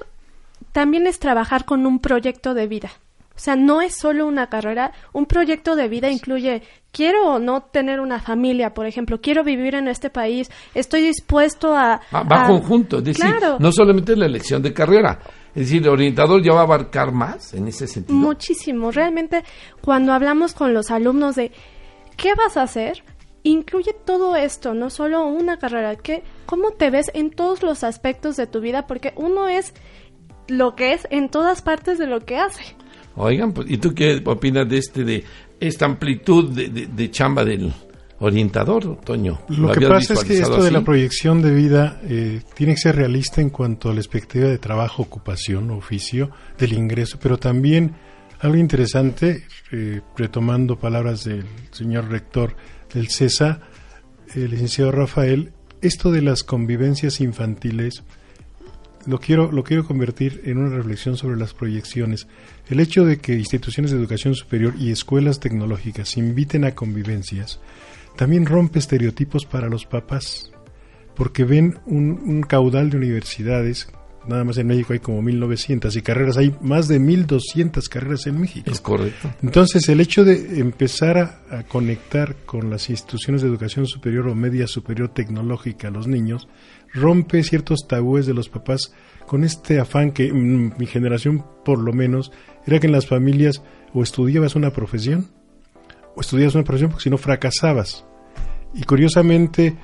también 0.72 1.06
es 1.06 1.18
trabajar 1.18 1.64
con 1.64 1.86
un 1.86 1.98
proyecto 1.98 2.54
de 2.54 2.66
vida. 2.66 2.90
O 3.40 3.42
sea, 3.42 3.56
no 3.56 3.80
es 3.80 3.96
solo 3.96 4.26
una 4.26 4.48
carrera, 4.48 4.92
un 5.14 5.24
proyecto 5.24 5.74
de 5.74 5.88
vida 5.88 6.10
incluye, 6.10 6.62
quiero 6.92 7.36
o 7.36 7.38
no 7.38 7.62
tener 7.62 7.98
una 8.00 8.20
familia, 8.20 8.74
por 8.74 8.84
ejemplo, 8.84 9.22
quiero 9.22 9.42
vivir 9.44 9.74
en 9.74 9.88
este 9.88 10.10
país, 10.10 10.50
estoy 10.74 11.00
dispuesto 11.00 11.74
a... 11.74 12.02
Va 12.12 12.46
conjunto, 12.46 12.98
es 12.98 13.04
decir, 13.04 13.24
no 13.58 13.72
solamente 13.72 14.14
la 14.14 14.26
elección 14.26 14.60
de 14.60 14.74
carrera, 14.74 15.20
es 15.54 15.62
decir, 15.62 15.82
el 15.82 15.88
orientador 15.88 16.42
ya 16.42 16.52
va 16.52 16.60
a 16.60 16.64
abarcar 16.64 17.12
más 17.12 17.54
en 17.54 17.66
ese 17.66 17.86
sentido. 17.86 18.18
Muchísimo, 18.18 18.90
realmente 18.90 19.42
cuando 19.80 20.12
hablamos 20.12 20.52
con 20.52 20.74
los 20.74 20.90
alumnos 20.90 21.34
de 21.36 21.50
qué 22.18 22.34
vas 22.34 22.58
a 22.58 22.62
hacer, 22.62 23.02
incluye 23.42 23.94
todo 24.04 24.36
esto, 24.36 24.74
no 24.74 24.90
solo 24.90 25.26
una 25.26 25.58
carrera, 25.58 25.96
que 25.96 26.22
cómo 26.44 26.72
te 26.72 26.90
ves 26.90 27.10
en 27.14 27.30
todos 27.30 27.62
los 27.62 27.84
aspectos 27.84 28.36
de 28.36 28.46
tu 28.46 28.60
vida, 28.60 28.86
porque 28.86 29.14
uno 29.16 29.48
es 29.48 29.72
lo 30.50 30.74
que 30.74 30.92
es 30.92 31.06
en 31.10 31.28
todas 31.28 31.62
partes 31.62 31.98
de 31.98 32.06
lo 32.06 32.20
que 32.20 32.38
hace. 32.38 32.62
Oigan, 33.16 33.52
pues, 33.52 33.70
¿y 33.70 33.78
tú 33.78 33.94
qué 33.94 34.22
opinas 34.24 34.68
de 34.68 34.78
este 34.78 35.04
de 35.04 35.24
esta 35.58 35.84
amplitud 35.84 36.50
de, 36.50 37.10
chamba 37.10 37.44
del 37.44 37.72
orientador, 38.18 39.00
Toño? 39.04 39.40
Lo, 39.48 39.72
que 39.72 39.86
pasa 39.86 40.14
es 40.14 40.24
que 40.24 40.38
esto 40.38 40.62
de 40.62 40.70
la 40.70 40.82
proyección 40.82 41.42
de 41.42 41.52
vida 41.52 42.00
eh, 42.04 42.40
tiene 42.54 42.74
que 42.74 42.80
ser 42.80 42.96
realista 42.96 43.40
en 43.40 43.50
cuanto 43.50 43.90
a 43.90 43.94
la 43.94 44.00
expectativa 44.00 44.48
de 44.48 44.58
trabajo, 44.58 45.02
ocupación, 45.02 45.70
oficio, 45.70 46.30
del 46.58 46.72
ingreso, 46.72 47.18
pero 47.20 47.38
también 47.38 47.94
algo 48.40 48.56
interesante, 48.56 49.44
eh, 49.70 50.00
retomando 50.16 50.78
palabras 50.78 51.24
del 51.24 51.44
señor 51.72 52.08
rector 52.08 52.56
del 52.94 53.08
CESA, 53.08 53.60
el 54.34 54.50
licenciado 54.50 54.92
Rafael, 54.92 55.52
esto 55.82 56.10
de 56.10 56.22
las 56.22 56.42
convivencias 56.42 57.20
infantiles 57.20 58.02
lo 59.06 59.18
quiero, 59.18 59.50
lo 59.50 59.64
quiero 59.64 59.84
convertir 59.84 60.42
en 60.44 60.58
una 60.58 60.76
reflexión 60.76 61.16
sobre 61.16 61.38
las 61.38 61.54
proyecciones. 61.54 62.26
El 62.68 62.80
hecho 62.80 63.04
de 63.04 63.18
que 63.18 63.34
instituciones 63.34 63.90
de 63.90 63.98
educación 63.98 64.34
superior 64.34 64.74
y 64.78 64.90
escuelas 64.90 65.40
tecnológicas 65.40 66.16
inviten 66.16 66.64
a 66.64 66.74
convivencias 66.74 67.60
también 68.16 68.44
rompe 68.44 68.78
estereotipos 68.78 69.46
para 69.46 69.68
los 69.68 69.86
papás, 69.86 70.50
porque 71.14 71.44
ven 71.44 71.78
un, 71.86 72.42
caudal 72.42 72.90
de 72.90 72.98
universidades 72.98 73.88
nada 74.28 74.44
más 74.44 74.58
en 74.58 74.66
México 74.66 74.92
hay 74.92 74.98
como 74.98 75.22
1900 75.22 75.96
y 75.96 76.02
carreras, 76.02 76.36
hay 76.36 76.54
más 76.60 76.88
de 76.88 76.98
1200 76.98 77.88
carreras 77.88 78.26
en 78.26 78.38
México. 78.38 78.70
Es 78.70 78.80
correcto. 78.80 79.32
Entonces, 79.42 79.88
el 79.88 79.98
hecho 80.00 80.24
de 80.24 80.60
empezar 80.60 81.16
a, 81.16 81.40
a 81.58 81.62
conectar 81.62 82.36
con 82.44 82.68
las 82.68 82.90
instituciones 82.90 83.40
de 83.40 83.48
educación 83.48 83.86
superior 83.86 84.28
o 84.28 84.34
media 84.34 84.66
superior 84.66 85.08
tecnológica 85.08 85.88
a 85.88 85.90
los 85.90 86.06
niños 86.06 86.48
rompe 86.92 87.42
ciertos 87.42 87.86
tabúes 87.86 88.26
de 88.26 88.34
los 88.34 88.48
papás 88.48 88.92
con 89.26 89.44
este 89.44 89.78
afán 89.78 90.10
que 90.10 90.32
mm, 90.32 90.72
mi 90.78 90.86
generación 90.86 91.44
por 91.64 91.78
lo 91.78 91.92
menos 91.92 92.32
era 92.66 92.80
que 92.80 92.86
en 92.86 92.92
las 92.92 93.06
familias 93.06 93.62
o 93.94 94.02
estudiabas 94.02 94.56
una 94.56 94.72
profesión 94.72 95.28
o 96.16 96.20
estudiabas 96.20 96.54
una 96.54 96.64
profesión 96.64 96.90
porque 96.90 97.04
si 97.04 97.10
no 97.10 97.18
fracasabas. 97.18 98.04
Y 98.74 98.82
curiosamente, 98.84 99.76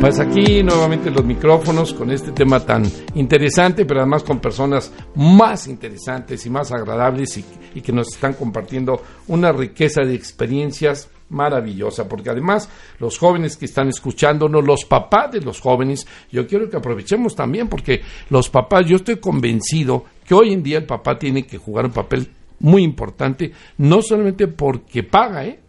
Pues 0.00 0.18
aquí 0.18 0.64
nuevamente 0.64 1.10
los 1.10 1.24
micrófonos 1.24 1.94
con 1.94 2.10
este 2.10 2.32
tema 2.32 2.58
tan 2.60 2.90
interesante, 3.14 3.84
pero 3.84 4.00
además 4.00 4.24
con 4.24 4.40
personas 4.40 4.90
más 5.14 5.68
interesantes 5.68 6.44
y 6.46 6.50
más 6.50 6.72
agradables 6.72 7.36
y, 7.36 7.44
y 7.74 7.82
que 7.82 7.92
nos 7.92 8.08
están 8.08 8.32
compartiendo 8.32 9.02
una 9.28 9.52
riqueza 9.52 10.00
de 10.02 10.14
experiencias 10.14 11.08
maravillosa, 11.30 12.08
porque 12.08 12.30
además 12.30 12.68
los 12.98 13.18
jóvenes 13.18 13.56
que 13.56 13.64
están 13.64 13.88
escuchándonos, 13.88 14.64
los 14.64 14.84
papás 14.84 15.32
de 15.32 15.40
los 15.40 15.60
jóvenes, 15.60 16.06
yo 16.30 16.46
quiero 16.46 16.68
que 16.68 16.76
aprovechemos 16.76 17.34
también, 17.34 17.68
porque 17.68 18.02
los 18.28 18.50
papás, 18.50 18.86
yo 18.86 18.96
estoy 18.96 19.16
convencido 19.16 20.04
que 20.26 20.34
hoy 20.34 20.52
en 20.52 20.62
día 20.62 20.78
el 20.78 20.86
papá 20.86 21.18
tiene 21.18 21.44
que 21.44 21.58
jugar 21.58 21.86
un 21.86 21.92
papel 21.92 22.28
muy 22.60 22.82
importante, 22.82 23.52
no 23.78 24.02
solamente 24.02 24.46
porque 24.48 25.02
paga, 25.02 25.46
¿eh? 25.46 25.60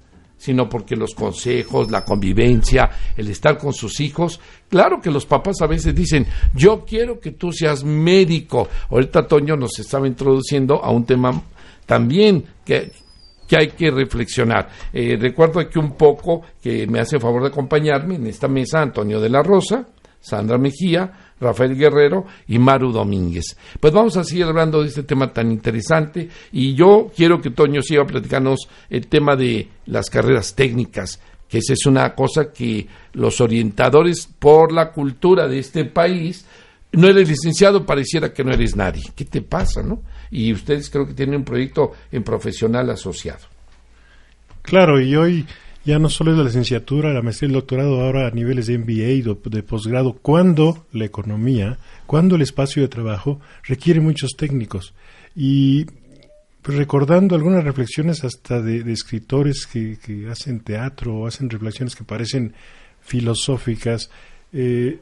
sino 0.41 0.67
porque 0.67 0.95
los 0.95 1.13
consejos, 1.13 1.91
la 1.91 2.03
convivencia, 2.03 2.89
el 3.15 3.27
estar 3.29 3.59
con 3.59 3.73
sus 3.73 3.99
hijos, 3.99 4.39
claro 4.69 4.99
que 4.99 5.11
los 5.11 5.27
papás 5.27 5.61
a 5.61 5.67
veces 5.67 5.93
dicen, 5.93 6.25
yo 6.55 6.83
quiero 6.83 7.19
que 7.19 7.31
tú 7.31 7.51
seas 7.51 7.83
médico. 7.83 8.67
Ahorita 8.89 9.27
Toño 9.27 9.55
nos 9.55 9.77
estaba 9.77 10.07
introduciendo 10.07 10.83
a 10.83 10.89
un 10.89 11.05
tema 11.05 11.43
también 11.85 12.43
que, 12.65 12.91
que 13.51 13.57
hay 13.57 13.67
que 13.71 13.91
reflexionar. 13.91 14.69
Eh, 14.93 15.17
recuerdo 15.19 15.59
aquí 15.59 15.77
un 15.77 15.97
poco 15.97 16.41
que 16.63 16.87
me 16.87 17.01
hace 17.01 17.19
favor 17.19 17.41
de 17.41 17.49
acompañarme 17.49 18.15
en 18.15 18.27
esta 18.27 18.47
mesa 18.47 18.81
Antonio 18.81 19.19
de 19.19 19.27
la 19.27 19.43
Rosa, 19.43 19.85
Sandra 20.21 20.57
Mejía, 20.57 21.33
Rafael 21.37 21.75
Guerrero 21.75 22.25
y 22.47 22.57
Maru 22.59 22.93
Domínguez. 22.93 23.57
Pues 23.77 23.91
vamos 23.91 24.15
a 24.15 24.23
seguir 24.23 24.45
hablando 24.45 24.81
de 24.81 24.87
este 24.87 25.03
tema 25.03 25.33
tan 25.33 25.51
interesante 25.51 26.29
y 26.53 26.75
yo 26.75 27.11
quiero 27.13 27.41
que 27.41 27.49
Toño 27.49 27.81
siga 27.81 28.05
platicándonos 28.05 28.69
el 28.89 29.07
tema 29.07 29.35
de 29.35 29.67
las 29.87 30.09
carreras 30.09 30.55
técnicas, 30.55 31.19
que 31.49 31.57
esa 31.57 31.73
es 31.73 31.85
una 31.85 32.15
cosa 32.15 32.53
que 32.53 32.87
los 33.11 33.41
orientadores 33.41 34.29
por 34.39 34.71
la 34.71 34.93
cultura 34.93 35.49
de 35.49 35.59
este 35.59 35.83
país, 35.83 36.45
no 36.93 37.09
eres 37.09 37.27
licenciado, 37.27 37.85
pareciera 37.85 38.31
que 38.31 38.45
no 38.45 38.53
eres 38.53 38.77
nadie. 38.77 39.03
¿Qué 39.13 39.25
te 39.25 39.41
pasa, 39.41 39.83
no? 39.83 40.03
Y 40.31 40.53
ustedes 40.53 40.89
creo 40.89 41.05
que 41.05 41.13
tienen 41.13 41.35
un 41.35 41.43
proyecto 41.43 41.91
en 42.11 42.23
profesional 42.23 42.89
asociado. 42.89 43.45
Claro, 44.61 45.01
y 45.01 45.15
hoy 45.15 45.45
ya 45.83 45.99
no 45.99 46.09
solo 46.09 46.31
es 46.31 46.37
la 46.37 46.43
licenciatura, 46.43 47.13
la 47.13 47.21
maestría 47.21 47.47
y 47.47 47.51
el 47.51 47.55
doctorado, 47.55 48.01
ahora 48.01 48.27
a 48.27 48.31
niveles 48.31 48.67
de 48.67 48.77
MBA 48.77 48.91
y 48.91 49.21
de, 49.21 49.63
posgrado, 49.63 50.13
cuando 50.13 50.85
la 50.93 51.05
economía, 51.05 51.79
cuando 52.05 52.35
el 52.35 52.43
espacio 52.43 52.81
de 52.81 52.87
trabajo 52.87 53.41
requiere 53.63 53.99
muchos 53.99 54.31
técnicos. 54.37 54.93
Y 55.35 55.87
recordando 56.63 57.35
algunas 57.35 57.63
reflexiones 57.63 58.23
hasta 58.23 58.61
de, 58.61 58.91
escritores 58.91 59.65
que, 59.65 59.97
que, 59.97 60.29
hacen 60.29 60.59
teatro 60.59 61.15
o 61.15 61.27
hacen 61.27 61.49
reflexiones 61.49 61.95
que 61.95 62.03
parecen 62.03 62.53
filosóficas, 63.01 64.11
eh, 64.53 64.99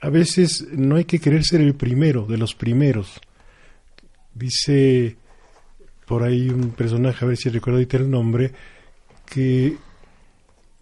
a 0.00 0.08
veces 0.08 0.66
no 0.72 0.96
hay 0.96 1.04
que 1.04 1.18
querer 1.18 1.44
ser 1.44 1.60
el 1.60 1.74
primero 1.74 2.24
de 2.24 2.38
los 2.38 2.54
primeros. 2.54 3.20
Dice 4.38 5.16
por 6.06 6.22
ahí 6.22 6.48
un 6.48 6.70
personaje, 6.70 7.24
a 7.24 7.28
ver 7.28 7.36
si 7.36 7.48
recuerdo 7.48 7.78
ahorita 7.78 7.98
el 7.98 8.10
nombre, 8.10 8.52
que 9.26 9.76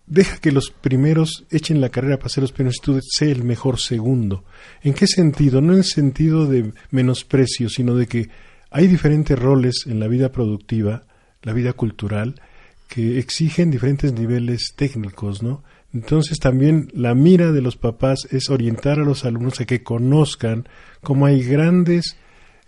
deja 0.07 0.39
que 0.39 0.53
los 0.53 0.71
primeros 0.71 1.45
echen 1.51 1.81
la 1.81 1.89
carrera 1.89 2.19
para 2.19 2.29
ser 2.29 2.43
los 2.43 2.53
primeros 2.53 2.77
y 2.77 2.85
tú 2.85 3.01
sé 3.03 3.31
el 3.33 3.43
mejor 3.43 3.81
segundo. 3.81 4.45
¿En 4.83 4.95
qué 4.95 5.07
sentido? 5.07 5.61
No 5.61 5.73
en 5.73 5.79
el 5.79 5.85
sentido 5.85 6.47
de 6.47 6.73
menosprecio, 6.91 7.69
sino 7.69 7.97
de 7.97 8.07
que 8.07 8.29
hay 8.71 8.87
diferentes 8.87 9.39
roles 9.39 9.85
en 9.87 9.99
la 9.99 10.07
vida 10.07 10.31
productiva, 10.31 11.05
la 11.43 11.53
vida 11.53 11.73
cultural, 11.73 12.41
que 12.89 13.19
exigen 13.19 13.71
diferentes 13.71 14.13
niveles 14.13 14.75
técnicos, 14.77 15.43
¿no? 15.43 15.65
Entonces 15.93 16.39
también 16.39 16.89
la 16.93 17.15
mira 17.15 17.53
de 17.53 17.63
los 17.63 17.77
papás 17.77 18.29
es 18.31 18.51
orientar 18.51 19.01
a 19.01 19.05
los 19.05 19.25
alumnos 19.25 19.61
a 19.61 19.65
que 19.65 19.83
conozcan 19.83 20.69
cómo 21.03 21.27
hay 21.27 21.43
grandes 21.43 22.17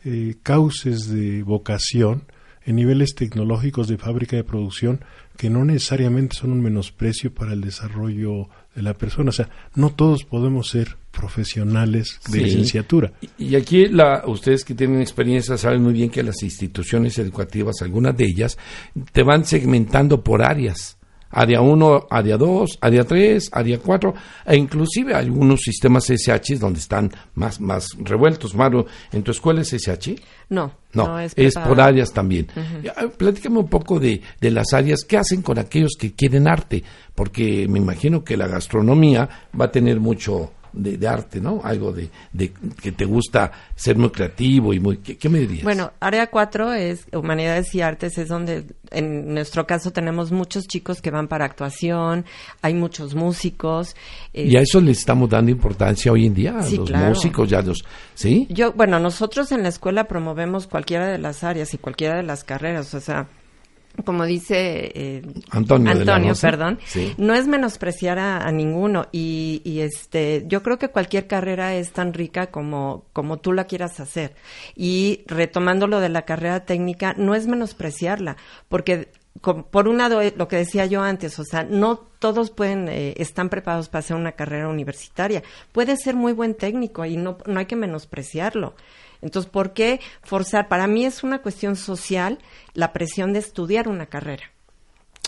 eh, 0.05 0.37
cauces 0.43 1.09
de 1.09 1.43
vocación 1.43 2.25
en 2.65 2.77
niveles 2.77 3.15
tecnológicos 3.15 3.89
de 3.89 3.97
fábrica 3.99 4.37
de 4.37 4.45
producción 4.45 5.01
que 5.37 5.49
no 5.49 5.65
necesariamente 5.65 6.37
son 6.37 6.51
un 6.53 6.61
menosprecio 6.61 7.33
para 7.33 7.53
el 7.53 7.61
desarrollo 7.63 8.49
de 8.75 8.83
la 8.83 8.95
persona. 8.95 9.31
O 9.31 9.33
sea, 9.33 9.49
no 9.75 9.91
todos 9.91 10.25
podemos 10.25 10.69
ser 10.69 10.97
profesionales 11.11 12.21
de 12.31 12.39
Sí. 12.41 12.45
licenciatura. 12.45 13.13
Y 13.39 13.45
y 13.47 13.57
aquí 13.57 13.87
la, 13.87 14.25
ustedes 14.27 14.65
que 14.65 14.75
tienen 14.75 15.01
experiencia 15.01 15.57
saben 15.57 15.83
muy 15.83 15.93
bien 15.95 16.11
que 16.11 16.23
las 16.23 16.43
instituciones 16.43 17.19
educativas, 17.19 17.77
algunas 17.81 18.17
de 18.17 18.25
ellas, 18.27 18.59
te 19.13 19.23
van 19.23 19.45
segmentando 19.45 20.23
por 20.23 20.43
áreas. 20.43 20.98
Área 21.31 21.61
1, 21.61 22.07
área 22.11 22.37
2, 22.37 22.79
área 22.81 23.05
3, 23.05 23.51
área 23.53 23.79
4, 23.79 24.15
e 24.47 24.57
inclusive 24.57 25.15
algunos 25.15 25.61
sistemas 25.61 26.09
SH 26.09 26.59
donde 26.59 26.81
están 26.81 27.11
más, 27.35 27.61
más 27.61 27.89
revueltos. 27.99 28.55
Maru, 28.55 28.87
¿en 29.13 29.23
tu 29.23 29.31
escuela 29.31 29.61
es 29.61 29.73
SH? 29.73 30.17
No, 30.51 30.73
No, 30.95 31.19
es, 31.19 31.35
por 31.55 31.81
áreas 31.81 32.13
también. 32.13 32.49
Ya, 32.83 32.95
Platícame 33.17 33.59
un 33.59 33.69
poco 33.69 34.01
de, 34.01 34.23
de 34.41 34.51
las 34.51 34.73
áreas. 34.73 35.05
¿Qué 35.07 35.19
hacen 35.19 35.43
con 35.43 35.59
aquellos 35.59 35.93
que 35.99 36.15
quieren 36.15 36.49
arte? 36.49 36.83
Porque 37.15 37.67
me 37.69 37.79
imagino 37.79 38.25
que 38.25 38.37
la 38.37 38.47
gastronomía 38.47 39.29
va 39.59 39.67
a 39.67 39.71
tener 39.71 40.01
mucho 40.01 40.53
de, 40.73 40.97
de 40.97 41.09
arte, 41.09 41.41
¿no? 41.41 41.61
Algo 41.65 41.93
de, 41.93 42.09
de 42.33 42.53
que 42.83 42.93
te 42.93 43.05
gusta 43.05 43.51
ser 43.75 43.97
muy 43.97 44.11
creativo 44.11 44.73
y 44.75 44.81
muy... 44.81 44.99
¿Qué, 44.99 45.17
qué 45.17 45.29
me 45.29 45.41
dirías? 45.41 45.65
Bueno, 45.65 45.93
área 46.01 46.29
4 46.29 46.73
es 46.75 47.07
Humanidades 47.13 47.75
y 47.75 47.81
Artes, 47.83 48.19
es 48.19 48.29
donde 48.29 48.65
en 48.91 49.35
nuestro 49.35 49.67
caso 49.67 49.91
tenemos 49.93 50.33
muchos 50.33 50.67
chicos 50.67 51.01
que 51.03 51.11
van 51.11 51.29
para 51.29 51.45
actuación, 51.45 52.25
hay 52.63 52.75
muchos 52.75 53.15
músicos. 53.15 53.95
eh, 54.33 54.45
y 54.45 54.57
a 54.57 54.61
eso 54.61 54.81
le 54.81 54.93
estamos 54.93 55.29
dando 55.29 55.51
importancia 55.51 56.11
hoy 56.13 56.27
en 56.27 56.35
día, 56.35 56.59
a 56.59 56.63
Sí, 56.63 56.77
los 56.77 56.89
claro. 56.89 57.09
músicos, 57.09 57.49
ya 57.49 57.63
los... 57.63 57.85
¿Sí? 58.15 58.47
Yo, 58.51 58.73
bueno, 58.73 58.99
nosotros 58.99 59.53
en 59.53 59.63
la 59.63 59.69
escuela 59.69 60.05
promovemos 60.05 60.67
cualquiera 60.67 61.07
de 61.09 61.19
las 61.19 61.45
áreas 61.45 61.73
y 61.75 61.79
cualquiera 61.79 62.17
de 62.17 62.23
las 62.23 62.45
carreras, 62.45 62.95
o 62.95 63.01
sea, 63.01 63.29
como 64.05 64.25
dice 64.25 64.91
eh, 64.95 65.23
Antonio 66.01 66.35
perdón, 66.41 66.79
Sí. 66.85 67.15
no 67.19 67.35
es 67.35 67.47
menospreciar 67.47 68.19
a, 68.19 68.39
a 68.39 68.53
ninguno 68.53 69.07
y, 69.13 69.61
y 69.65 69.81
este, 69.81 70.45
yo 70.47 70.63
creo 70.63 70.79
que 70.79 70.89
cualquier 70.89 71.27
carrera 71.27 71.75
es 71.75 71.93
tan 71.93 72.13
rica 72.15 72.49
como 72.49 73.05
como 73.13 73.39
tú 73.39 73.53
la 73.53 73.65
quieras 73.65 74.01
hacer 74.01 74.35
y 74.77 75.23
retomando 75.27 75.87
lo 75.87 76.01
de 76.01 76.09
la 76.09 76.23
carrera 76.23 76.65
técnica 76.65 77.15
no 77.17 77.35
es 77.35 77.47
menospreciarla 77.47 78.37
porque 78.69 79.09
por 79.71 79.87
un 79.87 79.99
lado, 79.99 80.21
eh, 80.21 80.35
lo 80.37 80.49
que 80.49 80.57
decía 80.57 80.87
yo 80.87 81.01
antes, 81.03 81.39
o 81.39 81.45
sea, 81.45 81.63
no 81.63 81.97
todos 82.19 82.51
pueden, 82.51 82.89
eh, 82.89 83.15
están 83.19 83.49
preparados 83.49 83.89
para 83.89 84.01
hacer 84.01 84.17
una 84.17 84.33
carrera 84.33 84.69
universitaria. 84.69 85.45
Puede 85.71 85.97
ser 85.97 86.17
muy 86.17 86.33
buen 86.33 86.55
técnico 86.55 87.05
y 87.05 87.17
no, 87.17 87.39
no 87.47 87.61
hay 87.61 87.67
que 87.67 87.77
menospreciarlo. 87.77 88.75
Entonces, 89.23 89.51
¿por 89.51 89.73
qué 89.73 90.01
forzar? 90.23 90.69
Para 90.69 90.87
mí 90.87 91.05
es 91.05 91.23
una 91.23 91.43
cuestión 91.43 91.77
social 91.77 92.39
la 92.75 92.93
presión 92.93 93.33
de 93.33 93.41
estudiar 93.41 93.89
una 93.89 94.07
carrera. 94.07 94.53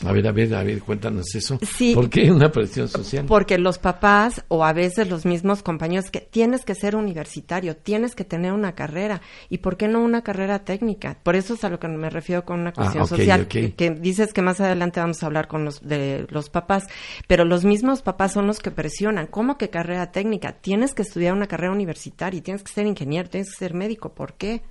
A 0.05 0.13
ver, 0.13 0.27
a 0.27 0.33
ver, 0.33 0.55
a 0.55 0.63
ver, 0.63 0.81
cuéntanos 0.81 1.35
eso. 1.35 1.59
Sí, 1.63 1.95
¿Por 1.95 2.09
qué 2.09 2.31
una 2.31 2.51
presión 2.51 2.89
social? 2.89 3.27
Porque 3.27 3.59
los 3.59 3.79
papás 3.79 4.45
o 4.49 4.65
a 4.65 4.73
veces 4.73 5.09
los 5.09 5.27
mismos 5.27 5.63
compañeros 5.63 6.11
que 6.11 6.21
tienes 6.21 6.65
que 6.65 6.75
ser 6.75 6.97
universitario, 6.97 7.77
tienes 7.77 8.15
que 8.15 8.25
tener 8.25 8.53
una 8.53 8.75
carrera 8.75 9.21
y 9.49 9.59
por 9.59 9.77
qué 9.77 9.89
no 9.89 10.01
una 10.03 10.23
carrera 10.23 10.61
técnica. 10.65 11.19
Por 11.23 11.37
eso 11.37 11.55
es 11.55 11.65
a 11.65 11.69
lo 11.69 11.79
que 11.79 11.89
me 11.89 12.09
refiero 12.09 12.45
con 12.45 12.61
una 12.61 12.71
ah, 12.71 12.75
cuestión 12.75 13.07
social. 13.07 13.47
Que, 13.47 13.91
dices 13.91 14.33
que 14.33 14.43
más 14.43 14.61
adelante 14.61 15.01
vamos 15.01 15.23
a 15.23 15.27
hablar 15.27 15.49
con 15.49 15.65
los 15.65 15.81
de 15.87 16.27
los 16.31 16.49
papás, 16.49 16.87
pero 17.27 17.45
los 17.45 17.65
mismos 17.65 18.03
papás 18.03 18.33
son 18.33 18.47
los 18.47 18.59
que 18.59 18.71
presionan. 18.71 19.27
¿Cómo 19.27 19.59
que 19.59 19.71
carrera 19.71 20.13
técnica? 20.13 20.53
Tienes 20.53 20.95
que 20.95 21.03
estudiar 21.03 21.35
una 21.35 21.47
carrera 21.47 21.73
universitaria, 21.73 22.43
tienes 22.43 22.63
que 22.63 22.73
ser 22.73 22.87
ingeniero, 22.87 23.29
tienes 23.29 23.51
que 23.51 23.57
ser 23.57 23.75
médico. 23.75 24.15
¿Por 24.15 24.35
qué? 24.35 24.63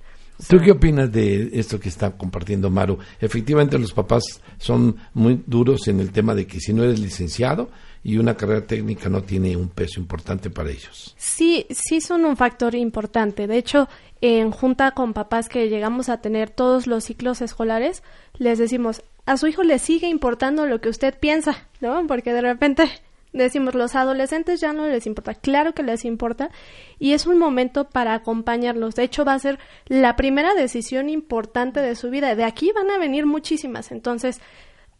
¿Tú 0.48 0.58
qué 0.58 0.72
opinas 0.72 1.10
de 1.12 1.50
esto 1.52 1.78
que 1.78 1.88
está 1.88 2.16
compartiendo 2.16 2.70
Maru? 2.70 2.98
Efectivamente, 3.20 3.78
los 3.78 3.92
papás 3.92 4.40
son 4.58 4.96
muy 5.14 5.42
duros 5.46 5.88
en 5.88 6.00
el 6.00 6.12
tema 6.12 6.34
de 6.34 6.46
que 6.46 6.60
si 6.60 6.72
no 6.72 6.84
eres 6.84 6.98
licenciado 6.98 7.70
y 8.02 8.16
una 8.18 8.36
carrera 8.36 8.66
técnica 8.66 9.08
no 9.08 9.22
tiene 9.22 9.56
un 9.56 9.68
peso 9.68 10.00
importante 10.00 10.50
para 10.50 10.70
ellos. 10.70 11.14
Sí, 11.18 11.66
sí 11.70 12.00
son 12.00 12.24
un 12.24 12.36
factor 12.36 12.74
importante. 12.74 13.46
De 13.46 13.58
hecho, 13.58 13.88
en 14.20 14.50
junta 14.50 14.92
con 14.92 15.12
papás 15.12 15.48
que 15.48 15.68
llegamos 15.68 16.08
a 16.08 16.20
tener 16.20 16.50
todos 16.50 16.86
los 16.86 17.04
ciclos 17.04 17.42
escolares, 17.42 18.02
les 18.38 18.58
decimos, 18.58 19.02
a 19.26 19.36
su 19.36 19.46
hijo 19.46 19.62
le 19.62 19.78
sigue 19.78 20.08
importando 20.08 20.66
lo 20.66 20.80
que 20.80 20.88
usted 20.88 21.18
piensa, 21.18 21.68
¿no? 21.80 22.06
Porque 22.06 22.32
de 22.32 22.40
repente 22.40 22.90
decimos, 23.32 23.74
los 23.74 23.94
adolescentes 23.94 24.60
ya 24.60 24.72
no 24.72 24.86
les 24.86 25.06
importa, 25.06 25.34
claro 25.34 25.72
que 25.72 25.82
les 25.82 26.04
importa 26.04 26.50
y 26.98 27.12
es 27.12 27.26
un 27.26 27.38
momento 27.38 27.88
para 27.88 28.14
acompañarlos. 28.14 28.94
De 28.94 29.04
hecho, 29.04 29.24
va 29.24 29.34
a 29.34 29.38
ser 29.38 29.58
la 29.86 30.16
primera 30.16 30.54
decisión 30.54 31.08
importante 31.08 31.80
de 31.80 31.94
su 31.94 32.10
vida. 32.10 32.34
De 32.34 32.44
aquí 32.44 32.72
van 32.74 32.90
a 32.90 32.98
venir 32.98 33.26
muchísimas. 33.26 33.92
Entonces, 33.92 34.40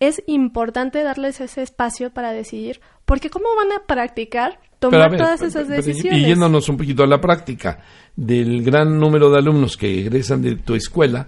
es 0.01 0.23
importante 0.27 1.03
darles 1.03 1.41
ese 1.41 1.63
espacio 1.63 2.11
para 2.11 2.33
decidir, 2.33 2.81
porque 3.05 3.29
¿cómo 3.29 3.49
van 3.55 3.73
a 3.73 3.85
practicar 3.87 4.59
tomar 4.79 5.15
todas 5.17 5.43
esas 5.43 5.69
decisiones? 5.69 6.21
Y 6.21 6.25
yéndonos 6.25 6.69
un 6.71 6.79
poquito 6.79 7.03
a 7.03 7.07
la 7.07 7.21
práctica, 7.21 7.83
del 8.17 8.63
gran 8.63 8.99
número 8.99 9.31
de 9.31 9.39
alumnos 9.39 9.77
que 9.77 10.01
egresan 10.01 10.41
de 10.43 10.57
tu 10.57 10.75
escuela, 10.75 11.27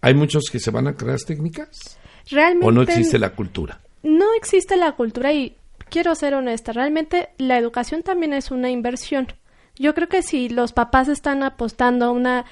¿hay 0.00 0.14
muchos 0.14 0.44
que 0.50 0.60
se 0.60 0.70
van 0.70 0.86
a 0.86 0.94
carreras 0.94 1.24
técnicas? 1.24 1.98
Realmente. 2.30 2.66
¿O 2.66 2.70
no 2.70 2.82
existe 2.82 3.18
la 3.18 3.30
cultura? 3.30 3.80
No 4.04 4.26
existe 4.36 4.76
la 4.76 4.92
cultura 4.92 5.32
y 5.32 5.56
quiero 5.88 6.14
ser 6.14 6.34
honesta, 6.34 6.72
realmente 6.72 7.30
la 7.38 7.58
educación 7.58 8.02
también 8.02 8.32
es 8.32 8.50
una 8.50 8.70
inversión. 8.70 9.28
Yo 9.76 9.94
creo 9.94 10.08
que 10.08 10.22
si 10.22 10.48
los 10.48 10.72
papás 10.72 11.08
están 11.08 11.42
apostando 11.42 12.06
a 12.06 12.10
una 12.10 12.44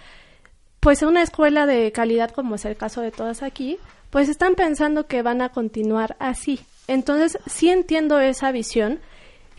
pues 0.80 1.02
a 1.02 1.08
una 1.08 1.22
escuela 1.22 1.64
de 1.64 1.90
calidad 1.92 2.30
como 2.30 2.56
es 2.56 2.66
el 2.66 2.76
caso 2.76 3.00
de 3.00 3.10
todas 3.10 3.42
aquí, 3.42 3.78
pues 4.10 4.28
están 4.28 4.54
pensando 4.54 5.06
que 5.06 5.22
van 5.22 5.40
a 5.40 5.48
continuar 5.48 6.14
así. 6.18 6.60
Entonces, 6.86 7.38
sí 7.46 7.70
entiendo 7.70 8.20
esa 8.20 8.52
visión. 8.52 9.00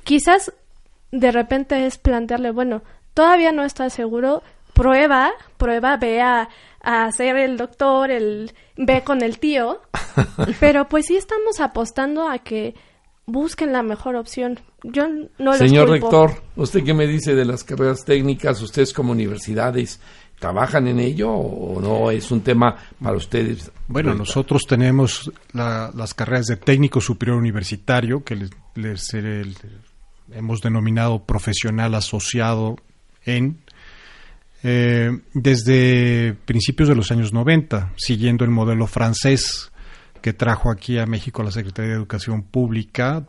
Quizás 0.04 0.54
de 1.12 1.32
repente 1.32 1.88
es 1.88 1.98
plantearle, 1.98 2.52
bueno, 2.52 2.84
todavía 3.16 3.52
no 3.52 3.64
estás 3.64 3.94
seguro, 3.94 4.44
prueba, 4.74 5.32
prueba, 5.58 5.98
ve 5.98 6.22
a, 6.22 6.48
a 6.80 7.06
hacer 7.06 7.38
el 7.38 7.58
doctor, 7.58 8.12
el 8.12 8.54
ve 8.78 9.04
con 9.04 9.24
el 9.24 9.40
tío, 9.40 9.82
pero 10.60 10.88
pues 10.88 11.08
sí 11.08 11.18
estamos 11.18 11.60
apostando 11.60 12.30
a 12.30 12.38
que 12.38 12.76
busquen 13.26 13.74
la 13.74 13.84
mejor 13.84 14.16
opción. 14.16 14.60
Yo 14.84 15.08
no 15.40 15.54
Señor 15.54 15.90
rector, 15.90 16.32
¿usted 16.56 16.84
qué 16.84 16.94
me 16.94 17.08
dice 17.08 17.36
de 17.36 17.46
las 17.46 17.64
carreras 17.64 18.06
técnicas? 18.06 18.62
¿Ustedes 18.62 18.94
como 18.94 19.12
universidades 19.12 20.00
trabajan 20.40 20.88
en 20.88 21.00
ello 21.00 21.32
o 21.32 21.82
no 21.82 22.12
es 22.12 22.30
un 22.32 22.42
tema 22.42 22.76
para 23.02 23.18
ustedes? 23.18 23.72
Bueno, 23.88 24.14
nosotros 24.14 24.64
tenemos 24.68 25.32
las 25.54 26.14
carreras 26.14 26.46
de 26.46 26.58
técnico 26.58 27.02
superior 27.02 27.38
universitario 27.38 28.24
que 28.24 28.50
les, 28.76 29.14
hemos 30.32 30.62
denominado 30.62 31.24
profesional 31.24 31.96
asociado 31.96 32.78
en 33.26 33.60
eh, 34.68 35.12
desde 35.34 36.34
principios 36.46 36.90
de 36.90 36.96
los 36.96 37.12
años 37.12 37.34
90, 37.34 37.94
siguiendo 37.98 38.44
el 38.46 38.52
modelo 38.52 38.88
francés 38.88 39.72
que 40.26 40.34
trajo 40.34 40.72
aquí 40.72 40.98
a 40.98 41.06
México 41.06 41.44
la 41.44 41.52
Secretaría 41.52 41.92
de 41.92 41.98
Educación 41.98 42.42
Pública 42.42 43.28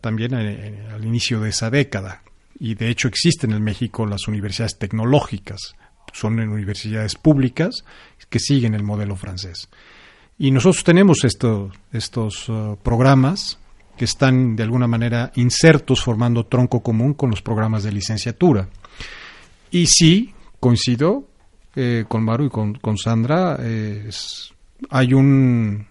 también 0.00 0.32
al 0.32 1.04
inicio 1.04 1.40
de 1.40 1.48
esa 1.48 1.70
década. 1.70 2.22
Y 2.60 2.76
de 2.76 2.88
hecho 2.88 3.08
existen 3.08 3.50
en 3.50 3.64
México 3.64 4.06
las 4.06 4.28
universidades 4.28 4.78
tecnológicas, 4.78 5.74
son 6.12 6.38
universidades 6.38 7.16
públicas 7.16 7.84
que 8.30 8.38
siguen 8.38 8.74
el 8.74 8.84
modelo 8.84 9.16
francés. 9.16 9.68
Y 10.38 10.52
nosotros 10.52 10.84
tenemos 10.84 11.24
estos 11.24 12.48
uh, 12.48 12.78
programas 12.80 13.58
que 13.96 14.04
están 14.04 14.54
de 14.54 14.62
alguna 14.62 14.86
manera 14.86 15.32
insertos 15.34 16.00
formando 16.00 16.46
tronco 16.46 16.80
común 16.80 17.14
con 17.14 17.28
los 17.28 17.42
programas 17.42 17.82
de 17.82 17.90
licenciatura. 17.90 18.68
Y 19.72 19.86
sí, 19.88 20.32
coincido 20.60 21.26
eh, 21.74 22.04
con 22.06 22.22
Maru 22.22 22.44
y 22.44 22.50
con, 22.50 22.98
Sandra, 22.98 23.58
hay 24.90 25.12
un 25.12 25.88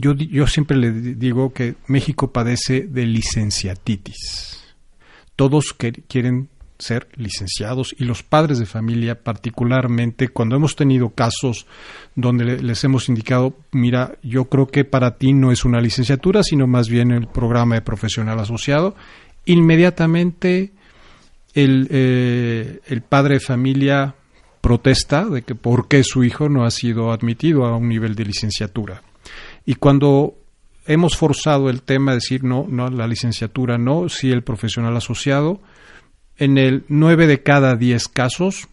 yo, 0.00 0.46
siempre 0.46 0.76
le 0.76 0.92
digo 0.92 1.52
que 1.52 1.74
México 1.86 2.32
padece 2.32 2.82
de 2.82 3.06
licenciatitis. 3.06 4.64
Todos 5.36 5.74
quieren 6.08 6.48
ser 6.78 7.08
licenciados 7.16 7.94
y 7.98 8.04
los 8.04 8.22
padres 8.22 8.58
de 8.58 8.64
familia 8.64 9.22
particularmente 9.22 10.28
cuando 10.28 10.56
hemos 10.56 10.76
tenido 10.76 11.10
casos 11.10 11.66
donde 12.14 12.56
les 12.62 12.84
hemos 12.84 13.10
indicado 13.10 13.54
mira 13.70 14.14
yo 14.22 14.46
creo 14.46 14.66
que 14.66 14.86
para 14.86 15.18
ti 15.18 15.34
no 15.34 15.52
es 15.52 15.66
una 15.66 15.82
licenciatura 15.82 16.42
sino 16.42 16.66
más 16.66 16.88
bien 16.88 17.10
el 17.10 17.26
programa 17.26 17.74
de 17.74 17.82
profesional 17.82 18.40
asociado 18.40 18.96
inmediatamente 19.44 20.72
el, 21.52 21.86
eh, 21.90 22.80
el 22.86 23.02
padre 23.02 23.34
de 23.34 23.40
familia 23.40 24.14
protesta 24.62 25.26
de 25.26 25.42
que 25.42 25.54
por 25.54 25.86
qué 25.86 26.02
su 26.02 26.24
hijo 26.24 26.48
no 26.48 26.64
ha 26.64 26.70
sido 26.70 27.12
admitido 27.12 27.66
a 27.66 27.76
un 27.76 27.90
nivel 27.90 28.14
de 28.14 28.24
licenciatura 28.24 29.02
y 29.66 29.74
cuando 29.74 30.34
hemos 30.86 31.16
forzado 31.16 31.70
el 31.70 31.82
tema 31.82 32.12
de 32.12 32.16
decir 32.16 32.44
no, 32.44 32.66
no, 32.68 32.88
la 32.88 33.06
licenciatura 33.06 33.78
no, 33.78 34.08
sí 34.08 34.30
el 34.30 34.42
profesional 34.42 34.96
asociado, 34.96 35.60
en 36.36 36.58
el 36.58 36.84
nueve 36.88 37.26
de 37.26 37.42
cada 37.42 37.76
diez 37.76 38.08
casos 38.08 38.68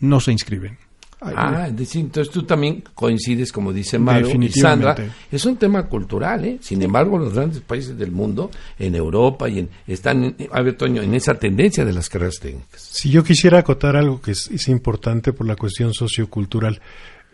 no 0.00 0.20
se 0.20 0.32
inscriben. 0.32 0.78
Ah, 1.20 1.66
entonces 1.68 2.30
tú 2.30 2.44
también 2.44 2.84
coincides, 2.94 3.50
como 3.50 3.72
dice 3.72 3.98
Mario 3.98 4.30
y 4.40 4.52
Sandra, 4.52 4.94
es 5.32 5.44
un 5.44 5.56
tema 5.56 5.82
cultural, 5.86 6.44
¿eh? 6.44 6.58
Sin 6.60 6.80
embargo, 6.80 7.18
los 7.18 7.34
grandes 7.34 7.60
países 7.60 7.98
del 7.98 8.12
mundo, 8.12 8.52
en 8.78 8.94
Europa 8.94 9.48
y 9.48 9.58
en, 9.58 9.68
están, 9.88 10.36
a 10.52 10.62
ver, 10.62 10.76
Toño, 10.76 11.02
en 11.02 11.14
esa 11.14 11.34
tendencia 11.34 11.84
de 11.84 11.92
las 11.92 12.08
carreras 12.08 12.38
técnicas. 12.40 12.80
Si 12.80 13.10
yo 13.10 13.24
quisiera 13.24 13.58
acotar 13.58 13.96
algo 13.96 14.20
que 14.20 14.30
es, 14.30 14.48
es 14.52 14.68
importante 14.68 15.32
por 15.32 15.48
la 15.48 15.56
cuestión 15.56 15.92
sociocultural, 15.92 16.80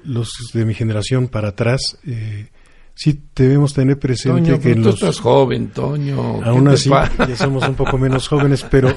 los 0.04 0.30
de 0.52 0.64
mi 0.64 0.74
generación 0.74 1.28
para 1.28 1.48
atrás, 1.48 1.98
eh, 2.06 2.48
sí 2.94 3.20
debemos 3.34 3.74
tener 3.74 3.98
presente 3.98 4.58
que 4.58 4.74
tú 4.76 4.90
estás 4.90 5.20
joven, 5.20 5.68
Toño. 5.68 6.42
Aún 6.44 6.68
así, 6.68 6.90
ya 6.90 7.36
somos 7.36 7.66
un 7.68 7.74
poco 7.74 7.98
menos 7.98 8.28
jóvenes, 8.28 8.64
pero 8.70 8.94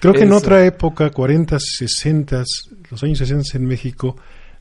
creo 0.00 0.12
que 0.12 0.22
en 0.22 0.32
otra 0.32 0.64
época, 0.64 1.10
40, 1.10 1.58
60, 1.58 2.44
los 2.90 3.02
años 3.02 3.18
60 3.18 3.56
en 3.56 3.66
México, 3.66 4.16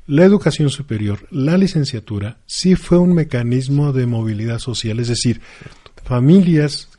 la 0.07 0.25
educación 0.25 0.69
superior, 0.69 1.19
la 1.29 1.57
licenciatura, 1.57 2.37
sí 2.45 2.75
fue 2.75 2.97
un 2.97 3.13
mecanismo 3.13 3.93
de 3.93 4.07
movilidad 4.07 4.59
social, 4.59 4.99
es 4.99 5.07
decir, 5.07 5.41
familias, 6.03 6.89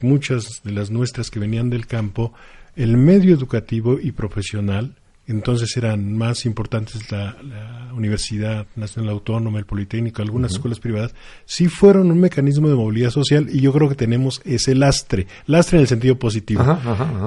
muchas 0.00 0.62
de 0.62 0.72
las 0.72 0.90
nuestras 0.90 1.30
que 1.30 1.40
venían 1.40 1.68
del 1.68 1.86
campo, 1.86 2.32
el 2.76 2.96
medio 2.96 3.34
educativo 3.34 3.98
y 4.00 4.12
profesional 4.12 4.94
entonces 5.26 5.76
eran 5.76 6.16
más 6.16 6.44
importantes 6.44 7.10
la, 7.10 7.36
Universidad 7.94 8.66
Nacional 8.74 9.12
Autónoma, 9.12 9.58
el 9.60 9.66
Politécnico, 9.66 10.20
algunas 10.20 10.52
escuelas 10.52 10.80
privadas, 10.80 11.14
sí 11.44 11.68
fueron 11.68 12.10
un 12.10 12.18
mecanismo 12.18 12.68
de 12.68 12.74
movilidad 12.74 13.10
social 13.10 13.46
y 13.52 13.60
yo 13.60 13.72
creo 13.72 13.88
que 13.88 13.94
tenemos 13.94 14.42
ese 14.44 14.74
lastre, 14.74 15.28
lastre 15.46 15.78
en 15.78 15.82
el 15.82 15.88
sentido 15.88 16.18
positivo, 16.18 16.76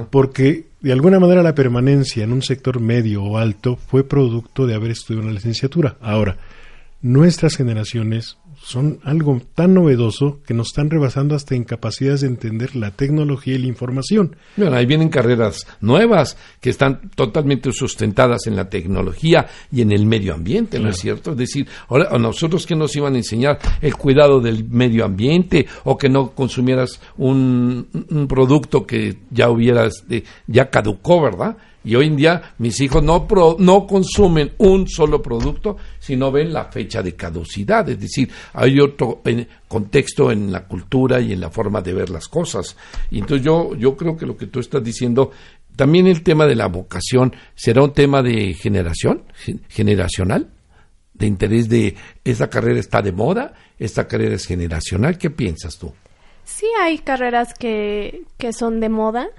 porque 0.09 0.65
de 0.81 0.91
alguna 0.91 1.19
manera 1.19 1.41
la 1.41 1.55
permanencia 1.55 2.25
en 2.25 2.33
un 2.33 2.41
sector 2.41 2.81
medio 2.81 3.23
o 3.23 3.37
alto 3.37 3.77
fue 3.77 4.03
producto 4.03 4.67
de 4.67 4.75
haber 4.75 4.91
estudiado 4.91 5.25
una 5.25 5.33
licenciatura. 5.33 5.95
Ahora, 6.01 6.37
nuestras 7.01 7.55
generaciones 7.55 8.37
son 8.67 8.99
algo 9.05 9.41
tan 9.55 9.73
novedoso 9.73 10.41
que 10.45 10.53
nos 10.53 10.67
están 10.67 10.89
rebasando 10.89 11.35
hasta 11.35 11.55
incapacidades 11.55 12.19
de 12.19 12.27
entender 12.27 12.75
la 12.75 12.91
tecnología 12.91 13.55
y 13.55 13.59
la 13.59 13.67
información. 13.67 14.35
Bueno, 14.57 14.75
ahí 14.75 14.85
vienen 14.85 15.07
carreras 15.07 15.65
nuevas 15.79 16.35
que 16.59 16.69
están 16.69 17.09
totalmente 17.15 17.71
sustentadas 17.71 18.45
en 18.45 18.57
la 18.57 18.69
tecnología 18.69 19.47
y 19.71 19.83
en 19.83 19.93
el 19.93 20.05
medio 20.05 20.33
ambiente, 20.33 20.79
¿no 20.79 20.89
es 20.89 20.97
cierto? 20.97 21.31
Es 21.31 21.37
decir, 21.37 21.65
ahora 21.87 22.09
a 22.11 22.17
nosotros 22.17 22.65
que 22.65 22.75
nos 22.75 22.93
iban 22.93 23.13
a 23.13 23.19
enseñar 23.19 23.57
el 23.81 23.95
cuidado 23.95 24.41
del 24.41 24.65
medio 24.65 25.05
ambiente 25.05 25.65
o 25.85 25.97
que 25.97 26.09
no 26.09 26.31
consumieras 26.31 26.99
un, 27.15 27.87
un 28.09 28.27
producto 28.27 28.85
que 28.85 29.15
ya 29.31 29.49
hubieras, 29.49 30.03
ya 30.45 30.69
caducó, 30.69 31.21
¿verdad? 31.21 31.55
Y 31.87 31.95
hoy 31.95 32.07
en 32.07 32.17
día 32.17 32.53
mis 32.57 32.81
hijos 32.81 33.01
no, 33.01 33.25
no 33.59 33.87
consumen 33.87 34.51
un 34.57 34.89
solo 34.89 35.21
producto, 35.21 35.77
sino 35.97 36.33
ven 36.33 36.51
la 36.51 36.65
fecha 36.65 37.01
de 37.01 37.15
caducidad. 37.15 37.87
Es 37.87 37.97
decir, 37.97 38.29
hay 38.51 38.77
otro 38.81 39.21
contexto 39.69 40.29
en 40.29 40.51
la 40.51 40.67
cultura 40.67 41.21
y 41.21 41.31
en 41.31 41.39
la 41.39 41.49
forma 41.49 41.81
de 41.81 41.93
ver 41.93 42.09
las 42.09 42.27
cosas. 42.27 42.75
Y 43.09 43.19
entonces 43.19 43.45
yo, 43.45 43.73
yo 43.75 43.95
creo 43.95 44.17
que 44.17 44.25
lo 44.25 44.35
que 44.35 44.47
tú 44.47 44.59
estás 44.59 44.83
diciendo, 44.83 45.31
también 45.77 46.07
el 46.07 46.23
tema 46.23 46.45
de 46.45 46.55
la 46.55 46.67
vocación, 46.67 47.33
¿será 47.55 47.81
un 47.81 47.93
tema 47.93 48.21
de 48.21 48.53
generación, 48.53 49.23
generacional? 49.69 50.49
de 51.13 51.25
interés 51.25 51.67
de 51.67 51.95
esta 52.23 52.47
carrera 52.47 52.79
está 52.79 53.01
de 53.01 53.11
moda, 53.11 53.53
esta 53.79 54.07
carrera 54.07 54.35
es 54.35 54.45
generacional. 54.45 55.17
¿Qué 55.17 55.31
piensas 55.31 55.79
tú? 55.79 55.91
Sí 56.43 56.67
hay 56.79 56.99
carreras 56.99 57.55
que, 57.55 58.21
que 58.37 58.53
son 58.53 58.79
de 58.79 58.89
moda, 58.89 59.29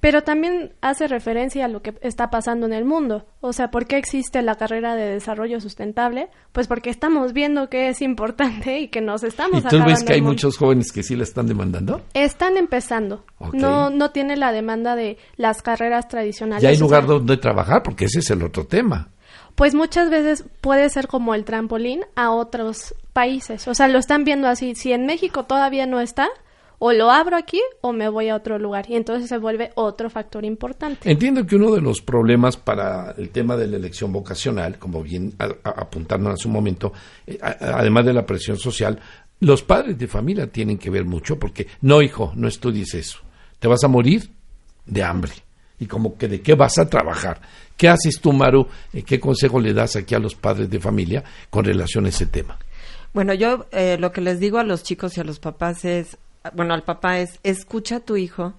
pero 0.00 0.22
también 0.22 0.72
hace 0.80 1.06
referencia 1.06 1.66
a 1.66 1.68
lo 1.68 1.82
que 1.82 1.94
está 2.00 2.30
pasando 2.30 2.66
en 2.66 2.72
el 2.72 2.84
mundo. 2.84 3.26
O 3.40 3.52
sea, 3.52 3.70
¿por 3.70 3.86
qué 3.86 3.98
existe 3.98 4.42
la 4.42 4.56
carrera 4.56 4.96
de 4.96 5.04
desarrollo 5.04 5.60
sustentable? 5.60 6.30
Pues 6.52 6.66
porque 6.66 6.90
estamos 6.90 7.32
viendo 7.32 7.68
que 7.68 7.88
es 7.88 8.00
importante 8.02 8.80
y 8.80 8.88
que 8.88 9.00
nos 9.00 9.22
estamos 9.22 9.64
¿Y 9.64 9.68
tú 9.68 9.82
ves 9.84 10.02
que 10.02 10.14
hay 10.14 10.22
muchos 10.22 10.56
jóvenes 10.56 10.90
que 10.90 11.02
sí 11.02 11.16
la 11.16 11.24
están 11.24 11.46
demandando? 11.46 12.02
Están 12.14 12.56
empezando. 12.56 13.24
No 13.52 13.90
no 13.90 14.10
tiene 14.10 14.36
la 14.36 14.52
demanda 14.52 14.96
de 14.96 15.18
las 15.36 15.62
carreras 15.62 16.08
tradicionales. 16.08 16.62
Ya 16.62 16.70
hay 16.70 16.78
lugar 16.78 17.06
donde 17.06 17.36
trabajar 17.36 17.82
porque 17.82 18.06
ese 18.06 18.20
es 18.20 18.30
el 18.30 18.42
otro 18.42 18.66
tema. 18.66 19.08
Pues 19.54 19.74
muchas 19.74 20.08
veces 20.08 20.44
puede 20.60 20.88
ser 20.88 21.06
como 21.06 21.34
el 21.34 21.44
trampolín 21.44 22.00
a 22.16 22.30
otros 22.30 22.94
países. 23.12 23.68
O 23.68 23.74
sea, 23.74 23.88
lo 23.88 23.98
están 23.98 24.24
viendo 24.24 24.48
así. 24.48 24.74
Si 24.74 24.92
en 24.92 25.04
México 25.04 25.44
todavía 25.44 25.86
no 25.86 26.00
está, 26.00 26.28
o 26.82 26.92
lo 26.94 27.10
abro 27.10 27.36
aquí 27.36 27.60
o 27.82 27.92
me 27.92 28.08
voy 28.08 28.30
a 28.30 28.34
otro 28.34 28.58
lugar 28.58 28.86
y 28.88 28.96
entonces 28.96 29.28
se 29.28 29.36
vuelve 29.36 29.70
otro 29.74 30.08
factor 30.08 30.46
importante. 30.46 31.10
Entiendo 31.10 31.46
que 31.46 31.56
uno 31.56 31.72
de 31.72 31.82
los 31.82 32.00
problemas 32.00 32.56
para 32.56 33.14
el 33.18 33.28
tema 33.28 33.54
de 33.56 33.66
la 33.66 33.76
elección 33.76 34.10
vocacional, 34.12 34.78
como 34.78 35.02
bien 35.02 35.34
apuntando 35.62 36.30
hace 36.30 36.48
un 36.48 36.54
momento, 36.54 36.92
eh, 37.26 37.38
además 37.42 38.06
de 38.06 38.14
la 38.14 38.24
presión 38.24 38.56
social, 38.56 38.98
los 39.40 39.62
padres 39.62 39.98
de 39.98 40.08
familia 40.08 40.46
tienen 40.46 40.78
que 40.78 40.88
ver 40.88 41.04
mucho 41.04 41.38
porque 41.38 41.66
no, 41.82 42.00
hijo, 42.00 42.32
no 42.34 42.48
estudies 42.48 42.94
eso. 42.94 43.18
Te 43.58 43.68
vas 43.68 43.84
a 43.84 43.88
morir 43.88 44.30
de 44.86 45.04
hambre. 45.04 45.32
Y 45.78 45.86
como 45.86 46.16
que 46.16 46.28
de 46.28 46.40
qué 46.40 46.54
vas 46.54 46.78
a 46.78 46.88
trabajar. 46.88 47.42
¿Qué 47.76 47.88
haces 47.88 48.20
tú, 48.22 48.32
Maru? 48.32 48.66
Eh, 48.94 49.02
¿Qué 49.02 49.20
consejo 49.20 49.60
le 49.60 49.74
das 49.74 49.96
aquí 49.96 50.14
a 50.14 50.18
los 50.18 50.34
padres 50.34 50.70
de 50.70 50.80
familia 50.80 51.24
con 51.50 51.62
relación 51.62 52.06
a 52.06 52.08
ese 52.08 52.24
tema? 52.24 52.58
Bueno, 53.12 53.34
yo 53.34 53.66
eh, 53.70 53.98
lo 53.98 54.12
que 54.12 54.22
les 54.22 54.40
digo 54.40 54.58
a 54.58 54.64
los 54.64 54.82
chicos 54.82 55.16
y 55.18 55.20
a 55.20 55.24
los 55.24 55.40
papás 55.40 55.84
es, 55.84 56.16
bueno, 56.54 56.74
al 56.74 56.82
papá 56.82 57.18
es, 57.18 57.38
escucha 57.42 57.96
a 57.96 58.00
tu 58.00 58.16
hijo, 58.16 58.54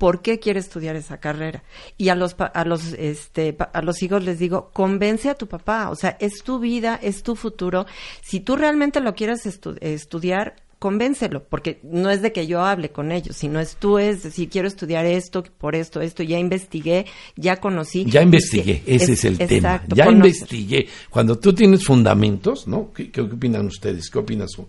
por 0.00 0.22
qué 0.22 0.38
quiere 0.38 0.60
estudiar 0.60 0.96
esa 0.96 1.18
carrera. 1.18 1.62
Y 1.98 2.08
a 2.08 2.14
los, 2.14 2.34
a 2.38 2.64
los, 2.64 2.94
este, 2.94 3.54
a 3.72 3.82
los 3.82 4.02
hijos 4.02 4.24
les 4.24 4.38
digo, 4.38 4.70
convence 4.72 5.28
a 5.28 5.34
tu 5.34 5.46
papá, 5.46 5.90
o 5.90 5.94
sea, 5.94 6.16
es 6.20 6.42
tu 6.42 6.58
vida, 6.58 6.98
es 7.02 7.22
tu 7.22 7.36
futuro. 7.36 7.84
Si 8.22 8.40
tú 8.40 8.56
realmente 8.56 9.00
lo 9.00 9.14
quieres 9.14 9.44
estudiar, 9.44 10.56
convéncelo, 10.78 11.44
porque 11.44 11.80
no 11.82 12.08
es 12.08 12.22
de 12.22 12.32
que 12.32 12.46
yo 12.46 12.62
hable 12.62 12.88
con 12.88 13.12
ellos, 13.12 13.36
sino 13.36 13.60
es 13.60 13.76
tú 13.76 13.98
es 13.98 14.22
decir, 14.22 14.48
quiero 14.48 14.66
estudiar 14.66 15.04
esto, 15.04 15.42
por 15.42 15.76
esto, 15.76 16.00
esto, 16.00 16.22
ya 16.22 16.38
investigué, 16.38 17.04
ya 17.36 17.56
conocí. 17.56 18.06
Ya 18.06 18.22
investigué, 18.22 18.82
ese 18.86 19.12
es, 19.12 19.24
el 19.26 19.36
tema. 19.36 19.84
Ya 19.88 20.08
investigué. 20.08 20.88
Cuando 21.10 21.38
tú 21.38 21.52
tienes 21.52 21.84
fundamentos, 21.84 22.66
¿no? 22.66 22.90
¿Qué, 22.94 23.10
qué 23.10 23.20
opinan 23.20 23.66
ustedes? 23.66 24.08
¿Qué 24.08 24.18
opinas 24.18 24.52
tú? 24.56 24.66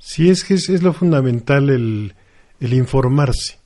Sí, 0.00 0.30
es 0.30 0.44
que 0.44 0.54
es, 0.54 0.82
lo 0.82 0.94
fundamental 0.94 1.68
el, 1.68 2.14
el, 2.58 2.72
informarse. 2.72 3.58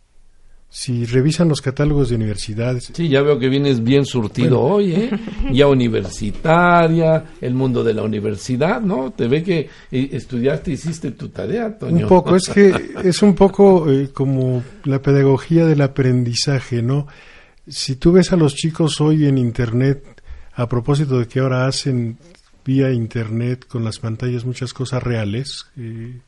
Si 0.69 1.05
revisan 1.07 1.49
los 1.49 1.61
catálogos 1.61 2.09
de 2.09 2.17
universidades. 2.17 2.91
Sí, 2.93 3.09
ya 3.09 3.23
veo 3.23 3.39
que 3.39 3.49
vienes 3.49 3.85
bien 3.85 4.05
surtido 4.05 4.61
hoy, 4.61 4.93
¿eh? 4.93 5.11
Ya 5.53 5.69
universitaria, 5.69 7.25
el 7.41 7.55
mundo 7.55 7.85
de 7.85 7.95
la 7.95 8.03
universidad, 8.03 8.81
¿no? 8.81 9.13
Te 9.13 9.29
ve 9.29 9.45
que 9.45 9.61
eh, 9.93 10.09
estudiaste, 10.11 10.73
hiciste 10.73 11.13
tu 11.13 11.29
tarea, 11.29 11.79
Toño. 11.79 12.03
Un 12.03 12.09
poco, 12.09 12.35
es 12.35 12.49
que 12.49 12.75
es 13.05 13.23
un 13.23 13.37
poco 13.37 13.89
eh, 13.89 14.11
como 14.13 14.65
la 14.83 15.01
pedagogía 15.01 15.65
del 15.67 15.83
aprendizaje, 15.83 16.83
¿no? 16.83 17.07
Si 17.69 17.95
tú 17.95 18.11
ves 18.11 18.33
a 18.33 18.37
los 18.37 18.57
chicos 18.57 19.01
hoy 19.01 19.27
en 19.27 19.39
Internet, 19.39 20.21
a 20.55 20.69
propósito 20.69 21.21
de 21.21 21.29
que 21.29 21.39
ahora 21.39 21.69
hacen 21.69 22.19
vía 22.65 22.91
internet 22.93 23.67
con 23.67 23.85
las 23.85 23.99
pantallas 23.99 24.45
muchas 24.45 24.73
cosas 24.73 25.03
reales, 25.03 25.67
eh, 25.77 26.19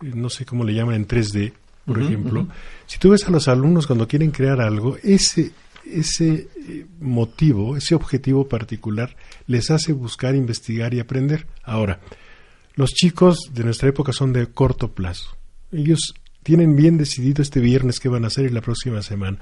no 0.00 0.30
sé 0.30 0.44
cómo 0.44 0.64
le 0.64 0.74
llaman 0.74 0.94
en 0.94 1.08
3D, 1.08 1.52
por 1.84 2.00
ejemplo. 2.00 2.48
Si 2.86 2.98
tú 2.98 3.10
ves 3.10 3.24
a 3.26 3.30
los 3.30 3.48
alumnos 3.48 3.86
cuando 3.86 4.08
quieren 4.08 4.30
crear 4.30 4.60
algo, 4.60 4.96
ese, 5.02 5.52
ese 5.84 6.48
eh, 6.56 6.86
motivo, 7.00 7.76
ese 7.76 7.94
objetivo 7.94 8.48
particular 8.48 9.16
les 9.46 9.70
hace 9.70 9.92
buscar, 9.92 10.34
investigar 10.34 10.94
y 10.94 11.00
aprender. 11.00 11.46
Ahora, 11.62 12.00
los 12.74 12.90
chicos 12.90 13.50
de 13.52 13.64
nuestra 13.64 13.88
época 13.88 14.12
son 14.12 14.32
de 14.32 14.46
corto 14.46 14.92
plazo. 14.92 15.36
Ellos 15.72 16.14
tienen 16.42 16.76
bien 16.76 16.98
decidido 16.98 17.42
este 17.42 17.60
viernes 17.60 18.00
qué 18.00 18.08
van 18.08 18.24
a 18.24 18.28
hacer 18.28 18.46
y 18.46 18.50
la 18.50 18.60
próxima 18.60 19.02
semana. 19.02 19.38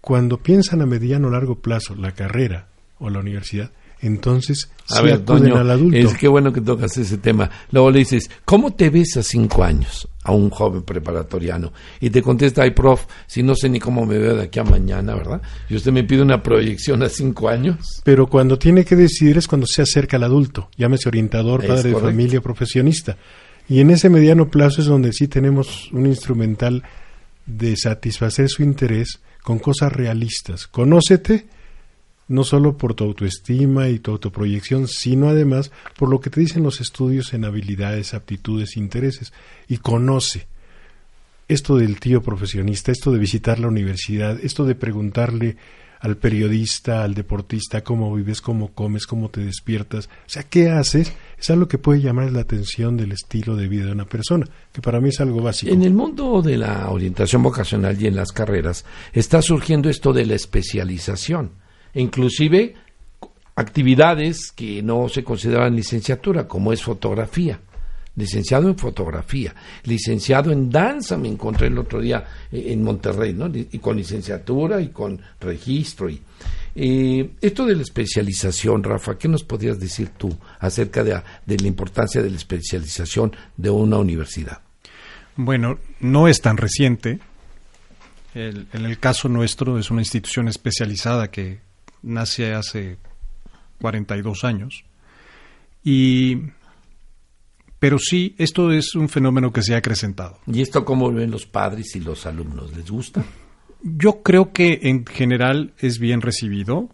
Cuando 0.00 0.38
piensan 0.38 0.82
a 0.82 0.86
mediano 0.86 1.28
o 1.28 1.30
largo 1.30 1.60
plazo 1.60 1.94
la 1.94 2.12
carrera 2.12 2.68
o 2.98 3.10
la 3.10 3.20
universidad, 3.20 3.70
entonces 4.06 4.70
a 4.90 5.00
ver, 5.00 5.22
al 5.26 5.70
adulto. 5.70 5.96
Es 5.96 6.14
que 6.14 6.28
bueno 6.28 6.52
que 6.52 6.60
tocas 6.60 6.96
ese 6.98 7.18
tema. 7.18 7.50
Luego 7.70 7.90
le 7.90 8.00
dices, 8.00 8.30
¿cómo 8.44 8.74
te 8.74 8.90
ves 8.90 9.16
a 9.16 9.22
cinco 9.22 9.64
años 9.64 10.06
a 10.24 10.32
un 10.32 10.50
joven 10.50 10.82
preparatoriano? 10.82 11.72
Y 12.00 12.10
te 12.10 12.20
contesta, 12.22 12.62
ay, 12.62 12.72
prof, 12.72 13.06
si 13.26 13.42
no 13.42 13.54
sé 13.54 13.68
ni 13.68 13.80
cómo 13.80 14.04
me 14.04 14.18
veo 14.18 14.36
de 14.36 14.44
aquí 14.44 14.58
a 14.58 14.64
mañana, 14.64 15.14
¿verdad? 15.14 15.40
Y 15.68 15.76
usted 15.76 15.92
me 15.92 16.04
pide 16.04 16.22
una 16.22 16.42
proyección 16.42 17.02
a 17.02 17.08
cinco 17.08 17.48
años. 17.48 18.02
Pero 18.04 18.26
cuando 18.26 18.58
tiene 18.58 18.84
que 18.84 18.96
decidir 18.96 19.38
es 19.38 19.48
cuando 19.48 19.66
se 19.66 19.82
acerca 19.82 20.18
al 20.18 20.24
adulto, 20.24 20.68
llámese 20.76 21.08
orientador, 21.08 21.66
padre 21.66 21.90
de 21.90 21.96
familia, 21.96 22.40
profesionista. 22.40 23.16
Y 23.68 23.80
en 23.80 23.90
ese 23.90 24.10
mediano 24.10 24.50
plazo 24.50 24.82
es 24.82 24.86
donde 24.86 25.12
sí 25.12 25.28
tenemos 25.28 25.90
un 25.92 26.06
instrumental 26.06 26.82
de 27.46 27.76
satisfacer 27.76 28.48
su 28.48 28.62
interés 28.62 29.20
con 29.42 29.58
cosas 29.58 29.92
realistas. 29.92 30.66
Conócete 30.66 31.46
no 32.28 32.44
solo 32.44 32.76
por 32.76 32.94
tu 32.94 33.04
autoestima 33.04 33.88
y 33.88 33.98
tu 33.98 34.12
autoproyección, 34.12 34.88
sino 34.88 35.28
además 35.28 35.70
por 35.98 36.08
lo 36.08 36.20
que 36.20 36.30
te 36.30 36.40
dicen 36.40 36.62
los 36.62 36.80
estudios 36.80 37.34
en 37.34 37.44
habilidades, 37.44 38.14
aptitudes, 38.14 38.76
intereses. 38.76 39.32
Y 39.68 39.78
conoce 39.78 40.46
esto 41.48 41.76
del 41.76 42.00
tío 42.00 42.22
profesionista, 42.22 42.92
esto 42.92 43.12
de 43.12 43.18
visitar 43.18 43.58
la 43.58 43.68
universidad, 43.68 44.38
esto 44.42 44.64
de 44.64 44.74
preguntarle 44.74 45.56
al 46.00 46.18
periodista, 46.18 47.02
al 47.02 47.14
deportista, 47.14 47.82
cómo 47.82 48.14
vives, 48.14 48.42
cómo 48.42 48.74
comes, 48.74 49.06
cómo 49.06 49.30
te 49.30 49.42
despiertas, 49.42 50.10
o 50.26 50.28
sea, 50.28 50.42
qué 50.42 50.68
haces, 50.68 51.14
es 51.38 51.50
algo 51.50 51.66
que 51.66 51.78
puede 51.78 52.02
llamar 52.02 52.30
la 52.30 52.40
atención 52.40 52.98
del 52.98 53.12
estilo 53.12 53.56
de 53.56 53.68
vida 53.68 53.86
de 53.86 53.92
una 53.92 54.04
persona, 54.04 54.46
que 54.70 54.82
para 54.82 55.00
mí 55.00 55.08
es 55.08 55.20
algo 55.20 55.40
básico. 55.40 55.72
En 55.72 55.82
el 55.82 55.94
mundo 55.94 56.42
de 56.42 56.58
la 56.58 56.90
orientación 56.90 57.42
vocacional 57.42 58.00
y 58.00 58.06
en 58.06 58.16
las 58.16 58.32
carreras 58.32 58.84
está 59.14 59.40
surgiendo 59.40 59.88
esto 59.88 60.12
de 60.12 60.26
la 60.26 60.34
especialización 60.34 61.63
inclusive 61.94 62.74
actividades 63.56 64.52
que 64.52 64.82
no 64.82 65.08
se 65.08 65.22
consideraban 65.22 65.76
licenciatura, 65.76 66.46
como 66.46 66.72
es 66.72 66.82
fotografía. 66.82 67.60
Licenciado 68.16 68.68
en 68.68 68.78
fotografía, 68.78 69.52
licenciado 69.82 70.52
en 70.52 70.70
danza, 70.70 71.18
me 71.18 71.26
encontré 71.26 71.66
el 71.66 71.76
otro 71.76 72.00
día 72.00 72.24
eh, 72.52 72.66
en 72.68 72.80
Monterrey, 72.84 73.32
¿no? 73.32 73.46
Y 73.48 73.78
con 73.80 73.96
licenciatura 73.96 74.80
y 74.80 74.90
con 74.90 75.20
registro. 75.40 76.08
Y, 76.08 76.22
eh, 76.76 77.30
esto 77.40 77.66
de 77.66 77.74
la 77.74 77.82
especialización, 77.82 78.84
Rafa, 78.84 79.18
¿qué 79.18 79.26
nos 79.26 79.42
podrías 79.42 79.80
decir 79.80 80.10
tú 80.16 80.32
acerca 80.60 81.02
de 81.02 81.20
la 81.44 81.66
importancia 81.66 82.22
de 82.22 82.30
la 82.30 82.36
especialización 82.36 83.34
de 83.56 83.70
una 83.70 83.98
universidad? 83.98 84.60
Bueno, 85.34 85.80
no 85.98 86.28
es 86.28 86.40
tan 86.40 86.56
reciente. 86.56 87.18
en 88.32 88.66
el 88.72 88.98
caso 89.00 89.28
nuestro 89.28 89.76
es 89.76 89.90
una 89.90 90.02
institución 90.02 90.46
especializada 90.46 91.32
que 91.32 91.63
nace 92.04 92.54
hace 92.54 92.98
42 93.80 94.44
años. 94.44 94.84
Y 95.82 96.38
pero 97.84 97.98
sí, 97.98 98.34
esto 98.38 98.72
es 98.72 98.94
un 98.94 99.10
fenómeno 99.10 99.52
que 99.52 99.62
se 99.62 99.74
ha 99.74 99.76
acrecentado. 99.76 100.38
¿Y 100.46 100.62
esto 100.62 100.86
cómo 100.86 101.10
lo 101.10 101.18
ven 101.18 101.30
los 101.30 101.44
padres 101.44 101.94
y 101.96 102.00
los 102.00 102.24
alumnos? 102.24 102.74
¿Les 102.74 102.90
gusta? 102.90 103.22
Yo 103.82 104.22
creo 104.22 104.54
que 104.54 104.80
en 104.84 105.04
general 105.04 105.74
es 105.78 105.98
bien 105.98 106.22
recibido 106.22 106.88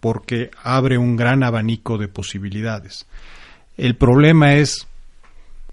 porque 0.00 0.50
abre 0.62 0.96
un 0.96 1.16
gran 1.16 1.42
abanico 1.42 1.98
de 1.98 2.08
posibilidades. 2.08 3.06
El 3.76 3.94
problema 3.94 4.54
es 4.54 4.86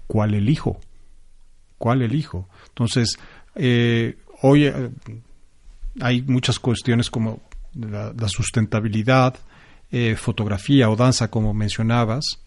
cuál 0.06 0.34
elijo, 0.34 0.78
cuál 1.78 2.02
elijo. 2.02 2.46
Entonces, 2.68 3.18
eh, 3.54 4.18
hoy 4.42 4.66
eh, 4.66 4.90
hay 6.02 6.20
muchas 6.20 6.58
cuestiones 6.58 7.08
como 7.08 7.40
la, 7.74 8.28
sustentabilidad, 8.28 9.36
eh, 9.90 10.16
fotografía 10.16 10.90
o 10.90 10.96
danza, 10.96 11.30
como 11.30 11.54
mencionabas. 11.54 12.40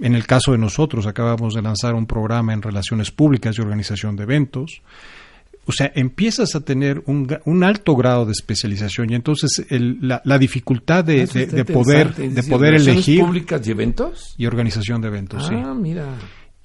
En 0.00 0.14
el 0.14 0.26
caso 0.26 0.52
de 0.52 0.58
nosotros, 0.58 1.06
acabamos 1.06 1.54
de 1.54 1.62
lanzar 1.62 1.94
un 1.94 2.06
programa 2.06 2.52
en 2.52 2.62
relaciones 2.62 3.10
públicas 3.10 3.56
y 3.58 3.60
organización 3.60 4.16
de 4.16 4.22
eventos. 4.22 4.82
O 5.66 5.72
sea, 5.72 5.92
empiezas 5.94 6.54
a 6.54 6.60
tener 6.60 7.02
un, 7.04 7.62
alto 7.62 7.94
grado 7.94 8.24
de 8.24 8.32
especialización 8.32 9.10
y 9.10 9.14
entonces 9.14 9.66
la, 9.68 10.38
dificultad 10.38 11.04
de, 11.04 11.26
poder 11.70 12.14
de 12.14 12.42
poder 12.44 12.74
elegir 12.74 13.20
públicas 13.20 13.66
y 13.66 13.70
eventos 13.70 14.34
y 14.38 14.46
organización 14.46 15.02
de 15.02 15.08
eventos. 15.08 15.50
Ah, 15.52 15.74
mira. 15.74 16.06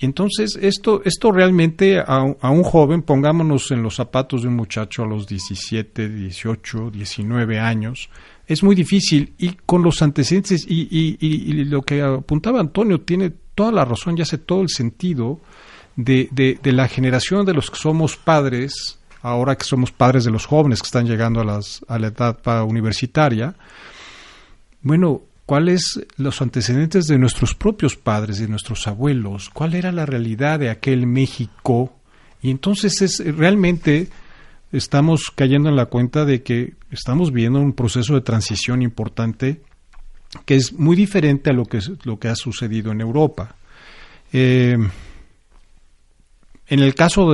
Entonces, 0.06 0.60
esto, 0.62 1.02
esto 1.06 1.32
realmente 1.32 1.98
a, 1.98 2.24
un 2.24 2.64
joven, 2.64 3.04
pongámonos 3.04 3.72
en 3.72 3.82
los 3.82 3.96
zapatos 3.96 4.42
de 4.42 4.50
un 4.50 4.56
muchacho 4.58 5.04
a 5.04 5.08
los 5.08 5.26
17, 5.28 6.10
18, 6.10 6.92
19 6.92 7.58
años, 7.58 8.10
es 8.46 8.64
muy 8.64 8.76
difícil 8.76 9.34
y 9.38 9.52
con 9.66 9.82
los 9.82 10.02
antecedentes 10.02 10.66
y, 10.68 11.64
lo 11.64 11.84
que 11.84 12.02
apuntaba 12.02 12.60
Antonio 12.60 13.00
tiene 13.00 13.32
toda 13.56 13.72
la 13.72 13.86
razón 13.86 14.18
y 14.18 14.22
hace 14.22 14.38
todo 14.38 14.62
el 14.62 14.68
sentido 14.68 15.40
de, 15.96 16.28
de, 16.32 16.60
de, 16.62 16.72
la 16.74 16.90
generación 16.90 17.46
de 17.46 17.54
los 17.54 17.72
que 17.72 17.78
somos 17.78 18.18
padres, 18.18 19.00
ahora 19.22 19.56
que 19.56 19.64
somos 19.64 19.94
padres 19.94 20.26
de 20.26 20.32
los 20.32 20.46
jóvenes 20.46 20.82
que 20.82 20.88
están 20.88 21.08
llegando 21.08 21.40
a, 21.40 21.46
las, 21.46 21.80
a 21.88 21.98
la 21.98 22.08
etapa 22.08 22.62
universitaria. 22.66 23.56
Bueno, 24.82 25.22
cuáles 25.46 26.00
los 26.18 26.42
antecedentes 26.42 27.08
de 27.08 27.18
nuestros 27.18 27.56
propios 27.56 27.96
padres, 27.96 28.40
de 28.40 28.48
nuestros 28.48 28.88
abuelos, 28.88 29.50
cuál 29.50 29.76
era 29.76 29.92
la 29.92 30.06
realidad 30.06 30.60
de 30.60 30.70
aquel 30.70 31.08
México. 31.08 31.94
Y 32.42 32.52
entonces 32.52 33.02
es 33.02 33.36
realmente 33.36 34.10
estamos 34.72 35.32
cayendo 35.34 35.70
en 35.70 35.76
la 35.76 35.86
cuenta 35.86 36.26
de 36.26 36.44
que 36.44 36.74
estamos 36.92 37.32
viendo 37.32 37.60
un 37.60 37.74
proceso 37.74 38.16
de 38.16 38.22
transición 38.22 38.82
importante 38.82 39.62
que 40.46 40.56
es 40.56 40.74
muy 40.74 40.96
diferente 40.96 41.52
a 41.52 41.54
lo 41.54 41.66
que, 41.66 41.80
lo 42.06 42.18
que 42.18 42.28
ha 42.28 42.36
sucedido 42.36 42.92
en 42.92 43.02
Europa. 43.02 43.56
Eh, 44.32 44.76
en 46.66 46.80
el 46.80 46.96
caso 46.96 47.32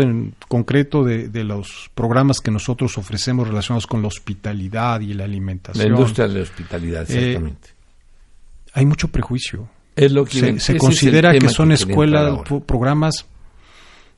concreto 0.49 1.05
de, 1.05 1.43
los 1.45 1.89
programas 1.95 2.41
que 2.41 2.51
nosotros 2.51 2.97
ofrecemos 2.97 3.47
relacionados 3.47 3.88
con 3.88 4.01
la 4.01 4.10
hospitalidad 4.10 4.99
y 4.99 5.14
la 5.14 5.24
alimentación. 5.24 5.93
La 5.93 5.97
industria 5.97 6.28
de 6.28 6.34
la 6.34 6.41
hospitalidad, 6.41 7.10
eh, 7.10 7.16
exactamente 7.16 7.78
hay 8.74 8.86
mucho 8.86 9.09
prejuicio. 9.09 9.70
Es 9.95 10.11
lo 10.11 10.26
que 10.26 10.59
se, 10.59 10.78
considera 10.78 11.38
que 11.38 11.49
son 11.49 11.72
escuelas, 11.72 12.39
programas 12.65 13.26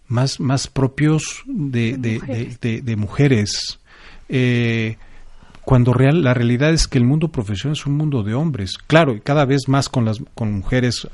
más, 0.08 0.40
más 0.40 0.68
propios 0.68 1.44
de, 1.48 1.98
de, 1.98 2.96
mujeres. 2.96 3.80
Eh, 4.30 4.98
cuando 5.64 5.94
real, 5.94 6.24
la 6.24 6.34
realidad 6.34 6.72
es 6.72 6.88
que 6.88 6.98
el 6.98 7.06
mundo 7.06 7.30
profesional 7.30 7.78
es 7.78 7.86
un 7.86 7.96
mundo 7.96 8.24
de 8.24 8.34
hombres. 8.34 8.78
Claro, 8.88 9.16
y 9.16 9.22
cada 9.22 9.46
vez 9.46 9.68
más 9.68 9.90
con 9.90 10.06
las 10.06 10.20
con 10.36 10.52
mujeres 10.54 11.08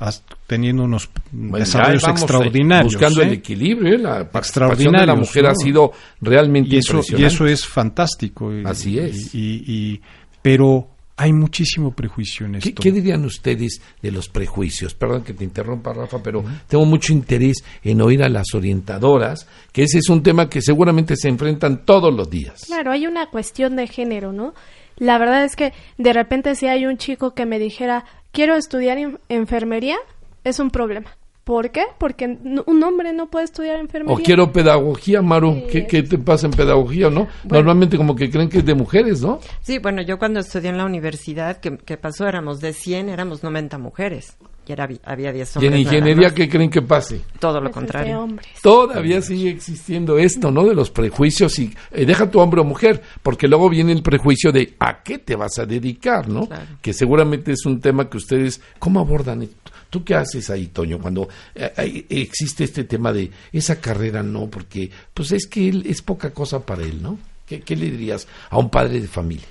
teniendo 0.46 0.84
unos 0.84 1.08
desarrollos 1.32 2.04
eh, 2.04 2.10
extraordinarios. 2.10 2.94
Buscando 2.94 3.22
el 3.22 3.30
¿eh? 3.30 3.34
equilibrio, 3.34 3.98
la 3.98 4.30
participación 4.30 4.94
de 4.94 5.06
la 5.06 5.14
mujer 5.14 5.46
ha 5.46 5.54
sido 5.54 5.92
realmente 6.20 6.76
y 6.76 6.78
eso, 6.78 7.00
Y 7.16 7.24
eso 7.24 7.46
es 7.46 7.66
fantástico. 7.66 8.50
Así 8.64 8.98
es. 8.98 9.34
Y, 9.34 9.62
y, 9.66 10.00
pero 10.42 10.88
hay 11.18 11.32
muchísimo 11.32 11.90
prejuicio 11.90 12.46
en 12.46 12.54
esto. 12.54 12.80
¿Qué, 12.80 12.92
dirían 12.92 13.24
ustedes 13.24 13.82
de 14.00 14.12
los 14.12 14.28
prejuicios? 14.28 14.94
Perdón 14.94 15.24
que 15.24 15.34
te 15.34 15.42
interrumpa, 15.42 15.92
Rafa, 15.92 16.22
pero 16.22 16.44
tengo 16.68 16.84
mucho 16.86 17.12
interés 17.12 17.64
en 17.82 18.00
oír 18.00 18.22
a 18.22 18.28
las 18.28 18.54
orientadoras, 18.54 19.48
que 19.72 19.82
ese 19.82 19.98
es 19.98 20.08
un 20.08 20.22
tema 20.22 20.48
que 20.48 20.62
seguramente 20.62 21.16
se 21.16 21.28
enfrentan 21.28 21.84
todos 21.84 22.14
los 22.14 22.30
días. 22.30 22.62
Claro, 22.66 22.92
hay 22.92 23.08
una 23.08 23.26
cuestión 23.30 23.74
de 23.74 23.88
género, 23.88 24.32
¿no? 24.32 24.54
La 24.96 25.18
verdad 25.18 25.44
es 25.44 25.56
que 25.56 25.72
de 25.96 26.12
repente 26.12 26.54
si 26.54 26.66
hay 26.66 26.86
un 26.86 26.98
chico 26.98 27.34
que 27.34 27.46
me 27.46 27.58
dijera, 27.58 28.04
quiero 28.30 28.54
estudiar 28.54 28.96
enfermería, 29.28 29.96
es 30.44 30.60
un 30.60 30.70
problema. 30.70 31.17
¿Por 31.48 31.70
qué? 31.70 31.84
Porque 31.96 32.26
un 32.66 32.82
hombre 32.82 33.14
no 33.14 33.30
puede 33.30 33.46
estudiar 33.46 33.80
enfermería. 33.80 34.14
O 34.14 34.22
quiero 34.22 34.52
pedagogía, 34.52 35.22
Maru. 35.22 35.62
¿Qué, 35.70 36.02
te 36.02 36.18
pasa 36.18 36.44
en 36.44 36.52
pedagogía, 36.52 37.08
no? 37.08 37.26
Normalmente 37.48 37.96
como 37.96 38.14
que 38.14 38.30
creen 38.30 38.50
que 38.50 38.58
es 38.58 38.66
de 38.66 38.74
mujeres, 38.74 39.22
¿no? 39.22 39.40
Sí, 39.62 39.78
bueno, 39.78 40.02
yo 40.02 40.18
cuando 40.18 40.40
estudié 40.40 40.68
en 40.68 40.76
la 40.76 40.84
universidad, 40.84 41.58
¿qué 41.58 41.96
pasó? 41.96 42.28
Éramos 42.28 42.60
de 42.60 42.74
100, 42.74 43.08
éramos 43.08 43.42
90 43.42 43.78
mujeres. 43.78 44.36
Y 44.66 44.72
era, 44.72 44.86
había 45.04 45.32
10 45.32 45.56
hombres. 45.56 45.72
¿Y 45.72 45.74
en 45.74 45.80
ingeniería 45.80 46.34
qué 46.34 46.50
creen 46.50 46.68
que 46.68 46.82
pase? 46.82 47.22
Todo 47.38 47.62
lo 47.62 47.70
contrario. 47.70 48.28
Todavía 48.62 49.22
sigue 49.22 49.48
existiendo 49.48 50.18
esto, 50.18 50.50
¿no? 50.50 50.66
De 50.66 50.74
los 50.74 50.90
prejuicios 50.90 51.58
y 51.58 51.74
eh, 51.92 52.04
deja 52.04 52.30
tu 52.30 52.40
hombre 52.40 52.60
o 52.60 52.64
mujer, 52.64 53.00
porque 53.22 53.48
luego 53.48 53.70
viene 53.70 53.92
el 53.92 54.02
prejuicio 54.02 54.52
de 54.52 54.74
a 54.78 55.02
qué 55.02 55.16
te 55.16 55.34
vas 55.34 55.58
a 55.58 55.64
dedicar, 55.64 56.28
¿no? 56.28 56.46
Que 56.82 56.92
seguramente 56.92 57.52
es 57.52 57.64
un 57.64 57.80
tema 57.80 58.10
que 58.10 58.18
ustedes, 58.18 58.60
¿cómo 58.78 59.00
abordan 59.00 59.40
esto? 59.40 59.72
¿Tú 59.90 60.04
qué 60.04 60.14
haces 60.14 60.50
ahí, 60.50 60.66
Toño, 60.66 60.98
cuando 60.98 61.28
eh, 61.54 62.04
existe 62.10 62.64
este 62.64 62.84
tema 62.84 63.12
de 63.12 63.30
esa 63.52 63.80
carrera 63.80 64.22
no? 64.22 64.48
Porque 64.48 64.90
pues 65.14 65.32
es 65.32 65.46
que 65.46 65.68
él, 65.68 65.84
es 65.86 66.02
poca 66.02 66.30
cosa 66.30 66.64
para 66.64 66.82
él, 66.82 67.02
¿no? 67.02 67.18
¿Qué, 67.46 67.76
le 67.76 67.90
dirías 67.90 68.28
a 68.50 68.58
un 68.58 68.68
padre 68.68 69.00
de 69.00 69.08
familia? 69.08 69.46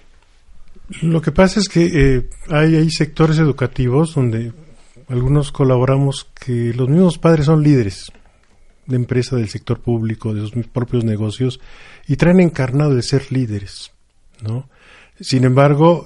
Lo 1.02 1.22
que 1.22 1.32
pasa 1.32 1.60
es 1.60 1.68
que 1.68 1.86
eh, 1.86 2.30
hay, 2.50 2.76
hay 2.76 2.92
sectores 2.92 3.40
educativos 3.40 4.14
donde 4.14 4.54
algunos 5.08 5.52
colaboramos 5.52 6.28
que 6.46 6.74
los 6.74 6.88
mismos 6.88 7.18
padres 7.18 7.48
son 7.48 7.64
líderes 7.64 8.12
de 8.86 8.96
empresa 8.96 9.36
del 9.36 9.50
sector 9.50 9.80
público, 9.80 10.34
de 10.34 10.48
sus 10.48 10.68
propios 10.68 11.04
negocios, 11.04 11.60
y 12.08 12.16
traen 12.16 12.40
encarnado 12.40 12.96
de 12.96 13.02
ser 13.02 13.32
líderes, 13.32 13.92
¿no? 14.42 14.70
Sin 15.20 15.44
embargo, 15.44 16.06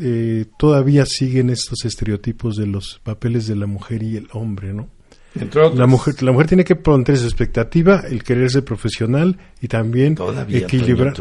eh, 0.00 0.46
todavía 0.58 1.04
siguen 1.06 1.50
estos 1.50 1.84
estereotipos 1.84 2.56
de 2.56 2.66
los 2.66 3.00
papeles 3.02 3.46
de 3.46 3.56
la 3.56 3.66
mujer 3.66 4.02
y 4.02 4.16
el 4.16 4.28
hombre, 4.32 4.72
¿no? 4.72 4.88
La 5.74 5.86
mujer, 5.88 6.22
la 6.22 6.30
mujer 6.30 6.46
tiene 6.46 6.64
que 6.64 6.76
poner 6.76 7.16
su 7.16 7.24
expectativa, 7.24 8.04
el 8.08 8.22
querer 8.22 8.50
ser 8.50 8.64
profesional 8.64 9.36
y 9.60 9.66
también 9.66 10.16
equilibrar, 10.48 11.12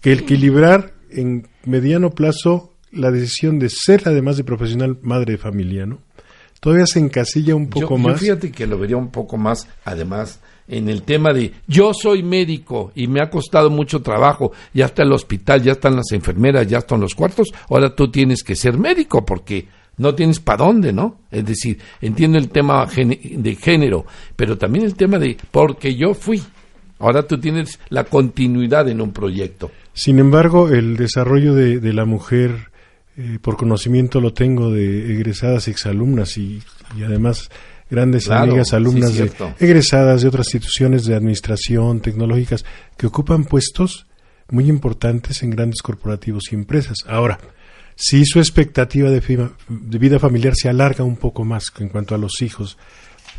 que 0.00 0.12
equilibrar 0.12 0.94
en 1.10 1.46
mediano 1.66 2.10
plazo 2.10 2.72
la 2.92 3.10
decisión 3.10 3.58
de 3.58 3.68
ser 3.68 4.02
además 4.06 4.38
de 4.38 4.44
profesional 4.44 4.98
madre 5.02 5.32
de 5.32 5.38
familia, 5.38 5.84
¿no? 5.84 5.98
Todavía 6.60 6.86
se 6.86 7.00
encasilla 7.00 7.54
un 7.54 7.68
poco 7.68 7.98
más. 7.98 8.14
Yo 8.14 8.18
fíjate 8.18 8.52
que 8.52 8.66
lo 8.66 8.78
vería 8.78 8.96
un 8.96 9.10
poco 9.10 9.36
más, 9.36 9.68
además, 9.84 10.40
en 10.72 10.88
el 10.88 11.02
tema 11.02 11.32
de 11.32 11.52
yo 11.66 11.92
soy 11.92 12.22
médico 12.22 12.92
y 12.94 13.06
me 13.06 13.20
ha 13.20 13.28
costado 13.28 13.70
mucho 13.70 14.00
trabajo, 14.00 14.52
ya 14.72 14.86
está 14.86 15.02
el 15.02 15.12
hospital, 15.12 15.62
ya 15.62 15.72
están 15.72 15.96
las 15.96 16.10
enfermeras, 16.12 16.66
ya 16.66 16.78
están 16.78 17.00
los 17.00 17.14
cuartos, 17.14 17.52
ahora 17.68 17.94
tú 17.94 18.10
tienes 18.10 18.42
que 18.42 18.56
ser 18.56 18.78
médico 18.78 19.24
porque 19.24 19.68
no 19.98 20.14
tienes 20.14 20.40
para 20.40 20.64
dónde, 20.64 20.92
¿no? 20.92 21.18
Es 21.30 21.44
decir, 21.44 21.78
entiendo 22.00 22.38
el 22.38 22.48
tema 22.48 22.86
de 22.86 23.54
género, 23.54 24.06
pero 24.34 24.56
también 24.56 24.86
el 24.86 24.94
tema 24.94 25.18
de 25.18 25.36
porque 25.50 25.94
yo 25.94 26.14
fui. 26.14 26.42
Ahora 26.98 27.26
tú 27.26 27.38
tienes 27.38 27.78
la 27.90 28.04
continuidad 28.04 28.88
en 28.88 29.00
un 29.00 29.12
proyecto. 29.12 29.70
Sin 29.92 30.18
embargo, 30.18 30.68
el 30.68 30.96
desarrollo 30.96 31.52
de, 31.52 31.80
de 31.80 31.92
la 31.92 32.06
mujer, 32.06 32.71
eh, 33.16 33.38
por 33.40 33.56
conocimiento 33.56 34.20
lo 34.20 34.32
tengo 34.32 34.70
de 34.70 35.14
egresadas 35.14 35.68
exalumnas 35.68 36.38
y, 36.38 36.62
y 36.96 37.02
además 37.02 37.50
grandes 37.92 38.30
amigas, 38.30 38.72
alumnas 38.72 39.14
de, 39.14 39.30
egresadas 39.60 40.22
de 40.22 40.28
otras 40.28 40.46
instituciones 40.46 41.04
de 41.04 41.14
administración, 41.14 42.00
tecnológicas, 42.00 42.64
que 42.96 43.06
ocupan 43.06 43.44
puestos 43.44 44.06
muy 44.50 44.70
importantes 44.70 45.42
en 45.42 45.50
grandes 45.50 45.82
corporativos 45.82 46.44
y 46.50 46.54
empresas. 46.54 46.96
Ahora, 47.06 47.38
si 47.94 48.24
su 48.24 48.38
expectativa 48.38 49.10
de, 49.10 49.20
vida 49.68 50.18
familiar 50.18 50.54
se 50.56 50.70
alarga 50.70 51.04
un 51.04 51.16
poco 51.16 51.44
más 51.44 51.70
en 51.80 51.90
cuanto 51.90 52.14
a 52.14 52.18
los 52.18 52.40
hijos, 52.40 52.78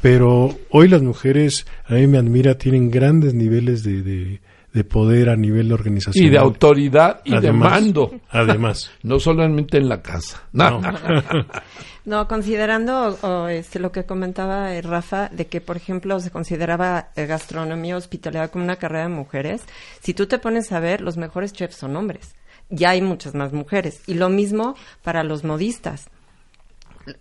pero 0.04 0.56
hoy 0.70 0.88
las 0.88 1.02
mujeres, 1.02 1.66
a 1.86 1.96
mí 1.96 2.06
me 2.06 2.20
admira, 2.20 2.56
tienen 2.56 2.92
grandes 2.92 3.34
niveles 3.34 3.82
de, 3.82 4.04
de, 4.04 4.40
poder 4.84 5.30
a 5.30 5.36
nivel 5.36 5.68
de 5.68 5.74
organización. 5.76 6.26
Y 6.26 6.30
de 6.30 6.40
autoridad 6.40 7.22
y 7.24 7.40
de 7.40 7.52
mando. 7.52 8.12
Además. 8.30 8.92
no 9.04 9.20
solamente 9.20 9.78
en 9.78 9.88
la 9.88 10.02
casa. 10.02 10.42
No. 10.52 10.82
No, 12.06 12.28
considerando 12.28 13.48
este, 13.50 13.78
lo 13.78 13.92
que 13.92 14.06
comentaba 14.06 14.74
eh, 14.74 14.82
Rafa, 14.82 15.30
de 15.30 15.46
que, 15.46 15.62
por 15.62 15.78
ejemplo, 15.78 16.20
se 16.20 16.32
consideraba 16.32 17.10
eh, 17.16 17.28
gastronomía 17.28 17.96
hospitalidad 17.96 18.50
como 18.50 18.64
una 18.64 18.78
carrera 18.78 19.04
de 19.04 19.14
mujeres, 19.14 19.62
si 20.02 20.16
tú 20.16 20.26
te 20.26 20.40
pones 20.40 20.72
a 20.72 20.80
ver, 20.80 21.02
los 21.02 21.18
mejores 21.18 21.54
chefs 21.54 21.76
son 21.76 21.96
hombres. 21.96 22.36
Ya 22.70 22.90
hay 22.90 23.02
muchas 23.04 23.36
más 23.36 23.54
mujeres. 23.54 24.02
Y 24.08 24.16
lo 24.16 24.30
mismo 24.30 24.76
para 25.04 25.24
los 25.24 25.44
modistas. 25.44 26.10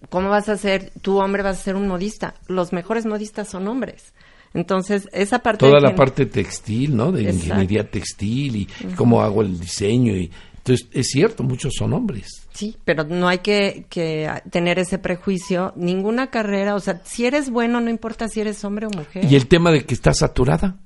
¿Cómo 0.08 0.30
vas 0.30 0.48
a 0.48 0.56
ser, 0.56 0.90
tu 1.02 1.18
hombre 1.18 1.42
vas 1.42 1.58
a 1.58 1.62
ser 1.62 1.76
un 1.76 1.88
modista? 1.88 2.34
Los 2.46 2.72
mejores 2.72 3.04
modistas 3.04 3.48
son 3.48 3.68
hombres. 3.68 4.14
Entonces, 4.54 5.08
esa 5.12 5.38
parte... 5.38 5.66
Toda 5.66 5.80
la 5.80 5.94
parte 5.94 6.26
textil, 6.26 6.96
¿no? 6.96 7.12
De 7.12 7.22
ingeniería 7.22 7.90
textil 7.90 8.56
y 8.56 8.68
cómo 8.96 9.22
hago 9.22 9.42
el 9.42 9.58
diseño 9.58 10.14
y 10.14 10.30
Entonces, 10.58 10.88
es 10.92 11.08
cierto, 11.08 11.42
muchos 11.42 11.72
son 11.76 11.92
hombres. 11.94 12.46
Sí, 12.52 12.76
pero 12.84 13.04
no 13.04 13.28
hay 13.28 13.38
que, 13.38 13.86
que 13.88 14.30
tener 14.50 14.78
ese 14.78 14.98
prejuicio. 14.98 15.72
Ninguna 15.76 16.30
carrera, 16.30 16.74
o 16.74 16.80
sea, 16.80 17.00
si 17.04 17.24
eres 17.24 17.50
bueno, 17.50 17.80
no 17.80 17.88
importa 17.88 18.28
si 18.28 18.40
eres 18.40 18.62
hombre 18.64 18.86
o 18.86 18.90
mujer. 18.90 19.24
Y 19.24 19.36
el 19.36 19.46
tema 19.46 19.70
de 19.70 19.84
que 19.84 19.94
está 19.94 20.12
saturada. 20.12 20.76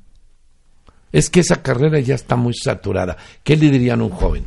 Es 1.12 1.30
que 1.30 1.40
esa 1.40 1.62
carrera 1.62 1.98
ya 2.00 2.14
está 2.14 2.36
muy 2.36 2.52
saturada. 2.54 3.16
¿Qué 3.42 3.56
le 3.56 3.70
dirían 3.70 4.00
a 4.00 4.04
un 4.04 4.10
joven? 4.10 4.46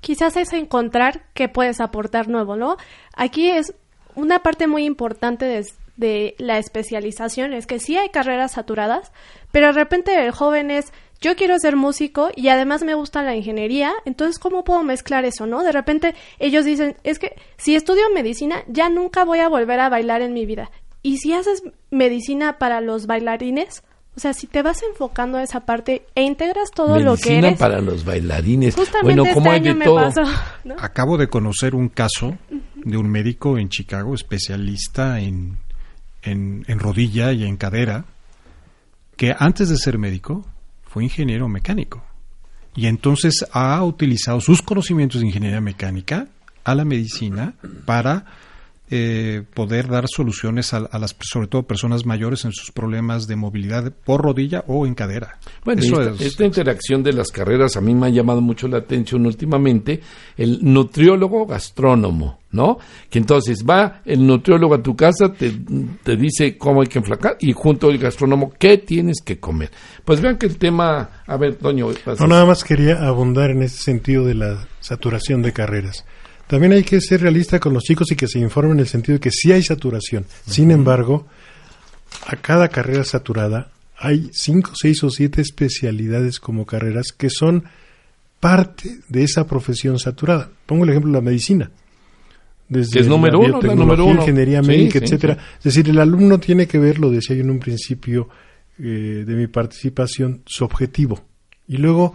Quizás 0.00 0.36
es 0.36 0.52
encontrar 0.52 1.26
qué 1.34 1.48
puedes 1.48 1.80
aportar 1.80 2.28
nuevo, 2.28 2.56
¿no? 2.56 2.76
Aquí 3.14 3.50
es 3.50 3.74
una 4.14 4.38
parte 4.40 4.66
muy 4.66 4.84
importante 4.84 5.44
de, 5.44 5.66
de 5.96 6.34
la 6.38 6.58
especialización, 6.58 7.52
es 7.52 7.66
que 7.66 7.78
sí 7.78 7.96
hay 7.96 8.10
carreras 8.10 8.52
saturadas, 8.52 9.12
pero 9.50 9.68
de 9.68 9.72
repente 9.72 10.24
el 10.24 10.30
joven 10.30 10.70
es 10.70 10.92
yo 11.20 11.34
quiero 11.34 11.58
ser 11.58 11.76
músico 11.76 12.28
y 12.36 12.48
además 12.48 12.82
me 12.82 12.94
gusta 12.94 13.22
la 13.22 13.34
ingeniería, 13.34 13.92
entonces 14.04 14.38
¿cómo 14.38 14.64
puedo 14.64 14.82
mezclar 14.82 15.24
eso, 15.24 15.46
no? 15.46 15.62
De 15.62 15.72
repente 15.72 16.14
ellos 16.38 16.64
dicen, 16.64 16.96
es 17.04 17.18
que 17.18 17.36
si 17.56 17.74
estudio 17.74 18.04
medicina 18.14 18.62
ya 18.68 18.88
nunca 18.88 19.24
voy 19.24 19.38
a 19.38 19.48
volver 19.48 19.80
a 19.80 19.88
bailar 19.88 20.22
en 20.22 20.34
mi 20.34 20.44
vida. 20.44 20.70
Y 21.02 21.18
si 21.18 21.32
haces 21.32 21.62
medicina 21.90 22.58
para 22.58 22.80
los 22.80 23.06
bailarines, 23.06 23.82
o 24.16 24.20
sea, 24.20 24.32
si 24.32 24.46
te 24.46 24.62
vas 24.62 24.82
enfocando 24.82 25.38
a 25.38 25.42
esa 25.42 25.60
parte 25.60 26.06
e 26.14 26.22
integras 26.22 26.70
todo 26.70 26.98
lo 26.98 27.16
que 27.16 27.38
eres. 27.38 27.58
para 27.58 27.80
los 27.80 28.04
bailarines. 28.04 28.74
Justamente 28.74 29.20
bueno, 29.20 29.34
como 29.34 29.52
este 29.52 29.68
hay 29.68 29.74
de 29.74 29.84
todo. 29.84 30.10
Acabo 30.78 31.18
de 31.18 31.28
conocer 31.28 31.74
un 31.74 31.90
caso 31.90 32.36
de 32.74 32.96
un 32.96 33.10
médico 33.10 33.58
en 33.58 33.68
Chicago, 33.68 34.14
especialista 34.14 35.20
en, 35.20 35.58
en, 36.26 36.64
en 36.68 36.78
rodilla 36.78 37.32
y 37.32 37.44
en 37.44 37.56
cadera, 37.56 38.04
que 39.16 39.34
antes 39.38 39.68
de 39.68 39.76
ser 39.76 39.98
médico 39.98 40.46
fue 40.86 41.04
ingeniero 41.04 41.48
mecánico. 41.48 42.04
Y 42.74 42.86
entonces 42.86 43.46
ha 43.52 43.82
utilizado 43.82 44.40
sus 44.40 44.60
conocimientos 44.60 45.20
de 45.20 45.28
ingeniería 45.28 45.60
mecánica 45.60 46.28
a 46.62 46.74
la 46.74 46.84
medicina 46.84 47.54
para 47.86 48.26
eh, 48.88 49.42
poder 49.54 49.88
dar 49.88 50.06
soluciones 50.08 50.72
a, 50.72 50.80
las, 50.98 51.16
sobre 51.20 51.48
todo 51.48 51.64
personas 51.64 52.06
mayores 52.06 52.44
en 52.44 52.52
sus 52.52 52.70
problemas 52.70 53.26
de 53.26 53.34
movilidad 53.34 53.92
por 54.04 54.22
rodilla 54.22 54.64
o 54.68 54.86
en 54.86 54.94
cadera. 54.94 55.38
Bueno, 55.64 55.82
esta, 56.20 56.44
interacción 56.44 57.02
de 57.02 57.12
las 57.12 57.32
carreras 57.32 57.76
a 57.76 57.80
mí 57.80 57.94
me 57.94 58.06
ha 58.06 58.10
llamado 58.10 58.40
mucho 58.40 58.68
la 58.68 58.78
atención 58.78 59.26
últimamente, 59.26 60.00
el 60.36 60.60
nutriólogo 60.62 61.46
gastrónomo. 61.46 62.40
¿no? 62.52 62.78
Que 63.10 63.18
entonces 63.18 63.64
va 63.68 64.00
el 64.06 64.26
nutriólogo 64.26 64.76
a 64.76 64.82
tu 64.82 64.96
casa, 64.96 65.30
te, 65.30 65.52
te 66.02 66.16
dice 66.16 66.56
cómo 66.56 66.80
hay 66.80 66.86
que 66.86 67.00
enflacar 67.00 67.36
y 67.38 67.52
junto 67.52 67.88
al 67.88 67.98
gastrónomo 67.98 68.52
qué 68.58 68.78
tienes 68.78 69.20
que 69.22 69.38
comer. 69.38 69.70
Pues 70.06 70.22
vean 70.22 70.38
que 70.38 70.46
el 70.46 70.56
tema, 70.56 71.22
a 71.26 71.36
ver, 71.36 71.58
Doño. 71.58 71.88
No, 72.18 72.26
nada 72.26 72.46
más 72.46 72.64
quería 72.64 73.06
abundar 73.06 73.50
en 73.50 73.62
ese 73.62 73.82
sentido 73.82 74.24
de 74.24 74.36
la 74.36 74.68
saturación 74.80 75.42
de 75.42 75.52
carreras. 75.52 76.06
También 76.46 76.72
hay 76.72 76.84
que 76.84 77.00
ser 77.00 77.22
realista 77.22 77.58
con 77.58 77.72
los 77.74 77.82
chicos 77.82 78.10
y 78.12 78.16
que 78.16 78.28
se 78.28 78.38
informen 78.38 78.74
en 78.74 78.80
el 78.80 78.86
sentido 78.86 79.14
de 79.14 79.20
que 79.20 79.30
sí 79.30 79.52
hay 79.52 79.62
saturación. 79.62 80.26
Sin 80.46 80.70
embargo, 80.70 81.26
a 82.26 82.36
cada 82.36 82.68
carrera 82.68 83.04
saturada 83.04 83.70
hay 83.98 84.30
cinco, 84.32 84.72
seis 84.74 85.02
o 85.02 85.10
siete 85.10 85.40
especialidades 85.40 86.38
como 86.38 86.66
carreras 86.66 87.12
que 87.12 87.30
son 87.30 87.64
parte 88.40 89.00
de 89.08 89.24
esa 89.24 89.46
profesión 89.46 89.98
saturada. 89.98 90.50
Pongo 90.66 90.84
el 90.84 90.90
ejemplo 90.90 91.10
de 91.10 91.18
la 91.18 91.22
medicina 91.22 91.70
desde 92.68 93.00
es 93.00 93.08
número 93.08 93.42
la 93.42 93.58
uno, 93.58 93.74
número 93.74 94.10
ingeniería 94.10 94.62
médica, 94.62 94.98
etcétera. 94.98 95.38
Es 95.58 95.64
decir, 95.64 95.88
el 95.88 95.98
alumno 95.98 96.38
tiene 96.40 96.66
que 96.66 96.78
ver, 96.78 96.98
lo 96.98 97.10
decía 97.10 97.36
yo 97.36 97.42
en 97.42 97.50
un 97.50 97.60
principio 97.60 98.28
eh, 98.78 99.24
de 99.26 99.34
mi 99.34 99.46
participación, 99.46 100.42
su 100.46 100.64
objetivo. 100.64 101.24
Y 101.68 101.76
luego 101.76 102.14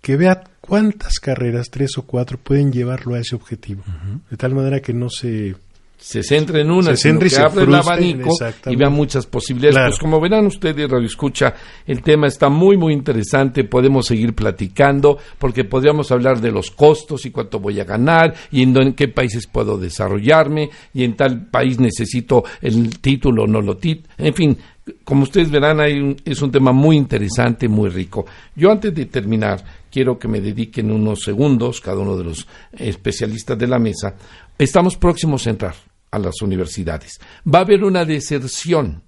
que 0.00 0.16
vea 0.16 0.42
cuántas 0.60 1.18
carreras, 1.20 1.70
tres 1.70 1.98
o 1.98 2.02
cuatro, 2.02 2.38
pueden 2.38 2.72
llevarlo 2.72 3.14
a 3.14 3.20
ese 3.20 3.34
objetivo. 3.34 3.82
De 4.30 4.36
tal 4.36 4.54
manera 4.54 4.80
que 4.80 4.92
no 4.92 5.10
se 5.10 5.54
se 6.00 6.22
centra 6.22 6.60
en 6.60 6.70
una, 6.70 6.96
se 6.96 7.16
que 7.18 7.36
abre 7.36 7.64
el 7.64 7.74
abanico 7.74 8.30
y 8.66 8.74
vea 8.74 8.88
muchas 8.88 9.26
posibilidades. 9.26 9.90
Pues 9.90 9.98
como 9.98 10.18
verán 10.18 10.46
ustedes, 10.46 10.88
Radio 10.88 11.06
Escucha, 11.06 11.54
el 11.86 12.02
tema 12.02 12.26
está 12.26 12.48
muy, 12.48 12.78
muy 12.78 12.94
interesante. 12.94 13.64
Podemos 13.64 14.06
seguir 14.06 14.34
platicando 14.34 15.18
porque 15.38 15.64
podríamos 15.64 16.10
hablar 16.10 16.40
de 16.40 16.52
los 16.52 16.70
costos 16.70 17.26
y 17.26 17.30
cuánto 17.30 17.60
voy 17.60 17.80
a 17.80 17.84
ganar 17.84 18.34
y 18.50 18.62
en, 18.62 18.94
qué 18.94 19.08
países 19.08 19.46
puedo 19.46 19.76
desarrollarme 19.76 20.70
y 20.94 21.04
en 21.04 21.16
tal 21.16 21.46
país 21.48 21.78
necesito 21.78 22.44
el 22.62 22.98
título 22.98 23.44
o 23.44 23.46
no 23.46 23.60
lo 23.60 23.76
título. 23.76 24.08
En 24.16 24.32
fin, 24.32 24.56
como 25.04 25.24
ustedes 25.24 25.50
verán, 25.50 25.80
hay 25.80 26.16
es 26.24 26.40
un 26.40 26.50
tema 26.50 26.72
muy 26.72 26.96
interesante, 26.96 27.68
muy 27.68 27.90
rico. 27.90 28.24
Yo 28.56 28.72
antes 28.72 28.94
de 28.94 29.04
terminar, 29.04 29.62
quiero 29.90 30.18
que 30.18 30.28
me 30.28 30.40
dediquen 30.40 30.90
unos 30.90 31.20
segundos, 31.22 31.80
cada 31.80 31.98
uno 31.98 32.16
de 32.16 32.24
los 32.24 32.46
especialistas 32.72 33.58
de 33.58 33.66
la 33.66 33.78
mesa. 33.78 34.16
Estamos 34.58 34.96
próximos 34.96 35.46
a 35.46 35.50
entrar 35.50 35.74
a 36.10 36.18
las 36.18 36.40
universidades. 36.42 37.20
Va 37.46 37.60
a 37.60 37.62
haber 37.62 37.84
una 37.84 38.04
deserción. 38.04 39.02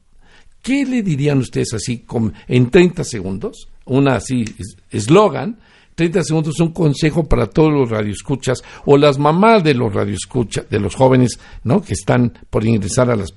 ¿Qué 0.63 0.85
le 0.85 1.03
dirían 1.03 1.39
ustedes 1.39 1.75
así 1.75 2.05
en 2.47 2.71
30 2.71 3.05
segundos? 3.05 3.69
Una 3.85 4.17
así 4.17 4.45
eslogan. 4.91 5.59
30 5.95 6.23
segundos 6.23 6.59
un 6.61 6.73
consejo 6.73 7.29
para 7.29 7.47
todos 7.47 7.71
los 7.71 7.91
radioescuchas 7.91 8.63
o 8.87 8.97
las 8.97 9.19
mamás 9.19 9.63
de 9.63 9.75
los 9.75 9.93
radioescuchas, 9.93 10.69
de 10.71 10.81
los 10.81 10.95
jóvenes, 10.95 11.39
¿no? 11.65 11.83
que 11.83 11.93
están 11.93 12.33
por 12.49 12.65
ingresar 12.65 13.11
a 13.11 13.17
las 13.17 13.31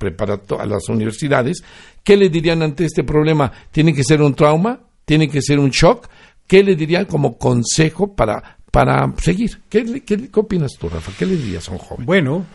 a 0.57 0.65
las 0.65 0.87
universidades. 0.87 1.63
¿Qué 2.03 2.15
le 2.15 2.29
dirían 2.29 2.61
ante 2.61 2.85
este 2.85 3.03
problema? 3.03 3.51
¿Tiene 3.71 3.93
que 3.93 4.03
ser 4.03 4.21
un 4.21 4.35
trauma? 4.35 4.79
¿Tiene 5.03 5.27
que 5.27 5.41
ser 5.41 5.59
un 5.59 5.69
shock? 5.69 6.07
¿Qué 6.47 6.63
le 6.63 6.75
dirían 6.75 7.05
como 7.05 7.37
consejo 7.37 8.15
para 8.15 8.57
para 8.75 9.09
seguir? 9.19 9.61
¿Qué, 9.69 10.01
qué, 10.01 10.29
qué 10.29 10.39
opinas 10.39 10.73
tú, 10.77 10.89
Rafa? 10.89 11.13
¿Qué 11.17 11.25
le 11.25 11.37
dirías 11.37 11.69
a 11.69 11.71
un 11.71 11.77
joven? 11.77 12.05
Bueno, 12.05 12.45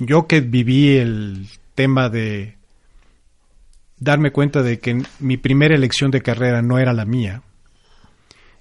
yo 0.00 0.26
que 0.26 0.40
viví 0.40 0.96
el 0.96 1.46
tema 1.76 2.08
de 2.08 2.56
darme 3.96 4.32
cuenta 4.32 4.62
de 4.62 4.80
que 4.80 5.02
mi 5.20 5.36
primera 5.36 5.76
elección 5.76 6.10
de 6.10 6.20
carrera 6.20 6.62
no 6.62 6.78
era 6.80 6.92
la 6.92 7.04
mía, 7.04 7.42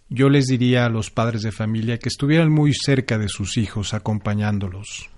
yo 0.09 0.29
les 0.29 0.45
diría 0.45 0.85
a 0.85 0.89
los 0.89 1.09
padres 1.09 1.41
de 1.41 1.51
familia 1.51 1.97
que 1.97 2.09
estuvieran 2.09 2.51
muy 2.51 2.73
cerca 2.73 3.17
de 3.17 3.27
sus 3.27 3.57
hijos, 3.57 3.95
acompañándolos, 3.95 5.09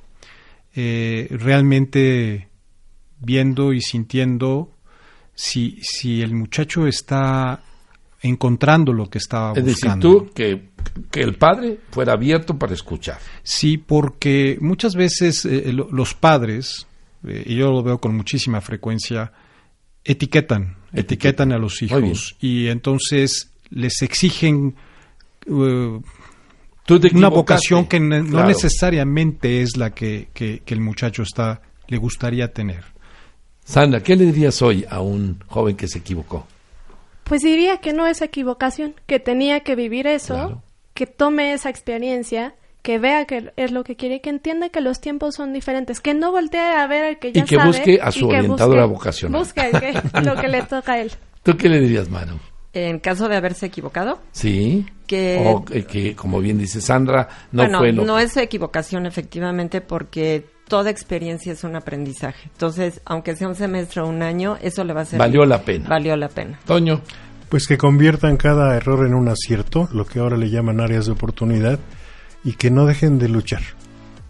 eh, 0.74 1.28
realmente 1.32 2.47
viendo 3.20 3.74
y 3.74 3.82
sintiendo 3.82 4.72
si, 5.36 5.80
si 5.82 6.22
el 6.22 6.34
muchacho 6.34 6.88
está 6.88 7.62
encontrando 8.22 8.93
lo 8.93 9.09
que 9.09 9.17
estaba 9.17 9.53
buscando. 9.53 9.70
Es 9.70 9.76
decir, 9.76 9.99
tú 9.99 10.30
que, 10.34 10.70
que, 11.09 11.22
el 11.22 11.36
padre 11.36 11.80
fuera 11.91 12.13
abierto 12.13 12.57
para 12.57 12.74
escuchar. 12.74 13.17
Sí, 13.43 13.78
porque 13.78 14.57
muchas 14.61 14.95
veces 14.95 15.45
eh, 15.45 15.72
los 15.74 16.13
padres, 16.13 16.88
eh, 17.26 17.43
y 17.45 17.55
yo 17.55 17.72
lo 17.72 17.84
veo 17.84 17.99
con 17.99 18.15
muchísima 18.15 18.61
frecuencia, 18.61 19.32
etiquetan, 20.03 20.78
etiquetan 20.93 21.51
a 21.51 21.57
los 21.57 21.82
hijos 21.82 22.36
y 22.39 22.67
entonces 22.67 23.51
les 23.70 24.01
exigen 24.01 24.76
uh, 25.47 26.01
una 27.13 27.28
vocación 27.28 27.86
que 27.86 27.99
no 27.99 28.45
necesariamente 28.45 29.61
es 29.61 29.78
la 29.78 29.91
que, 29.91 30.30
que, 30.34 30.61
que 30.65 30.74
el 30.74 30.82
muchacho 30.82 31.24
está 31.24 31.61
le 31.88 31.97
gustaría 31.97 32.51
tener. 32.51 32.84
Sandra, 33.63 34.01
¿qué 34.01 34.15
le 34.15 34.26
dirías 34.26 34.61
hoy 34.61 34.86
a 34.89 35.01
un 35.01 35.43
joven 35.47 35.76
que 35.76 35.88
se 35.88 35.99
equivocó? 35.99 36.47
Pues 37.30 37.43
diría 37.43 37.77
que 37.77 37.93
no 37.93 38.07
es 38.07 38.23
equivocación, 38.23 38.95
que 39.05 39.19
tenía 39.19 39.59
que 39.59 39.75
vivir 39.75 40.07
eso, 40.07 40.63
que 40.95 41.05
tome 41.05 41.53
esa 41.53 41.69
experiencia, 41.69 42.55
que 42.82 42.97
vea 42.97 43.25
que 43.25 43.53
es 43.55 43.71
lo 43.71 43.84
que 43.84 43.95
quiere, 43.95 44.19
que 44.19 44.32
entienda 44.32 44.69
que 44.69 44.82
los 44.82 44.99
tiempos 44.99 45.36
son 45.36 45.53
diferentes, 45.53 46.01
que 46.01 46.15
no 46.15 46.32
voltee 46.32 46.59
a 46.59 46.88
ver 46.88 47.03
al 47.03 47.19
que 47.19 47.32
ya 47.32 47.45
sabe. 47.45 47.55
Y 47.55 47.59
que 47.59 47.67
busque 47.67 47.99
a 48.01 48.11
su 48.11 48.27
orientadora 48.27 48.86
vocacional. 48.86 49.39
Busque 49.39 49.61
lo 50.23 50.36
que 50.38 50.47
le 50.47 50.63
toca 50.63 50.93
a 50.93 51.01
él. 51.01 51.11
¿Tú 51.43 51.55
qué 51.55 51.69
le 51.69 51.80
dirías, 51.80 52.09
Manu? 52.09 52.39
En 52.73 52.97
caso 52.97 53.30
de 53.30 53.36
haberse 53.36 53.67
equivocado. 53.67 54.19
Sí. 54.32 54.88
Que, 55.05 55.43
o 55.45 55.63
que, 55.63 56.15
como 56.15 56.39
bien 56.39 56.57
dice 56.57 56.82
Sandra, 56.82 57.30
no 57.51 57.63
fue 57.77 57.91
lo... 57.91 58.05
no 58.05 58.17
es 58.17 58.36
equivocación 58.38 59.05
efectivamente 59.05 59.82
porque 59.82 60.45
toda 60.70 60.89
experiencia 60.89 61.51
es 61.51 61.65
un 61.65 61.76
aprendizaje. 61.76 62.49
Entonces, 62.53 63.01
aunque 63.03 63.36
sea 63.36 63.49
un 63.49 63.55
semestre 63.55 64.01
o 64.01 64.07
un 64.07 64.22
año, 64.24 64.57
eso 64.61 64.86
le 64.86 64.93
va 64.93 65.01
a 65.01 65.05
ser... 65.05 65.20
Valió 65.20 65.43
la 65.45 65.61
pena. 65.61 65.89
Valió 65.89 66.15
la 66.15 66.30
pena. 66.30 66.57
Toño. 66.65 67.01
Pues 67.49 67.67
que 67.67 67.78
conviertan 67.78 68.38
cada 68.38 68.78
error 68.78 69.05
en 69.05 69.13
un 69.13 69.28
acierto, 69.28 69.89
lo 69.91 70.05
que 70.05 70.20
ahora 70.20 70.38
le 70.38 70.49
llaman 70.49 70.80
áreas 70.80 71.07
de 71.07 71.11
oportunidad, 71.11 71.80
y 72.45 72.53
que 72.53 72.72
no 72.72 72.86
dejen 72.86 73.20
de 73.20 73.28
luchar. 73.28 73.61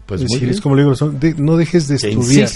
Pues 0.06 0.22
es 0.22 0.28
decir, 0.28 0.48
es 0.48 0.60
como 0.60 0.74
le 0.74 0.82
digo, 0.82 0.94
no 1.36 1.56
dejes 1.56 1.86
de 1.86 1.96
estudiar. 1.96 2.48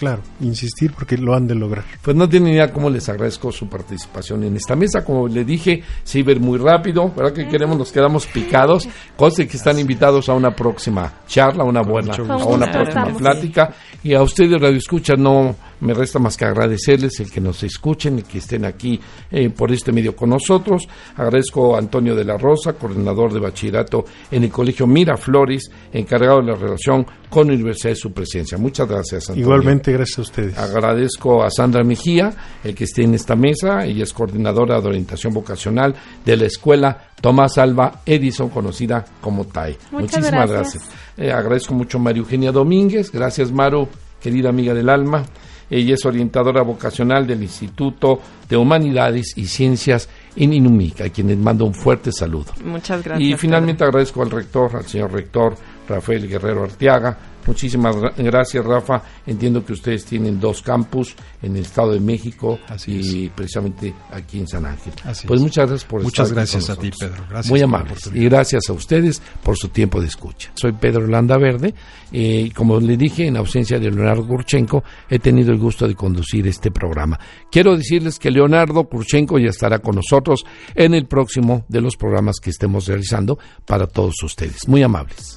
Claro, 0.00 0.22
insistir 0.40 0.94
porque 0.94 1.18
lo 1.18 1.34
han 1.34 1.46
de 1.46 1.54
lograr. 1.54 1.84
Pues 2.00 2.16
no 2.16 2.26
tienen 2.26 2.54
idea 2.54 2.72
cómo 2.72 2.88
les 2.88 3.06
agradezco 3.10 3.52
su 3.52 3.68
participación 3.68 4.42
en 4.44 4.56
esta 4.56 4.74
mesa. 4.74 5.04
Como 5.04 5.28
le 5.28 5.44
dije, 5.44 5.82
se 6.02 6.20
iba 6.20 6.34
muy 6.36 6.56
rápido, 6.56 7.12
¿verdad 7.14 7.34
que 7.34 7.46
queremos? 7.46 7.76
Nos 7.76 7.92
quedamos 7.92 8.26
picados. 8.26 8.88
Cosas 9.14 9.46
que 9.46 9.58
están 9.58 9.78
invitados 9.78 10.30
a 10.30 10.32
una 10.32 10.56
próxima 10.56 11.20
charla, 11.26 11.64
a 11.64 11.66
una 11.66 11.82
buena, 11.82 12.14
a 12.14 12.46
una 12.46 12.70
próxima 12.70 13.14
plática. 13.14 13.74
Y 14.02 14.14
a 14.14 14.22
ustedes, 14.22 14.58
Radio 14.58 14.78
Escucha, 14.78 15.16
no 15.16 15.54
me 15.80 15.94
resta 15.94 16.18
más 16.18 16.36
que 16.36 16.44
agradecerles 16.44 17.20
el 17.20 17.30
que 17.30 17.40
nos 17.40 17.62
escuchen 17.62 18.18
y 18.18 18.22
que 18.22 18.38
estén 18.38 18.64
aquí 18.64 19.00
eh, 19.30 19.50
por 19.50 19.72
este 19.72 19.92
medio 19.92 20.14
con 20.14 20.30
nosotros. 20.30 20.86
Agradezco 21.16 21.74
a 21.74 21.78
Antonio 21.78 22.14
de 22.14 22.24
la 22.24 22.36
Rosa, 22.36 22.74
coordinador 22.74 23.32
de 23.32 23.40
bachillerato 23.40 24.04
en 24.30 24.44
el 24.44 24.50
Colegio 24.50 24.86
Miraflores, 24.86 25.70
encargado 25.92 26.40
de 26.40 26.52
la 26.52 26.56
relación 26.56 27.06
con 27.28 27.46
la 27.46 27.54
Universidad 27.54 27.90
de 27.90 27.96
su 27.96 28.12
presencia. 28.12 28.58
Muchas 28.58 28.88
gracias, 28.88 29.30
Antonio. 29.30 29.44
Igualmente, 29.44 29.92
gracias 29.92 30.18
a 30.18 30.22
ustedes. 30.22 30.58
Agradezco 30.58 31.42
a 31.42 31.50
Sandra 31.50 31.84
Mejía, 31.84 32.32
el 32.64 32.74
que 32.74 32.84
esté 32.84 33.02
en 33.02 33.14
esta 33.14 33.36
mesa. 33.36 33.84
Ella 33.84 34.04
es 34.04 34.12
coordinadora 34.12 34.80
de 34.80 34.88
orientación 34.88 35.32
vocacional 35.32 35.94
de 36.24 36.36
la 36.36 36.46
escuela 36.46 37.10
Tomás 37.20 37.58
Alba 37.58 38.00
Edison, 38.04 38.48
conocida 38.48 39.04
como 39.20 39.44
TAE. 39.44 39.76
Muchísimas 39.92 40.50
gracias. 40.50 40.88
Eh, 41.16 41.30
agradezco 41.30 41.74
mucho 41.74 41.98
a 41.98 42.00
María 42.00 42.20
Eugenia 42.20 42.50
Domínguez. 42.50 43.12
Gracias, 43.12 43.52
Maru, 43.52 43.88
querida 44.20 44.48
amiga 44.48 44.74
del 44.74 44.88
alma. 44.88 45.24
Ella 45.70 45.94
es 45.94 46.04
orientadora 46.04 46.62
vocacional 46.62 47.26
del 47.26 47.42
Instituto 47.42 48.20
de 48.48 48.56
Humanidades 48.56 49.34
y 49.36 49.46
Ciencias 49.46 50.08
en 50.36 50.52
Inumica, 50.52 51.04
a 51.04 51.08
quien 51.10 51.28
les 51.28 51.38
mando 51.38 51.64
un 51.64 51.74
fuerte 51.74 52.10
saludo. 52.10 52.52
Muchas 52.64 53.04
gracias. 53.04 53.28
Y 53.28 53.36
finalmente 53.36 53.84
agradezco 53.84 54.22
al 54.22 54.30
rector, 54.30 54.76
al 54.76 54.86
señor 54.86 55.12
rector 55.12 55.54
Rafael 55.88 56.28
Guerrero 56.28 56.64
Arteaga. 56.64 57.16
Muchísimas 57.46 57.96
gracias, 58.16 58.64
Rafa. 58.64 59.02
Entiendo 59.26 59.64
que 59.64 59.72
ustedes 59.72 60.04
tienen 60.04 60.40
dos 60.40 60.62
campus 60.62 61.14
en 61.42 61.56
el 61.56 61.62
Estado 61.62 61.92
de 61.92 62.00
México 62.00 62.58
y 62.86 63.28
precisamente 63.28 63.94
aquí 64.10 64.40
en 64.40 64.48
San 64.48 64.66
Ángel. 64.66 64.92
pues 65.26 65.40
muchas 65.40 65.68
gracias 65.68 65.84
por 65.84 66.02
Muchas 66.02 66.32
gracias 66.32 66.70
a 66.70 66.76
ti, 66.76 66.90
Pedro. 66.98 67.24
Gracias 67.28 67.50
Muy 67.50 67.60
amables. 67.60 68.10
Y 68.12 68.24
gracias 68.24 68.68
a 68.68 68.72
ustedes 68.72 69.22
por 69.42 69.56
su 69.56 69.68
tiempo 69.68 70.00
de 70.00 70.06
escucha. 70.06 70.50
Soy 70.54 70.72
Pedro 70.72 71.06
Landa 71.06 71.38
Verde. 71.38 71.74
Eh, 72.12 72.44
y 72.46 72.50
como 72.50 72.80
le 72.80 72.96
dije, 72.96 73.26
en 73.26 73.36
ausencia 73.36 73.78
de 73.78 73.90
Leonardo 73.90 74.26
Kurchenko, 74.26 74.82
he 75.08 75.18
tenido 75.18 75.52
el 75.52 75.58
gusto 75.58 75.86
de 75.86 75.94
conducir 75.94 76.46
este 76.46 76.70
programa. 76.70 77.18
Quiero 77.50 77.76
decirles 77.76 78.18
que 78.18 78.30
Leonardo 78.30 78.84
Kurchenko 78.84 79.38
ya 79.38 79.50
estará 79.50 79.78
con 79.78 79.96
nosotros 79.96 80.44
en 80.74 80.94
el 80.94 81.06
próximo 81.06 81.64
de 81.68 81.80
los 81.80 81.96
programas 81.96 82.36
que 82.40 82.50
estemos 82.50 82.86
realizando 82.86 83.38
para 83.64 83.86
todos 83.86 84.14
ustedes. 84.22 84.66
Muy 84.66 84.82
amables. 84.82 85.36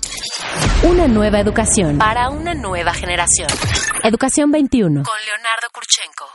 Una 0.83 1.07
nueva 1.07 1.39
educación 1.39 1.92
para 1.97 2.29
una 2.29 2.53
nueva 2.53 2.93
generación. 2.93 3.47
Educación 4.03 4.51
21 4.51 5.03
con 5.03 5.15
Leonardo 5.25 5.67
Kurchenko. 5.71 6.33